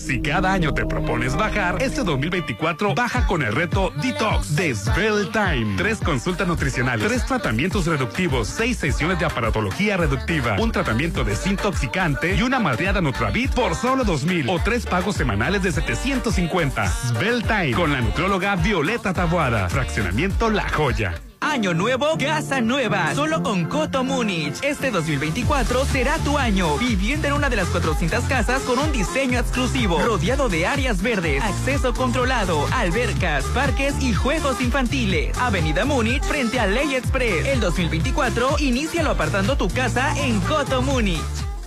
[0.00, 5.30] Si cada año te propones bajar, este 2024 baja con el reto Detox de Svelte
[5.30, 5.76] Time.
[5.76, 12.42] Tres consultas nutricionales, tres tratamientos reductivos, seis sesiones de aparatología reductiva, un tratamiento desintoxicante y
[12.42, 16.88] una madreada Nutravit por solo 2000 o tres pagos semanales de 750.
[16.88, 19.68] Svelte Time con la nutrióloga Violeta Taboada.
[19.68, 21.14] Fraccionamiento La Joya.
[21.42, 23.14] Año nuevo, casa nueva.
[23.14, 24.62] Solo con Coto Múnich.
[24.62, 26.76] Este 2024 será tu año.
[26.76, 29.98] Viviendo en una de las 400 casas con un diseño exclusivo.
[30.00, 35.36] Rodeado de áreas verdes, acceso controlado, albercas, parques y juegos infantiles.
[35.38, 37.46] Avenida Múnich frente a Ley Express.
[37.46, 41.20] El 2024, inícialo apartando tu casa en Coto Múnich.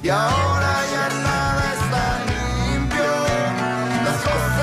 [0.03, 2.19] Y ahora ya nada está
[2.73, 3.03] limpio.
[4.05, 4.62] Las cosas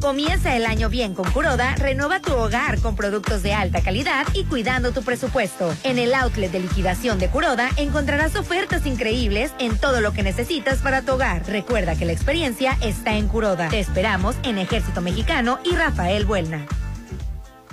[0.00, 4.44] Comienza el año bien con Curoda, renova tu hogar con productos de alta calidad y
[4.44, 5.74] cuidando tu presupuesto.
[5.84, 10.78] En el outlet de liquidación de Curoda encontrarás ofertas increíbles en todo lo que necesitas
[10.78, 11.46] para tu hogar.
[11.46, 13.68] Recuerda que la experiencia está en Curoda.
[13.68, 16.66] Te esperamos en Ejército Mexicano y Rafael Buelna.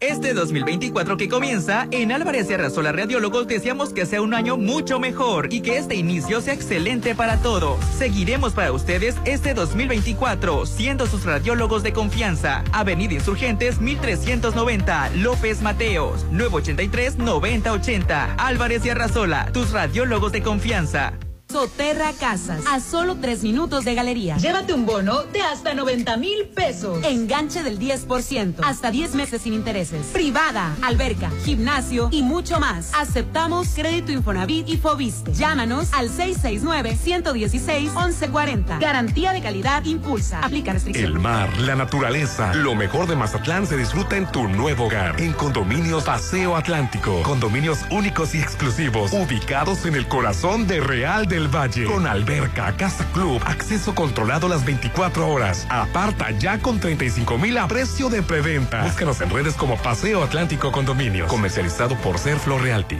[0.00, 4.98] Este 2024 que comienza, en Álvarez y Arrasola Radiólogos deseamos que sea un año mucho
[4.98, 7.84] mejor y que este inicio sea excelente para todos.
[7.98, 12.64] Seguiremos para ustedes este 2024, siendo sus radiólogos de confianza.
[12.72, 18.36] Avenida Insurgentes 1390, López Mateos, 983-9080.
[18.38, 21.12] Álvarez y Arrasola, tus radiólogos de confianza.
[21.50, 24.36] Soterra Casas, a solo tres minutos de galería.
[24.36, 27.04] Llévate un bono de hasta 90 mil pesos.
[27.04, 30.06] Enganche del 10%, hasta 10 meses sin intereses.
[30.12, 32.92] Privada, alberca, gimnasio y mucho más.
[32.94, 35.32] Aceptamos crédito Infonavit y Fobiste.
[35.32, 38.78] Llámanos al 669-116-1140.
[38.78, 40.38] Garantía de calidad impulsa.
[40.42, 41.10] Aplica restricciones.
[41.10, 45.20] El mar, la naturaleza, lo mejor de Mazatlán se disfruta en tu nuevo hogar.
[45.20, 47.22] En Condominios Paseo Atlántico.
[47.22, 51.84] Condominios únicos y exclusivos, ubicados en el corazón de Real Valle.
[51.84, 55.66] Con alberca, casa club, acceso controlado las 24 horas.
[55.68, 58.84] Aparta ya con 35 mil a precio de preventa.
[58.84, 61.28] Búscanos en redes como Paseo Atlántico Condominios.
[61.28, 62.98] Comercializado por Serflo Realty.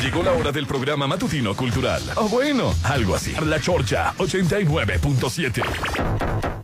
[0.00, 2.02] Llegó la hora del programa matutino cultural.
[2.16, 3.34] O bueno, algo así.
[3.44, 6.61] La Chorcha 89.7.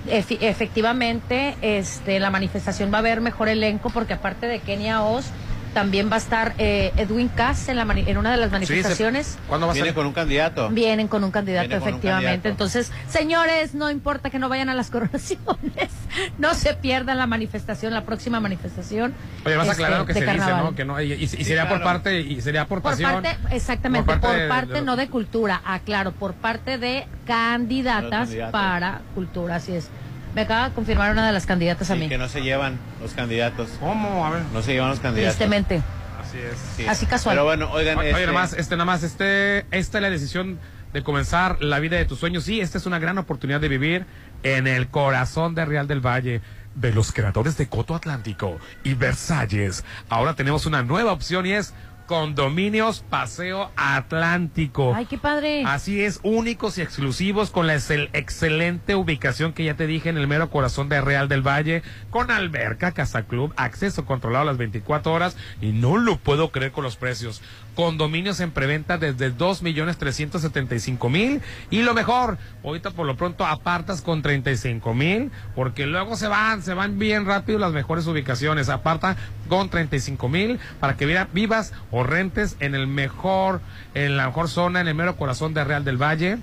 [0.08, 5.26] Efi- efectivamente, este, la manifestación va a haber mejor elenco, porque aparte de Kenia Oz,
[5.74, 9.38] también va a estar eh, Edwin Cass en, la mani- en una de las manifestaciones.
[9.48, 9.96] ¿Cuándo va a Viene ser?
[9.96, 10.70] con un candidato.
[10.70, 12.26] Vienen con un candidato, un efectivamente.
[12.28, 12.50] candidato.
[12.50, 15.90] Entonces, señores, no importa que no vayan a las coronaciones,
[16.38, 19.14] no se pierdan la manifestación, la próxima manifestación.
[19.46, 20.48] Oye, vas a este, aclarar lo que de se dice.
[20.52, 20.76] ¿no?
[20.76, 21.84] Que no, y, y- y sería por claro.
[21.84, 23.12] parte, y sería por Por pasión.
[23.24, 27.06] parte, exactamente, por por parte parte, de- de- no de cultura, aclaro, por parte de
[27.26, 29.90] candidatas para cultura, así es.
[30.36, 32.08] Me acaba de confirmar una de las candidatas a mí.
[32.08, 33.70] que no se llevan los candidatos.
[33.80, 34.26] ¿Cómo?
[34.26, 34.44] A ver.
[34.54, 35.36] No se llevan los candidatos.
[35.36, 35.82] Tristemente.
[36.22, 36.58] Así es.
[36.78, 36.88] Sí.
[36.88, 37.36] Así casual.
[37.36, 40.60] Pero bueno, oigan, Oye, este, nada más, este, nada más, este, esta es la decisión
[40.94, 42.46] de comenzar la vida de tus sueños.
[42.46, 44.06] Sí, esta es una gran oportunidad de vivir
[44.44, 46.42] en el corazón de Real del Valle.
[46.74, 49.84] De los creadores de Coto Atlántico y Versalles.
[50.08, 51.74] Ahora tenemos una nueva opción y es
[52.22, 54.92] Condominios Paseo Atlántico.
[54.94, 55.64] Ay, qué padre.
[55.66, 60.18] Así es, únicos y exclusivos con la excel- excelente ubicación que ya te dije en
[60.18, 65.14] el mero corazón de Real del Valle, con alberca, casa club, acceso controlado las 24
[65.14, 67.42] horas y no lo puedo creer con los precios.
[67.82, 71.42] Condominios en preventa desde 2.375.000
[71.72, 76.76] y lo mejor, ahorita por lo pronto apartas con 35.000 porque luego se van, se
[76.76, 78.70] van bien rápido las mejores ubicaciones.
[78.70, 79.18] Aparta
[79.50, 83.62] con 35.000 para que viva- vivas o rentes en el mejor,
[83.96, 86.38] en la mejor zona, en el mero corazón de Real del Valle.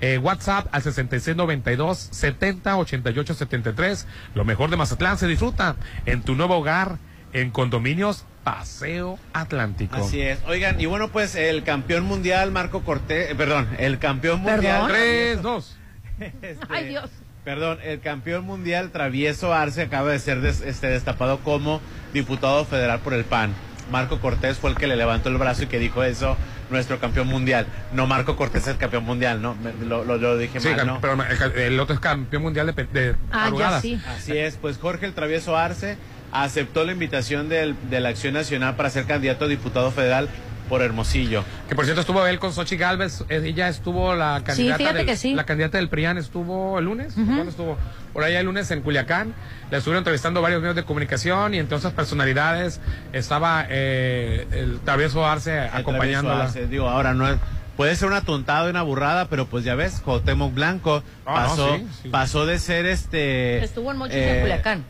[0.00, 4.06] Eh, WhatsApp al 6692 70 88 73.
[4.36, 5.74] Lo mejor de Mazatlán se disfruta
[6.06, 6.98] en tu nuevo hogar
[7.32, 9.96] en condominios Paseo Atlántico.
[9.96, 10.38] Así es.
[10.46, 14.86] Oigan, y bueno, pues el campeón mundial Marco Cortés, eh, perdón, el campeón mundial.
[14.86, 15.76] Tres, dos.
[16.20, 17.10] Este, Ay, Dios.
[17.44, 21.80] Perdón, el campeón mundial Travieso Arce acaba de ser des- este, destapado como
[22.14, 23.52] diputado federal por el PAN.
[23.90, 26.36] Marco Cortés fue el que le levantó el brazo y que dijo eso,
[26.70, 27.66] nuestro campeón mundial.
[27.92, 29.56] No, Marco Cortés es el campeón mundial, ¿no?
[29.56, 31.00] Me- lo, lo- lo dije Sí, mal, ¿no?
[31.00, 31.16] pero
[31.56, 34.00] el, otro es campeón mundial de, de Ah, ya sí.
[34.08, 35.98] Así es, pues Jorge el Travieso Arce
[36.32, 40.28] aceptó la invitación del- de la Acción Nacional para ser candidato a diputado federal
[40.68, 41.44] por Hermosillo.
[41.68, 45.16] Que por cierto estuvo él con Sochi Galvez, eh, ella estuvo la candidata del, que
[45.16, 45.32] sí.
[45.34, 47.78] la candidata del PRIAN estuvo el lunes, ¿cuándo estuvo?
[48.12, 49.32] Por allá el lunes en Culiacán,
[49.70, 52.80] la estuvieron entrevistando varios medios de comunicación y entre otras personalidades
[53.12, 56.34] estaba eh, el Travieso Arce El acompañándola.
[56.46, 57.38] Travieso Arce, digo, ahora no es-
[57.76, 61.48] puede ser una tontada y una burrada, pero pues ya ves, Cuauhtémoc Blanco Ah, no,
[61.50, 62.08] pasó, sí, sí.
[62.08, 64.84] pasó de ser este Estuvo en Mochis eh, de Culiacán.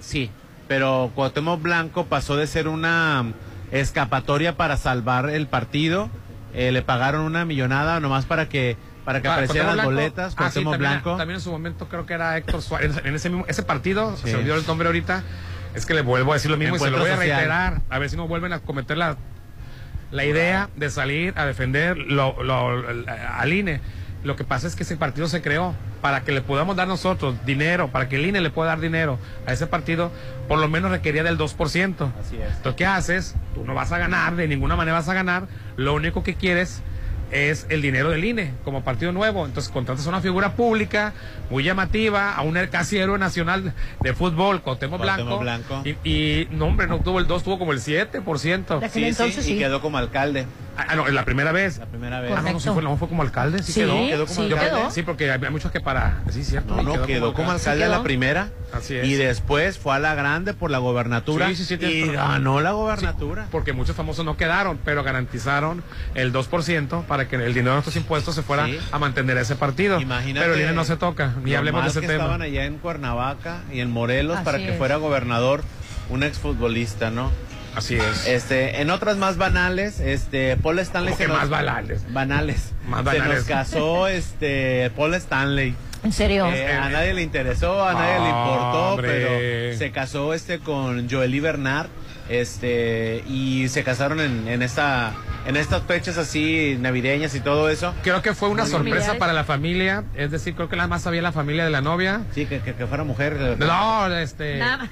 [0.00, 0.30] Sí,
[0.68, 3.32] pero Cuauhtémoc Blanco pasó de ser una mm,
[3.72, 6.10] escapatoria para salvar el partido.
[6.54, 10.34] Eh, le pagaron una millonada nomás para que para que Ah, aparecieran las boletas.
[10.36, 11.16] Ah, sí, también, Blanco.
[11.16, 13.00] también en su momento creo que era Héctor Suárez.
[13.04, 14.28] En ese mismo ese partido, Sí.
[14.30, 15.22] se olvidó el nombre ahorita,
[15.74, 17.28] es que le vuelvo a decir lo mismo y se lo voy a social.
[17.36, 17.80] reiterar.
[17.88, 19.16] A ver si no vuelven a cometer la,
[20.10, 22.84] la idea de salir a defender lo, lo-
[23.34, 23.80] al INE.
[24.24, 27.34] Lo que pasa es que ese partido se creó para que le podamos dar nosotros
[27.44, 30.10] dinero, para que el INE le pueda dar dinero a ese partido,
[30.46, 32.12] por lo menos requería del 2%.
[32.20, 32.56] Así es.
[32.56, 33.34] Entonces, ¿qué haces?
[33.54, 35.48] Tú no vas a ganar, de ninguna manera vas a ganar.
[35.76, 36.82] Lo único que quieres
[37.30, 39.44] es el dinero del INE como partido nuevo.
[39.44, 41.12] Entonces contratas a una figura pública
[41.50, 45.38] muy llamativa, a un casi héroe nacional de fútbol, Cuauhtémoc Blanco.
[45.38, 45.82] Blanco.
[45.84, 48.80] Y, y, no, hombre, no tuvo el 2, tuvo como el 7%.
[48.80, 49.56] De aquel Sí, entonces sí, sí.
[49.56, 50.46] y quedó como alcalde.
[50.80, 51.78] Ah, no, es la primera vez.
[51.78, 52.32] La primera vez.
[52.36, 53.94] Ah, no, no, sí fue, no, fue como alcalde, sí, Sí, quedó.
[54.06, 54.70] quedó como sí, alcalde.
[54.70, 54.90] quedó.
[54.92, 56.22] Sí, porque hay, muchos que para.
[56.30, 56.76] Sí, cierto.
[56.76, 58.04] No, no, quedó, como alcalde Sí a la quedó.
[58.04, 58.48] primera.
[58.72, 59.04] Así es.
[59.06, 61.48] Y después fue a la grande por la gobernatura.
[61.48, 63.48] Sí, sí, sí, y ganó la gobernatura.
[63.50, 65.82] Porque muchos famosos no quedaron, pero garantizaron
[66.14, 68.78] el 2% para que el dinero de nuestros impuestos se fuera Sí.
[68.92, 70.00] a mantener ese partido.
[70.00, 70.40] Imagínate.
[70.46, 72.18] pero el INE no se toca, ni hablemos de ese que tema.
[72.24, 74.78] estaban allá en Cuernavaca y en Morelos Así para que es.
[74.78, 75.62] fuera gobernador
[76.10, 77.30] un exfutbolista, ¿no?
[77.78, 78.26] Así es.
[78.26, 82.12] Este, en otras más banales, este, Paul Stanley ¿Cómo que más banales?
[82.12, 82.72] Banales.
[82.86, 83.38] Más Se banales.
[83.38, 85.74] nos casó este Paul Stanley.
[86.04, 86.46] ¿En serio?
[86.52, 89.08] Eh, a nadie le interesó, a nadie le importó, Hombre.
[89.08, 91.88] pero se casó este con Joely Bernard,
[92.28, 95.12] este, y se casaron en, en esta,
[95.46, 97.94] en estas fechas así navideñas y todo eso.
[98.02, 99.18] Creo que fue una Muy sorpresa familiares.
[99.20, 102.22] para la familia, es decir, creo que nada más sabía la familia de la novia.
[102.34, 103.56] Sí, que, que, que fuera mujer.
[103.58, 104.58] No, este.
[104.58, 104.88] Nada.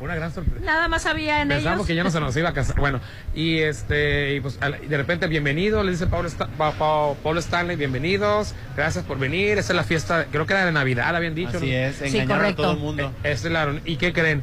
[0.00, 0.64] Una gran sorpresa.
[0.64, 1.86] Nada más había en Pensamos ellos.
[1.88, 2.76] que ya no se nos iba a casar.
[2.78, 3.00] Bueno,
[3.34, 7.74] y este, y pues de repente, bienvenido, le dice Pablo, Sta- Pa- Pa- Paul Stanley,
[7.74, 9.58] bienvenidos, gracias por venir.
[9.58, 11.56] Esa es la fiesta, creo que era de Navidad, habían dicho.
[11.56, 11.76] Así ¿no?
[11.76, 13.12] es, Sí, engañaron a todo el mundo.
[13.24, 14.42] Esa es la- ¿Y qué creen?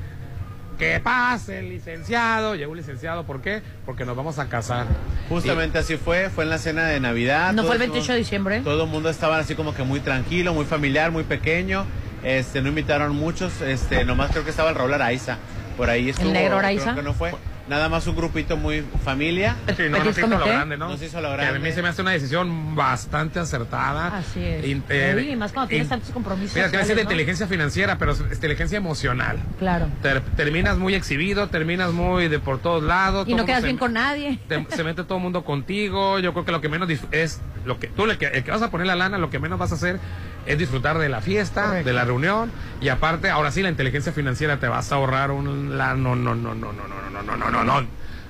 [0.78, 3.62] Que pase el licenciado, llegó un licenciado, ¿por qué?
[3.86, 4.86] Porque nos vamos a casar.
[5.30, 7.54] Justamente así fue, fue en la cena de Navidad.
[7.54, 8.62] ¿No todo fue el estuvo- 28 de diciembre?
[8.62, 11.86] Todo el mundo estaba así como que muy tranquilo, muy familiar, muy pequeño.
[12.24, 15.38] Este, no invitaron muchos, este, nomás creo que estaba el Raúl Araiza.
[15.78, 16.32] Por ahí estuvo.
[16.32, 16.96] negro creo Araiza?
[16.96, 17.32] que no fue.
[17.68, 19.56] Nada más un grupito muy familia.
[19.76, 20.90] Sí, no, no Petit se hizo lo grande, ¿no?
[20.90, 21.58] No se hizo lo Que grande.
[21.58, 24.18] a mí se me hace una decisión bastante acertada.
[24.18, 24.64] Así es.
[24.64, 26.56] Uy, más cuando tienes in- tantos compromisos.
[26.56, 29.40] Mira, decir de inteligencia financiera, pero es inteligencia emocional.
[29.58, 29.88] Claro.
[30.04, 33.28] Ter- terminas muy exhibido, terminas muy de por todos lados.
[33.28, 34.38] Y todo no quedas bien con nadie.
[34.48, 36.20] te- se mete todo el mundo contigo.
[36.20, 38.62] Yo creo que lo que menos es lo que tú le que, el que vas
[38.62, 40.00] a poner la lana, lo que menos vas a hacer
[40.46, 41.88] es disfrutar de la fiesta, Correcto.
[41.90, 42.52] de la reunión
[42.82, 46.36] y aparte, ahora sí la inteligencia financiera te vas a ahorrar un la no no
[46.36, 47.88] no no no no no no no no no.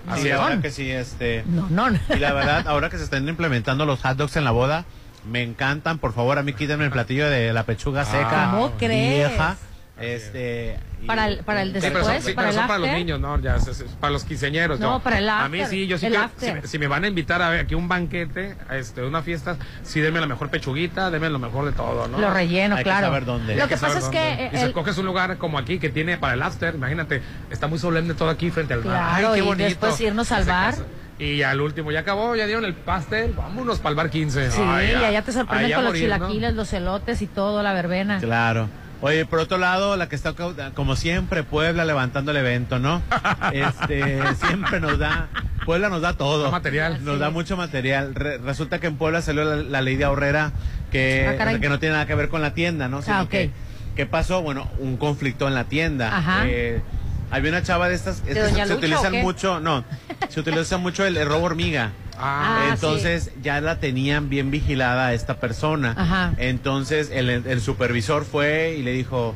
[0.08, 1.44] Así Sí, verdad que sí, este.
[1.48, 1.90] No, no.
[1.90, 2.00] no.
[2.16, 4.86] Y la verdad, ahora que se están implementando los hot dogs en la boda,
[5.28, 5.98] me encantan.
[5.98, 8.50] Por favor, a mí quítenme el platillo de la pechuga seca.
[8.52, 9.30] ¿Cómo crees?
[9.30, 9.56] Vieja.
[10.00, 10.78] Este.
[11.06, 12.80] Y- Para el- para el Sí, pero Después, son, sí, para pero el son para
[12.80, 12.99] los after.
[12.99, 13.40] niños, ¿no?
[13.40, 14.80] Ya, es- es- es para los quinceañeros.
[14.80, 16.49] No, para el A mí after, sí, yo sí after.
[16.49, 19.22] si, me- si me van a invitar a ver aquí un banquete, a este, una
[19.22, 22.18] fiesta, sí denme la mejor pechuguita, denme lo mejor de todo, ¿no?
[22.19, 23.07] Lo relleno, Hay que claro.
[23.07, 23.56] saber dónde.
[23.56, 24.18] Lo que pasa es dónde.
[24.18, 24.49] que.
[24.53, 27.80] Y si escoges un lugar como aquí que tiene para el after, imagínate, está muy
[27.80, 28.94] solemne todo aquí frente al mar.
[28.95, 29.64] Claro, Ay, qué y bonito.
[29.69, 30.76] después irnos al bar.
[31.18, 34.52] Y al último ya acabó, ya dieron el pastel, vámonos para el bar 15.
[34.52, 36.15] Sí, Ay, y allá te sorprenden con los morir, ¿no?
[36.15, 38.19] chilaquiles, los elotes y todo, la verbena.
[38.19, 38.68] Claro.
[39.06, 40.34] Oye, por otro lado, la que está
[40.73, 43.03] como siempre, Puebla levantando el evento, ¿no?
[43.53, 45.27] Este, siempre nos da,
[45.64, 46.49] Puebla nos da todo.
[46.49, 47.06] Material.
[47.06, 48.15] Nos da mucho material.
[48.15, 50.53] Re- resulta que en Puebla salió la, la ley de ahorrera
[50.91, 53.03] que, Ah, que no tiene nada que ver con la tienda, ¿no?
[53.03, 53.30] Sino Ah, ok.
[53.30, 53.52] que,
[53.95, 54.41] ¿qué pasó?
[54.41, 56.18] Bueno, un conflicto en la tienda.
[56.18, 56.44] Ajá.
[56.48, 56.82] Eh,
[57.30, 59.84] había una chava de estas, estas se Lucha, utilizan mucho, no,
[60.30, 61.92] se utiliza mucho el, el robo hormiga.
[62.18, 65.94] Ah, Entonces ya la tenían bien vigilada a esta persona.
[65.98, 66.34] Ajá.
[66.38, 69.36] Entonces el, el supervisor fue y le dijo,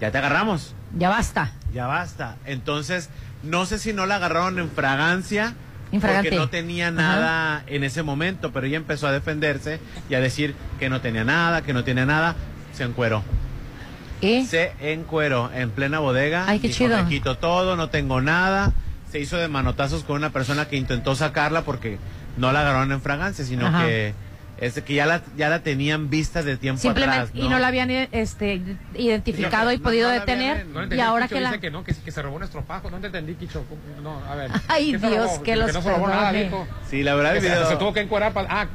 [0.00, 1.52] ya te agarramos, Ya basta.
[1.74, 2.36] ya basta.
[2.46, 3.10] Entonces,
[3.42, 5.54] no sé si no la agarraron en fragancia.
[5.92, 6.28] Infragante.
[6.30, 10.54] Porque no tenía nada en ese momento, pero ella empezó a defenderse y a decir
[10.78, 12.36] que no tenía nada, que no tenía nada.
[12.72, 13.24] Se encueró.
[14.20, 14.44] ¿Y?
[14.46, 16.44] Se encueró en plena bodega.
[16.46, 17.02] Ay, qué Dijo, chido.
[17.02, 18.72] Me quito todo, no tengo nada.
[19.10, 21.98] Se hizo de manotazos con una persona que intentó sacarla porque
[22.36, 23.84] no la agarraron en fragancia, sino Ajá.
[23.86, 24.14] que
[24.58, 27.30] es que ya la, ya la tenían vista de tiempo Simplemente, atrás.
[27.34, 28.60] y no la habían este,
[28.94, 30.50] identificado y No, podido no detener.
[30.52, 31.48] habían- No y entendí, ahora Kicho que la.
[31.48, 32.90] dice que no, que, que se robó nuestro pajo.
[32.90, 33.64] No te entendí, Kicho.
[34.02, 34.50] No, a ver.
[34.68, 36.68] Ay, ¿Qué se Dios, que los no se robó nada, dijo.
[36.90, 38.48] Sí, la verdad el Que se, video, se tuvo que encuerar para...
[38.60, 38.66] Ah,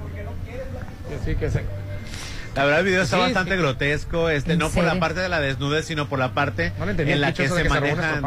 [1.07, 1.63] que sí, que se...
[2.55, 3.57] la verdad el video está Sí, bastante sí.
[3.61, 6.89] grotesco, este ¿En no por la parte de la desnudez, sino por la parte No
[6.89, 8.23] entendí en la Kicho que se que se robó manejan.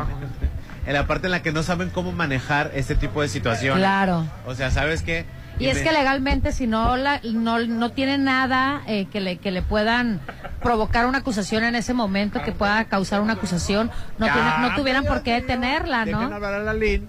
[0.89, 3.79] En la parte en la que no saben cómo manejar este tipo de situaciones.
[3.79, 4.27] Claro.
[4.47, 5.27] O sea, ¿sabes qué?
[5.59, 9.37] Y es me- que legalmente, si no la, no, no tiene nada eh, que, le,
[9.37, 10.21] que le puedan
[10.63, 14.75] provocar una acusación en ese momento, que pueda causar una acusación, no, Ya, tiene- no
[14.77, 16.35] tuvieran por qué detenerla, Dejen ¿no?
[16.37, 17.07] hablar a la Lin.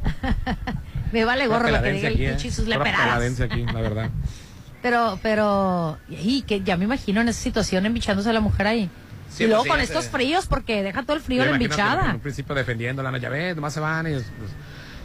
[1.14, 2.38] Me vale gorro lo que diga el y ¿eh?
[2.40, 3.40] sus leperadas.
[3.40, 4.10] aquí, la verdad.
[4.82, 8.90] Pero, pero, y que ya me imagino en esa situación embichándose a la mujer ahí.
[9.30, 11.62] Sí, y luego pues, con estos fríos, porque deja todo el frío Yo la En
[11.62, 12.14] embichada.
[12.14, 14.12] un principio defendiéndola, no, ya ves, nomás se van y...
[14.14, 14.26] pues,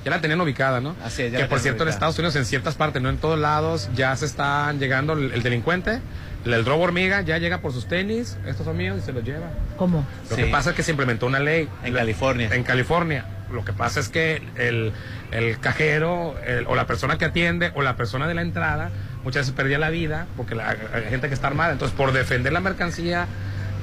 [0.05, 0.95] ya la tenían ubicada, ¿no?
[1.03, 1.89] Así es, ya que la por cierto en.
[1.89, 5.43] Estados Unidos, en ciertas partes, no en todos lados, ya se están llegando el, el
[5.43, 6.01] delincuente,
[6.45, 9.25] el, el robo hormiga, ya llega por sus tenis, estos son míos y se los
[9.25, 9.47] lleva.
[9.79, 10.07] ¿Cómo?
[10.29, 10.43] Lo Sí.
[10.43, 11.71] que pasa es que se implementó una ley.
[11.85, 12.51] En California.
[12.53, 13.25] En California.
[13.51, 14.93] Lo que pasa es que el,
[15.31, 18.91] el cajero el- o la persona que atiende o la persona de la entrada
[19.23, 21.73] muchas veces perdía la vida porque la, hay gente que está armada.
[21.73, 23.27] Entonces, por defender la mercancía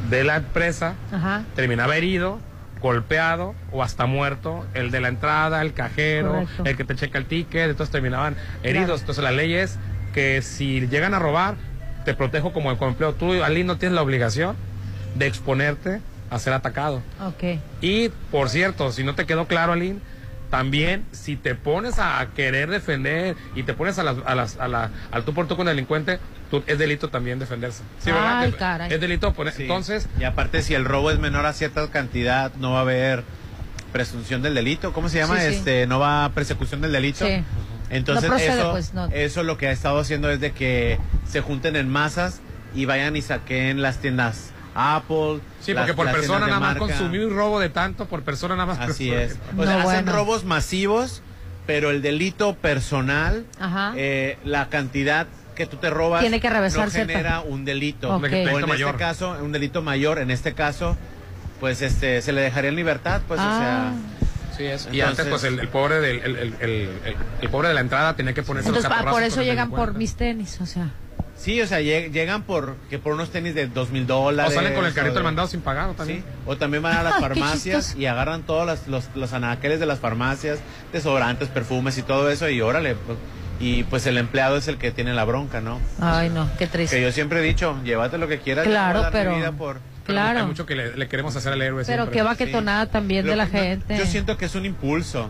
[0.10, 1.44] de la empresa, Ajá.
[1.56, 2.40] terminaba herido,
[2.82, 4.66] golpeado o hasta muerto.
[4.74, 6.64] El de la entrada, el cajero, Correcto.
[6.66, 8.86] el que te checa el ticket, entonces terminaban heridos.
[8.88, 9.00] Claro.
[9.00, 9.78] Entonces, la ley es
[10.14, 11.56] que si llegan a robar,
[12.06, 13.14] te protejo como como empleo.
[13.14, 14.56] Tú, Ali, no tienes la obligación
[15.16, 17.02] de exponerte a ser atacado.
[17.24, 17.60] Ok.
[17.82, 20.00] Y, por cierto, si no te quedó claro, Aline,
[20.50, 24.68] también si te pones a querer defender y te pones a las, a las, a
[24.68, 26.20] la, al tú por tú con el delincuente,
[26.52, 27.82] tú, es delito también defenderse.
[28.00, 28.40] Sí, ¿verdad?
[28.42, 28.94] Ay, caray.
[28.94, 29.64] Es delito poner- Sí.
[29.64, 33.24] Entonces, Y aparte, si el robo es menor a cierta cantidad, no va a haber
[33.92, 34.94] presunción del delito.
[34.94, 35.40] ¿Cómo se llama?
[35.40, 35.56] Sí, sí.
[35.56, 37.26] Este, no va a persecución del delito.
[37.26, 37.44] Sí.
[37.90, 39.08] Entonces, No procede, eso, pues, no.
[39.08, 40.98] eso lo que ha estado haciendo es de que
[41.28, 42.40] se junten en masas
[42.74, 45.42] y vayan y saquen las tiendas Apple.
[45.60, 48.56] sí, las- porque por las persona nada más consumir un robo de tanto, por persona
[48.56, 48.80] nada más.
[48.80, 49.24] Así persona.
[49.52, 49.54] es.
[49.58, 51.22] O No, sea, hacen robos masivos,
[51.68, 53.92] pero el delito personal, Ajá.
[53.98, 58.10] eh, la cantidad que tú te robas Tiene que no genera un delito.
[58.16, 58.90] O en mayor.
[58.92, 60.98] este caso, un delito mayor, en este caso,
[61.60, 63.92] pues este se le dejaría en libertad, pues Ah.
[64.58, 64.90] Sí es.
[64.92, 66.72] Y antes, pues el, el pobre del, el, el- el-
[67.06, 69.72] el- el pobre de la entrada tenía que ponerse Entonces, los ah, por eso llegan
[69.72, 70.84] por mis tenis, o sea.
[70.84, 70.92] o sea,
[71.38, 74.52] sí, o sea, lleg- llegan por que por unos tenis de dos mil dólares.
[74.52, 76.20] O salen con el carrito o del de- mandado sin pagar también.
[76.20, 79.86] Sí, o también van a las farmacias y agarran todos los, los, los anaqueles de
[79.86, 80.60] las farmacias,
[80.92, 83.18] desodorantes, perfumes y todo eso, y órale, pues,
[83.62, 85.80] y pues el empleado es el que tiene la bronca, ¿no?
[86.00, 87.02] Ay, no, qué Que triste.
[87.02, 88.66] yo siempre he dicho, llévate lo que quieras.
[88.66, 89.80] Claro, pero- vida por...
[90.06, 90.48] Pero Hay Claro.
[90.48, 92.18] mucho que le, le queremos hacer al héroe Pero siempre.
[92.18, 93.98] qué baquetonada también de la no, gente.
[93.98, 95.30] Yo siento que es un impulso.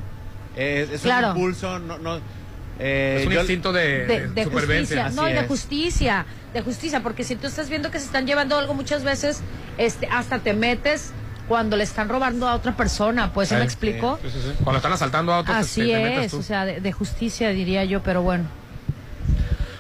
[0.56, 1.32] Es, es Claro.
[1.32, 1.98] un impulso, no...
[1.98, 2.20] no
[2.80, 5.04] eh, Es un yo- instinto de, de, de supervivencia.
[5.04, 8.26] justicia, no, y de justicia, de justicia, porque si tú estás viendo que se están
[8.26, 9.42] llevando algo muchas veces,
[9.78, 11.12] este, hasta te metes
[11.52, 13.70] cuando le están robando a otra persona, pues, ¿se me?
[13.70, 14.54] Sí, sí, sí.
[14.64, 16.38] Cuando están asaltando a otros, te- Así te metes es, tú.
[16.40, 18.46] o sea, de, de justicia diría yo, pero bueno.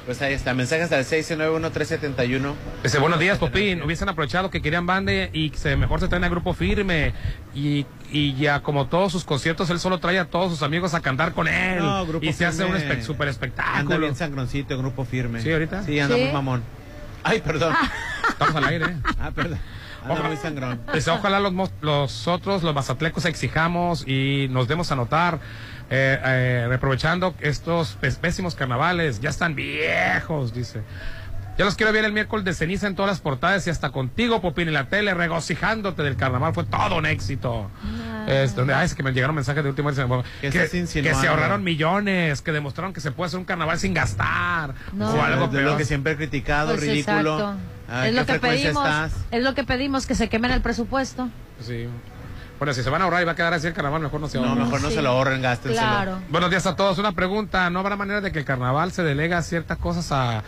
[0.05, 2.53] Pues ahí está, mensajes al 691-371.
[2.83, 3.81] Dice, buenos días, Popín.
[3.83, 7.13] Hubiesen aprovechado que querían banda y se, mejor se traen a grupo firme.
[7.55, 10.99] Y, y ya como todos sus conciertos, él solo trae a todos sus amigos a
[10.99, 11.79] cantar con él.
[11.79, 13.99] No, Grupo y se hace un espe- super Anda espectáculo.
[13.99, 15.41] bien sangroncito, grupo firme.
[15.41, 15.83] ¿Sí, ahorita?
[15.83, 16.23] Sí, anda ¿Sí?
[16.23, 16.63] muy mamón.
[17.23, 17.73] Ay, perdón.
[18.27, 18.87] Estamos al aire.
[19.17, 19.59] Ah, perdón.
[20.09, 20.27] Ojalá.
[20.29, 20.81] muy sangrón.
[20.93, 25.39] Dice, ojalá los, los otros, los mazatlecos, exijamos y nos demos a notar,
[25.89, 30.81] eh, eh, aprovechando estos pés- pésimos carnavales, ya están viejos, dice.
[31.57, 34.41] Ya los quiero ver el miércoles de ceniza en todas las portadas y hasta contigo,
[34.41, 36.53] Popín, en la tele, regocijándote del carnaval.
[36.53, 37.69] Fue todo un éxito.
[38.25, 40.23] Es donde, ay, es que me llegaron mensajes de última hora.
[40.39, 44.73] ¿Qué Que, se ahorraron millones, que demostraron que se puede hacer un carnaval sin gastar.
[44.93, 45.13] No.
[45.13, 45.71] O algo de peor.
[45.71, 47.33] lo que siempre he criticado, Pues ridículo.
[47.37, 47.55] exacto.
[47.91, 49.11] Ay, es ¿qué lo que pedimos, estás?
[49.31, 51.29] es lo que pedimos, que se quemen el presupuesto.
[51.59, 51.87] Sí.
[52.57, 54.27] Bueno, si se van a ahorrar y va a quedar así el carnaval, mejor no
[54.29, 54.63] se No, ahorren.
[54.65, 54.95] mejor no Sí.
[54.95, 55.87] se lo ahorren, gástenselo.
[55.87, 56.19] Claro.
[56.29, 56.97] Buenos días a todos.
[56.99, 57.69] Una pregunta.
[57.71, 60.43] ¿No habrá manera de que el carnaval se delega ciertas cosas a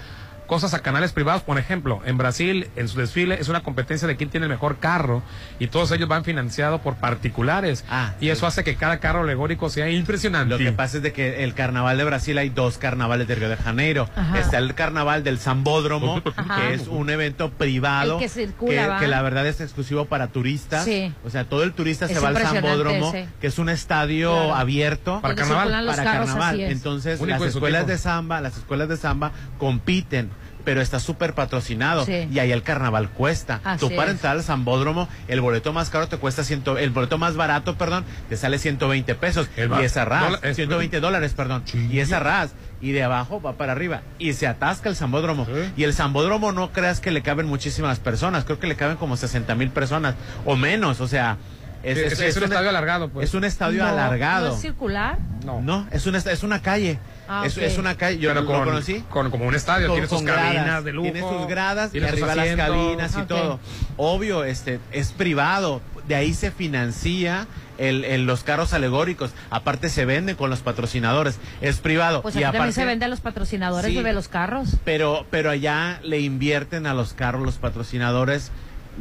[0.53, 1.41] cosas a canales privados?
[1.41, 4.77] Por ejemplo, en Brasil, en su desfile, es una competencia de quién tiene el mejor
[4.77, 5.23] carro
[5.57, 7.83] y todos ellos van financiados por particulares.
[7.89, 10.51] Ah, y eso hace que cada carro alegórico sea impresionante.
[10.51, 13.49] Lo que pasa es de que el carnaval de Brasil hay dos carnavales de Río
[13.49, 14.07] de Janeiro.
[14.15, 14.39] Ajá.
[14.39, 16.61] Está el carnaval del Zambódromo, Ajá.
[16.61, 18.99] que es un evento privado que circula, que, ¿va?
[18.99, 20.85] que la verdad es exclusivo para turistas.
[20.85, 21.11] Sí.
[21.25, 23.27] O sea, todo el turista Es se va al Zambódromo, ese.
[23.41, 24.55] que es un estadio Claro.
[24.55, 25.85] abierto Para carnaval.
[25.87, 26.59] para carnaval.
[26.61, 30.29] Entonces, Único las escuelas de samba, las escuelas de samba compiten.
[30.65, 32.27] Pero está súper patrocinado Sí.
[32.31, 33.59] y ahí el carnaval cuesta.
[33.63, 34.11] Así Tú para es.
[34.15, 38.05] entrar al Zambódromo, el boleto más caro te cuesta ciento, el boleto más barato, perdón,
[38.29, 41.63] te sale 120 pesos El y ba- es a ras, dola- es- 120 dólares, perdón,
[41.73, 45.45] y es a ras y de abajo va para arriba y se atasca el Zambódromo.
[45.45, 45.51] Sí.
[45.77, 49.17] Y el Zambódromo no creas que le caben muchísimas personas, creo que le caben como
[49.17, 50.15] 60 mil personas
[50.45, 51.37] o menos, o sea,
[51.83, 53.27] es, Es- es un estadio alargado, pues.
[53.27, 54.47] Es un estadio No, alargado.
[54.49, 55.17] ¿No es circular?
[55.45, 55.59] No.
[55.61, 56.97] No, es una, es una calle.
[57.27, 58.19] Ah, es, es una calle.
[58.19, 59.03] Yo Pero lo con, conocí.
[59.09, 61.11] con como un estadio, Con- tiene sus cabinas gradas, de lujo.
[61.11, 63.59] Tiene sus gradas tiene y arriba las cabinas y todo.
[63.97, 65.81] Obvio, este, es privado.
[66.07, 67.47] De ahí se financia
[67.77, 69.31] el, el- los carros alegóricos.
[69.49, 71.39] Aparte se venden con los patrocinadores.
[71.61, 72.21] Es privado.
[72.21, 74.01] Pues y aquí también aparte, se vende a los patrocinadores Sí.
[74.01, 74.75] de los carros.
[74.83, 78.51] pero, pero allá le invierten a los carros los patrocinadores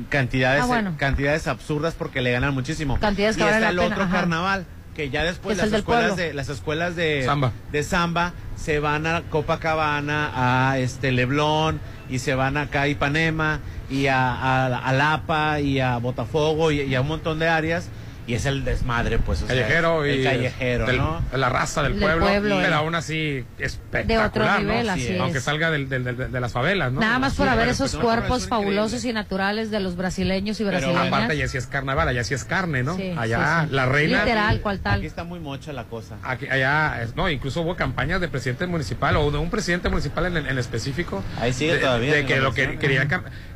[0.09, 0.94] cantidades, Ah, bueno.
[0.97, 2.99] cantidades absurdas porque le ganan muchísimo.
[2.99, 4.12] Cantidades que y valen está el pena, otro ajá.
[4.12, 7.52] carnaval que ya después Es las escuelas de las escuelas de Samba.
[7.70, 13.60] de samba se van a Copacabana, a este Leblón y se van acá a Ipanema
[13.90, 17.89] y a, a, a Lapa y a Botafogo y, y a un montón de áreas
[18.27, 19.43] y es el desmadre, pues.
[19.43, 21.20] o sea, callejero el y callejero, del- ¿no?
[21.32, 22.74] la raza del, Del pueblo, pueblo, pero eh.
[22.74, 24.93] aún así espectacular, nivel, ¿no?
[24.93, 25.20] así es.
[25.20, 27.01] aunque salga del- del- del- de las favelas, ¿no?
[27.01, 30.61] Nada más por Sí, pero, esos cuerpos pero es fabulosos y naturales de los brasileños
[30.61, 31.07] y Pero brasileñas.
[31.09, 32.97] aparte allá sí es carnaval, allá sí es carne, ¿no?
[32.97, 33.74] Sí, allá sí, sí.
[33.74, 34.99] la reina Literal, cual tal.
[34.99, 36.16] Aquí está muy mocha la cosa.
[36.23, 40.27] Aquí, allá, es- no, incluso hubo campañas de presidente municipal o de un presidente municipal
[40.27, 41.23] en, en específico.
[41.40, 43.09] Ahí sigue de, todavía, De que lo que quería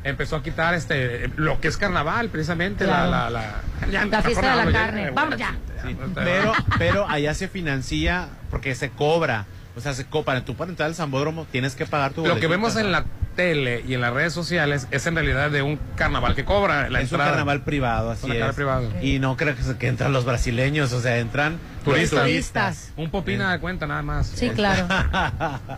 [0.09, 3.11] empezó a quitar este lo que es carnaval, precisamente Claro.
[3.11, 3.41] la, la,
[3.81, 5.03] la, ya, La fiesta de la ya, carne.
[5.07, 5.55] eh, Vamos ya.
[5.85, 9.45] Sí, pero, pero allá se financia porque se cobra.
[9.75, 10.43] O sea, se cobra.
[10.43, 12.79] Tú para entrar al Zambódromo tienes que pagar tu Lo que vemos ¿no?
[12.79, 13.05] en la
[13.35, 17.01] tele y en las redes sociales es en realidad de un carnaval que cobra la
[17.01, 18.55] es un carnaval privado, así es.
[18.55, 18.89] privado.
[19.03, 22.21] Y no creo que, entran los brasileños, o sea, entran Turistas.
[22.21, 22.93] turistas.
[22.97, 24.25] Un popina de cuenta nada más.
[24.27, 24.87] Sí, claro.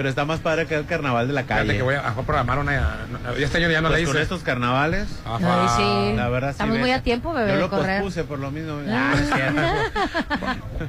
[0.00, 1.76] Pero está más padre que el carnaval de la Fíjate calle.
[1.76, 3.00] que voy a, a programar una.
[3.22, 4.22] no, Este año ya no Pues la con hice.
[4.22, 5.08] estos carnavales.
[5.26, 5.76] Ajá.
[5.76, 6.16] Ay, sí.
[6.16, 8.00] La verdad, sí, Estamos muy a tiempo, bebé, Yo lo correr.
[8.00, 8.78] pospuse por lo mismo.
[8.88, 9.60] Ah, es cierto.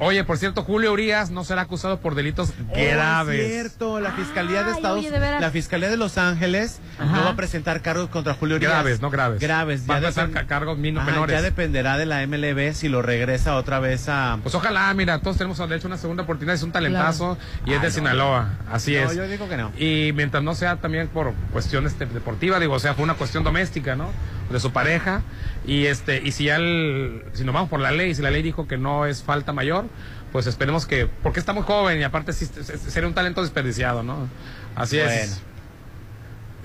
[0.00, 3.46] Oye, por cierto, Julio Urias no será acusado por delitos Oh, es graves.
[3.50, 7.14] cierto, la Fiscalía de Ay, Estados oye, de la Fiscalía de Los Ángeles Ajá.
[7.14, 8.72] no va a presentar cargos contra Julio Urias.
[8.72, 9.40] Graves, no graves.
[9.40, 11.36] Graves, Van a ca- cargos Ajá, menores.
[11.36, 15.36] Ya dependerá de la MLB si lo regresa otra vez a Pues ojalá, mira, todos
[15.36, 17.36] tenemos de hecho una segunda oportunidad, es un talentazo
[17.66, 19.16] y es de Sinaloa, así No, es.
[19.16, 19.72] yo digo que no.
[19.78, 23.44] Y mientras no sea también por cuestiones de- deportivas, digo, o sea, fue una cuestión
[23.44, 24.08] doméstica, ¿no?
[24.50, 25.22] De su pareja
[25.66, 28.42] y este y si ya el, si nos vamos por la ley, si la ley
[28.42, 29.86] dijo que no es falta mayor,
[30.32, 34.28] pues esperemos que porque está muy joven y aparte sí, sería un talento desperdiciado, ¿no?
[34.76, 35.42] Así es.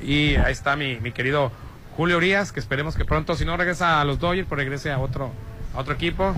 [0.01, 1.51] Y ahí está mi, mi querido
[1.95, 4.99] Julio Urias, que esperemos que pronto, si no regresa a los Dodgers, pues regrese a
[4.99, 5.31] otro,
[5.73, 6.35] a otro equipo.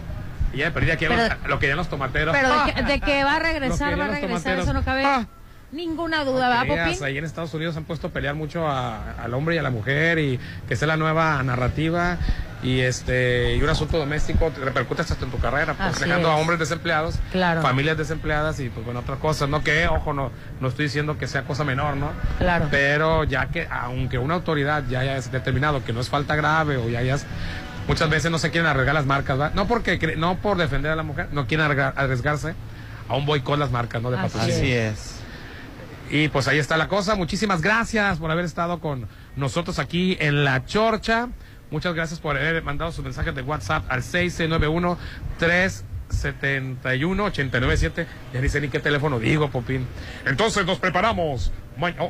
[0.53, 2.35] Y ya perdí aquí Pero- lo que ya los tomateros.
[2.35, 4.63] Pero de que, de que va a regresar, va a regresar, tomateros.
[4.63, 5.27] eso no cabe Ah.
[5.71, 7.03] Ninguna duda, ¿va, Creas, Popín?
[7.05, 9.69] ahí en Estados Unidos han puesto a pelear mucho a- al hombre y a la
[9.69, 12.17] mujer y que sea la nueva narrativa
[12.63, 16.35] y este y un asunto doméstico te repercute hasta en tu carrera, pues, dejando a
[16.35, 16.41] es.
[16.41, 17.61] hombres desempleados, Claro.
[17.61, 21.27] familias desempleadas y pues bueno otras cosas, no que ojo no no estoy diciendo que
[21.27, 22.09] sea cosa menor, ¿no?
[22.39, 22.67] Claro.
[22.71, 26.89] Pero ya que aunque una autoridad ya haya determinado que no es falta grave o
[26.89, 27.25] ya hayas
[27.87, 29.53] muchas veces no se quieren arriesgar las marcas, ¿verdad?
[29.55, 32.53] No porque cre- no por defender a la mujer, no quieren arriesgar- arriesgarse
[33.07, 34.11] a un boicot las marcas, ¿no?
[34.11, 34.55] De Así patrocinio.
[34.57, 35.18] Así es.
[36.09, 37.15] Y pues ahí está la cosa.
[37.15, 41.29] Muchísimas gracias por haber estado con nosotros aquí en La Chorcha.
[41.71, 44.97] Muchas gracias por haber mandado sus mensajes de WhatsApp al 691
[45.37, 49.85] 371 897 Ya ni sé ni qué teléfono digo, Popín.
[50.25, 51.51] Entonces nos preparamos.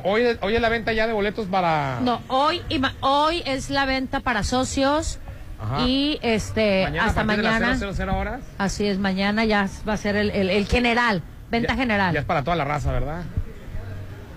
[0.04, 2.00] Hoy, hoy es la venta ya de boletos para...
[2.00, 2.60] No, hoy,
[3.00, 5.18] hoy es la venta para socios
[5.60, 5.82] Ajá.
[5.86, 7.92] y este Mañana, hasta a partir de las mañana.
[7.92, 8.40] 00 horas.
[8.58, 11.22] Así es, mañana ya va a ser el, el- el general,
[11.52, 12.14] venta Ya- general.
[12.14, 13.22] Ya es para toda la raza, ¿verdad?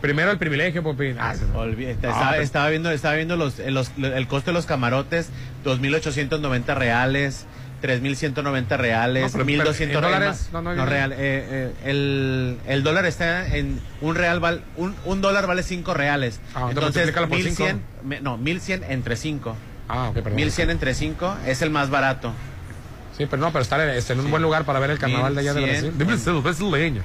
[0.03, 1.15] Primero el privilegio, Popín.
[1.17, 4.53] Ah, se- Olvi- Ah, estaba, pero- estaba viendo, estaba viendo los, los- el costo de
[4.53, 5.29] los camarotes,
[5.63, 7.45] 2.890 reales,
[7.81, 10.49] 3.190 reales, No, pero- 1.200 pero, ¿en dólares?
[10.51, 11.13] No, No, no, real.
[11.13, 15.93] eh, eh, el, el dólar está en un real, val, un, un dólar vale 5
[15.93, 16.41] reales.
[16.53, 17.79] Ah, entonces Entonces, multiplícalo por 1.100, cinco.
[18.03, 19.55] me- no, 1.100 entre 5.
[19.87, 20.35] Ah, ok, perdón.
[20.37, 22.33] 1.100 entre 5 es el más barato.
[23.17, 25.39] Sí, pero no, pero estar en, en un buen lugar para ver el carnaval de
[25.39, 25.81] allá de 1100.
[25.81, 25.97] Brasil.
[25.97, 27.01] De Brasil, brasileño.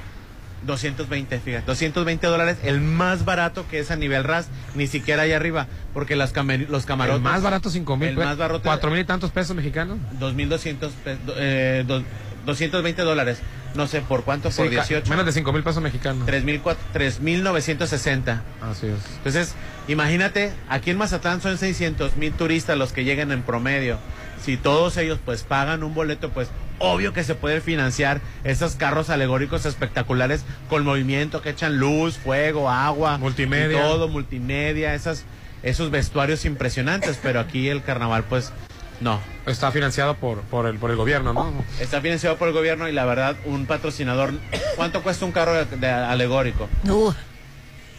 [0.67, 5.33] 220, fíjate, 220 dólares, el más barato que es a nivel RAS, ni siquiera ahí
[5.33, 7.19] arriba, porque las camer- los camarotes...
[7.19, 8.09] El más barato, cinco mil.
[8.11, 8.63] El más barato...
[8.63, 9.99] Cuatro mil y tantos pesos mexicanos.
[10.21, 12.03] 2.200, pe- do- eh, do-
[12.47, 13.39] 220 dólares.
[13.75, 15.11] No sé por cuánto, por Sí, ca- 18.
[15.11, 16.27] Menos de cinco mil pesos mexicanos.
[16.27, 16.61] 3.000
[16.95, 18.41] 3.960.
[18.63, 18.95] Así es.
[19.19, 19.55] Entonces,
[19.89, 23.99] imagínate, aquí en Mazatlán son 600 mil turistas los que llegan en promedio.
[24.43, 26.49] Si todos ellos pues pagan un boleto, pues
[26.79, 32.71] obvio que se puede financiar esos carros alegóricos espectaculares con movimiento que echan luz, fuego,
[32.71, 33.79] agua, Multimedia.
[33.79, 35.25] y todo, multimedia, esas,
[35.63, 37.19] esos vestuarios impresionantes.
[37.23, 38.53] Pero aquí el carnaval, pues
[39.01, 39.21] no.
[39.47, 41.53] Está financiado por, por, el, por el gobierno, ¿no?
[41.81, 44.33] Está financiado por el gobierno y la verdad, un patrocinador.
[44.77, 46.69] ¿Cuánto cuesta un carro de, de alegórico?
[46.85, 47.13] Uh,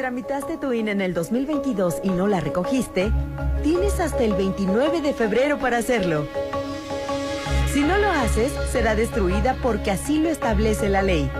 [0.00, 3.12] Tramitaste tu INE en el 2022 y no la recogiste,
[3.62, 6.26] tienes hasta el 29 de febrero para hacerlo.
[7.70, 11.30] Si no lo haces, será destruida porque así lo establece la ley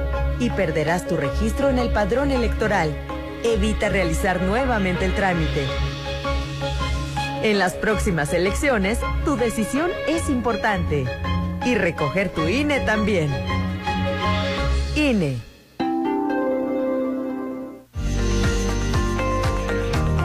[0.40, 2.94] y perderás tu registro en el padrón electoral.
[3.44, 5.64] Evita realizar nuevamente el trámite.
[7.42, 11.06] En las próximas elecciones, tu decisión es importante.
[11.64, 13.30] Y recoger tu INE también.
[14.96, 15.49] INE.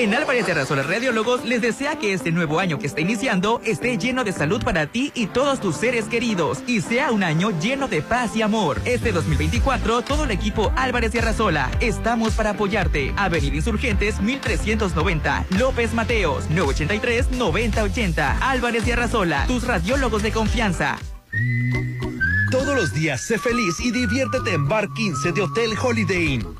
[0.00, 3.98] En Álvarez de Arrasola Radiólogos les desea que este nuevo año que está iniciando esté
[3.98, 7.86] lleno de salud para ti y todos tus seres queridos y sea un año lleno
[7.86, 8.80] de paz y amor.
[8.86, 13.12] Este 2024, todo el equipo Álvarez de Arrasola estamos para apoyarte.
[13.18, 18.38] Avenida Insurgentes 1390, López Mateos 983 9080.
[18.40, 20.96] Álvarez de Arrasola, tus radiólogos de confianza.
[22.50, 26.59] Todos los días sé feliz y diviértete en Bar 15 de Hotel Holiday Inn.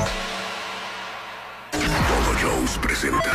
[2.91, 3.31] Presenta.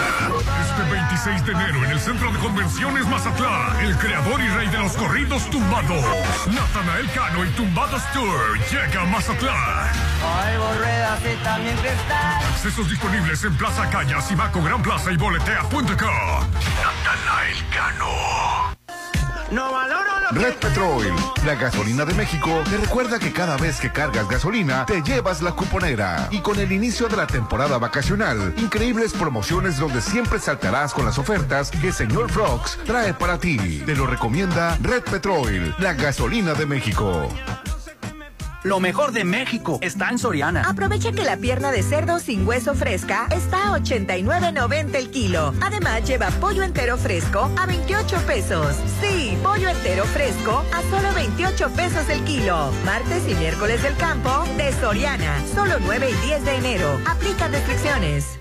[0.69, 4.77] Este 26 de enero en el Centro de Convenciones Mazatlán, el creador y rey de
[4.77, 6.05] los corridos tumbados,
[6.47, 9.93] Natanael Cano y Tumbados Tour llega a Mazatlán.
[10.20, 12.45] Oigo ruedas y también cristal.
[12.53, 15.87] Accesos disponibles en Plaza Cañas, Ibaco Gran Plaza y boletea.com.
[15.87, 18.77] Natanael Cano.
[19.51, 21.06] No valoro lo Red Petrol,
[21.44, 25.52] la gasolina de México, te recuerda que cada vez que cargas gasolina, te llevas la
[25.52, 26.27] cuponera.
[26.32, 31.18] Y con el inicio de la temporada vacacional, increíbles promociones donde siempre saltarás con las
[31.18, 33.82] ofertas que Señor Frogs trae para ti.
[33.86, 37.28] Te lo recomienda Red Petrol, la gasolina de México.
[38.67, 40.63] Lo mejor de México está en Soriana.
[40.69, 45.55] Aprovecha que la pierna de cerdo sin hueso fresca está a 89.90 el kilo.
[45.61, 48.75] Además, lleva pollo entero fresco a 28 pesos.
[49.01, 52.73] Sí, pollo entero fresco a solo 28 pesos el kilo.
[52.85, 55.41] Martes y miércoles del campo de Soriana.
[55.55, 57.01] Solo 9 y 10 de enero.
[57.07, 58.41] Aplica restricciones.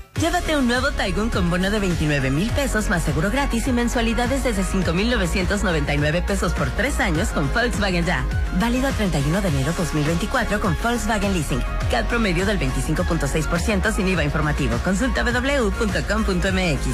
[0.19, 4.43] Llévate un nuevo Taigun con bono de 29 mil pesos más seguro gratis y mensualidades
[4.43, 8.23] desde 5,999 pesos por tres años con Volkswagen Ya.
[8.59, 11.61] Válido el 31 de enero 2024 con Volkswagen Leasing.
[11.89, 14.77] CAD promedio del 25.6% sin IVA informativo.
[14.83, 16.85] Consulta www.com.mx.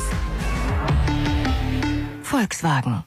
[2.31, 3.07] Volkswagen.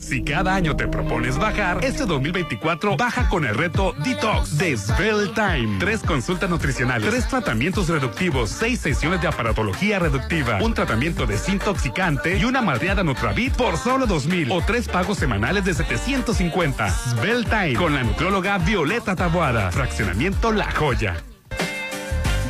[0.00, 5.32] Si cada año te propones bajar, este 2024 baja con el reto Detox de Svelte
[5.34, 5.78] Time.
[5.78, 12.44] Tres consultas nutricionales, tres tratamientos reductivos, seis sesiones de aparatología reductiva, un tratamiento desintoxicante y
[12.44, 16.90] una madreada Nutravit por solo 2000 o tres pagos semanales de 750.
[16.90, 19.70] Svelte Time con la nutrióloga Violeta Taboada.
[19.70, 21.22] Fraccionamiento La Joya.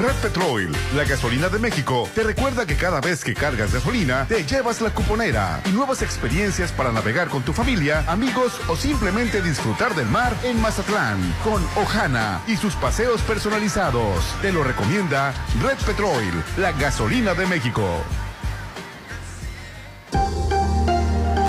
[0.01, 4.47] Red Petrol, la gasolina de México, te recuerda que cada vez que cargas gasolina, te
[4.47, 9.95] llevas la cuponera y nuevas experiencias para navegar con tu familia, amigos o simplemente disfrutar
[9.95, 14.25] del mar en Mazatlán con Ojana y sus paseos personalizados.
[14.41, 18.03] Te lo recomienda Red Petrol, la gasolina de México.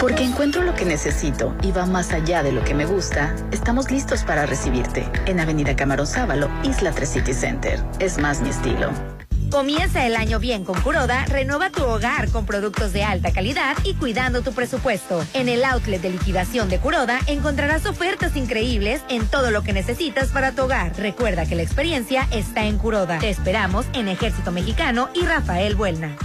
[0.01, 3.91] Porque encuentro lo que necesito y va más allá de lo que me gusta, estamos
[3.91, 7.79] listos para recibirte en Avenida Camarón Sábalo, Isla 3 City Center.
[7.99, 8.89] Es más mi estilo.
[9.51, 13.93] Comienza el año bien con Curoda, renueva tu hogar con productos de alta calidad y
[13.93, 15.23] cuidando tu presupuesto.
[15.35, 20.29] En el outlet de liquidación de Curoda encontrarás ofertas increíbles en todo lo que necesitas
[20.29, 20.97] para tu hogar.
[20.97, 23.19] Recuerda que la experiencia está en Curoda.
[23.19, 26.17] Te esperamos en Ejército Mexicano y Rafael Buelna.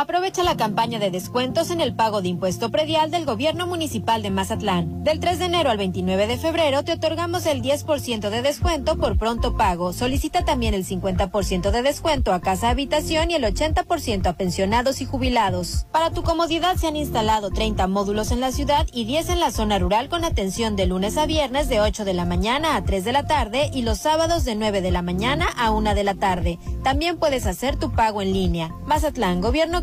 [0.00, 4.30] Aprovecha la campaña de descuentos en el pago de impuesto predial del Gobierno Municipal de
[4.30, 5.04] Mazatlán.
[5.04, 9.18] Del 3 de enero al 29 de febrero te otorgamos el 10% de descuento por
[9.18, 9.92] pronto pago.
[9.92, 15.04] Solicita también el 50% de descuento a casa habitación y el 80% a pensionados y
[15.04, 15.84] jubilados.
[15.92, 19.50] Para tu comodidad se han instalado 30 módulos en la ciudad y 10 en la
[19.50, 23.04] zona rural con atención de lunes a viernes de 8 de la mañana a 3
[23.04, 26.14] de la tarde y los sábados de 9 de la mañana a 1 de la
[26.14, 26.58] tarde.
[26.82, 28.74] También puedes hacer tu pago en línea.
[28.86, 29.82] Mazatlán, gobierno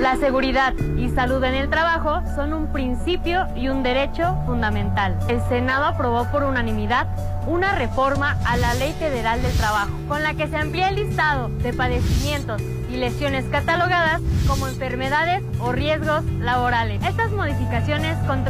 [0.00, 5.18] La seguridad y salud en el trabajo son un principio y un derecho fundamental.
[5.28, 7.08] El Senado aprobó por unanimidad
[7.46, 11.48] una reforma a la Ley Federal del Trabajo, con la que se amplía el listado
[11.48, 12.60] de padecimientos
[12.90, 17.02] y lesiones catalogadas como enfermedades o riesgos laborales.
[17.02, 18.46] Estas modificaciones contribuyen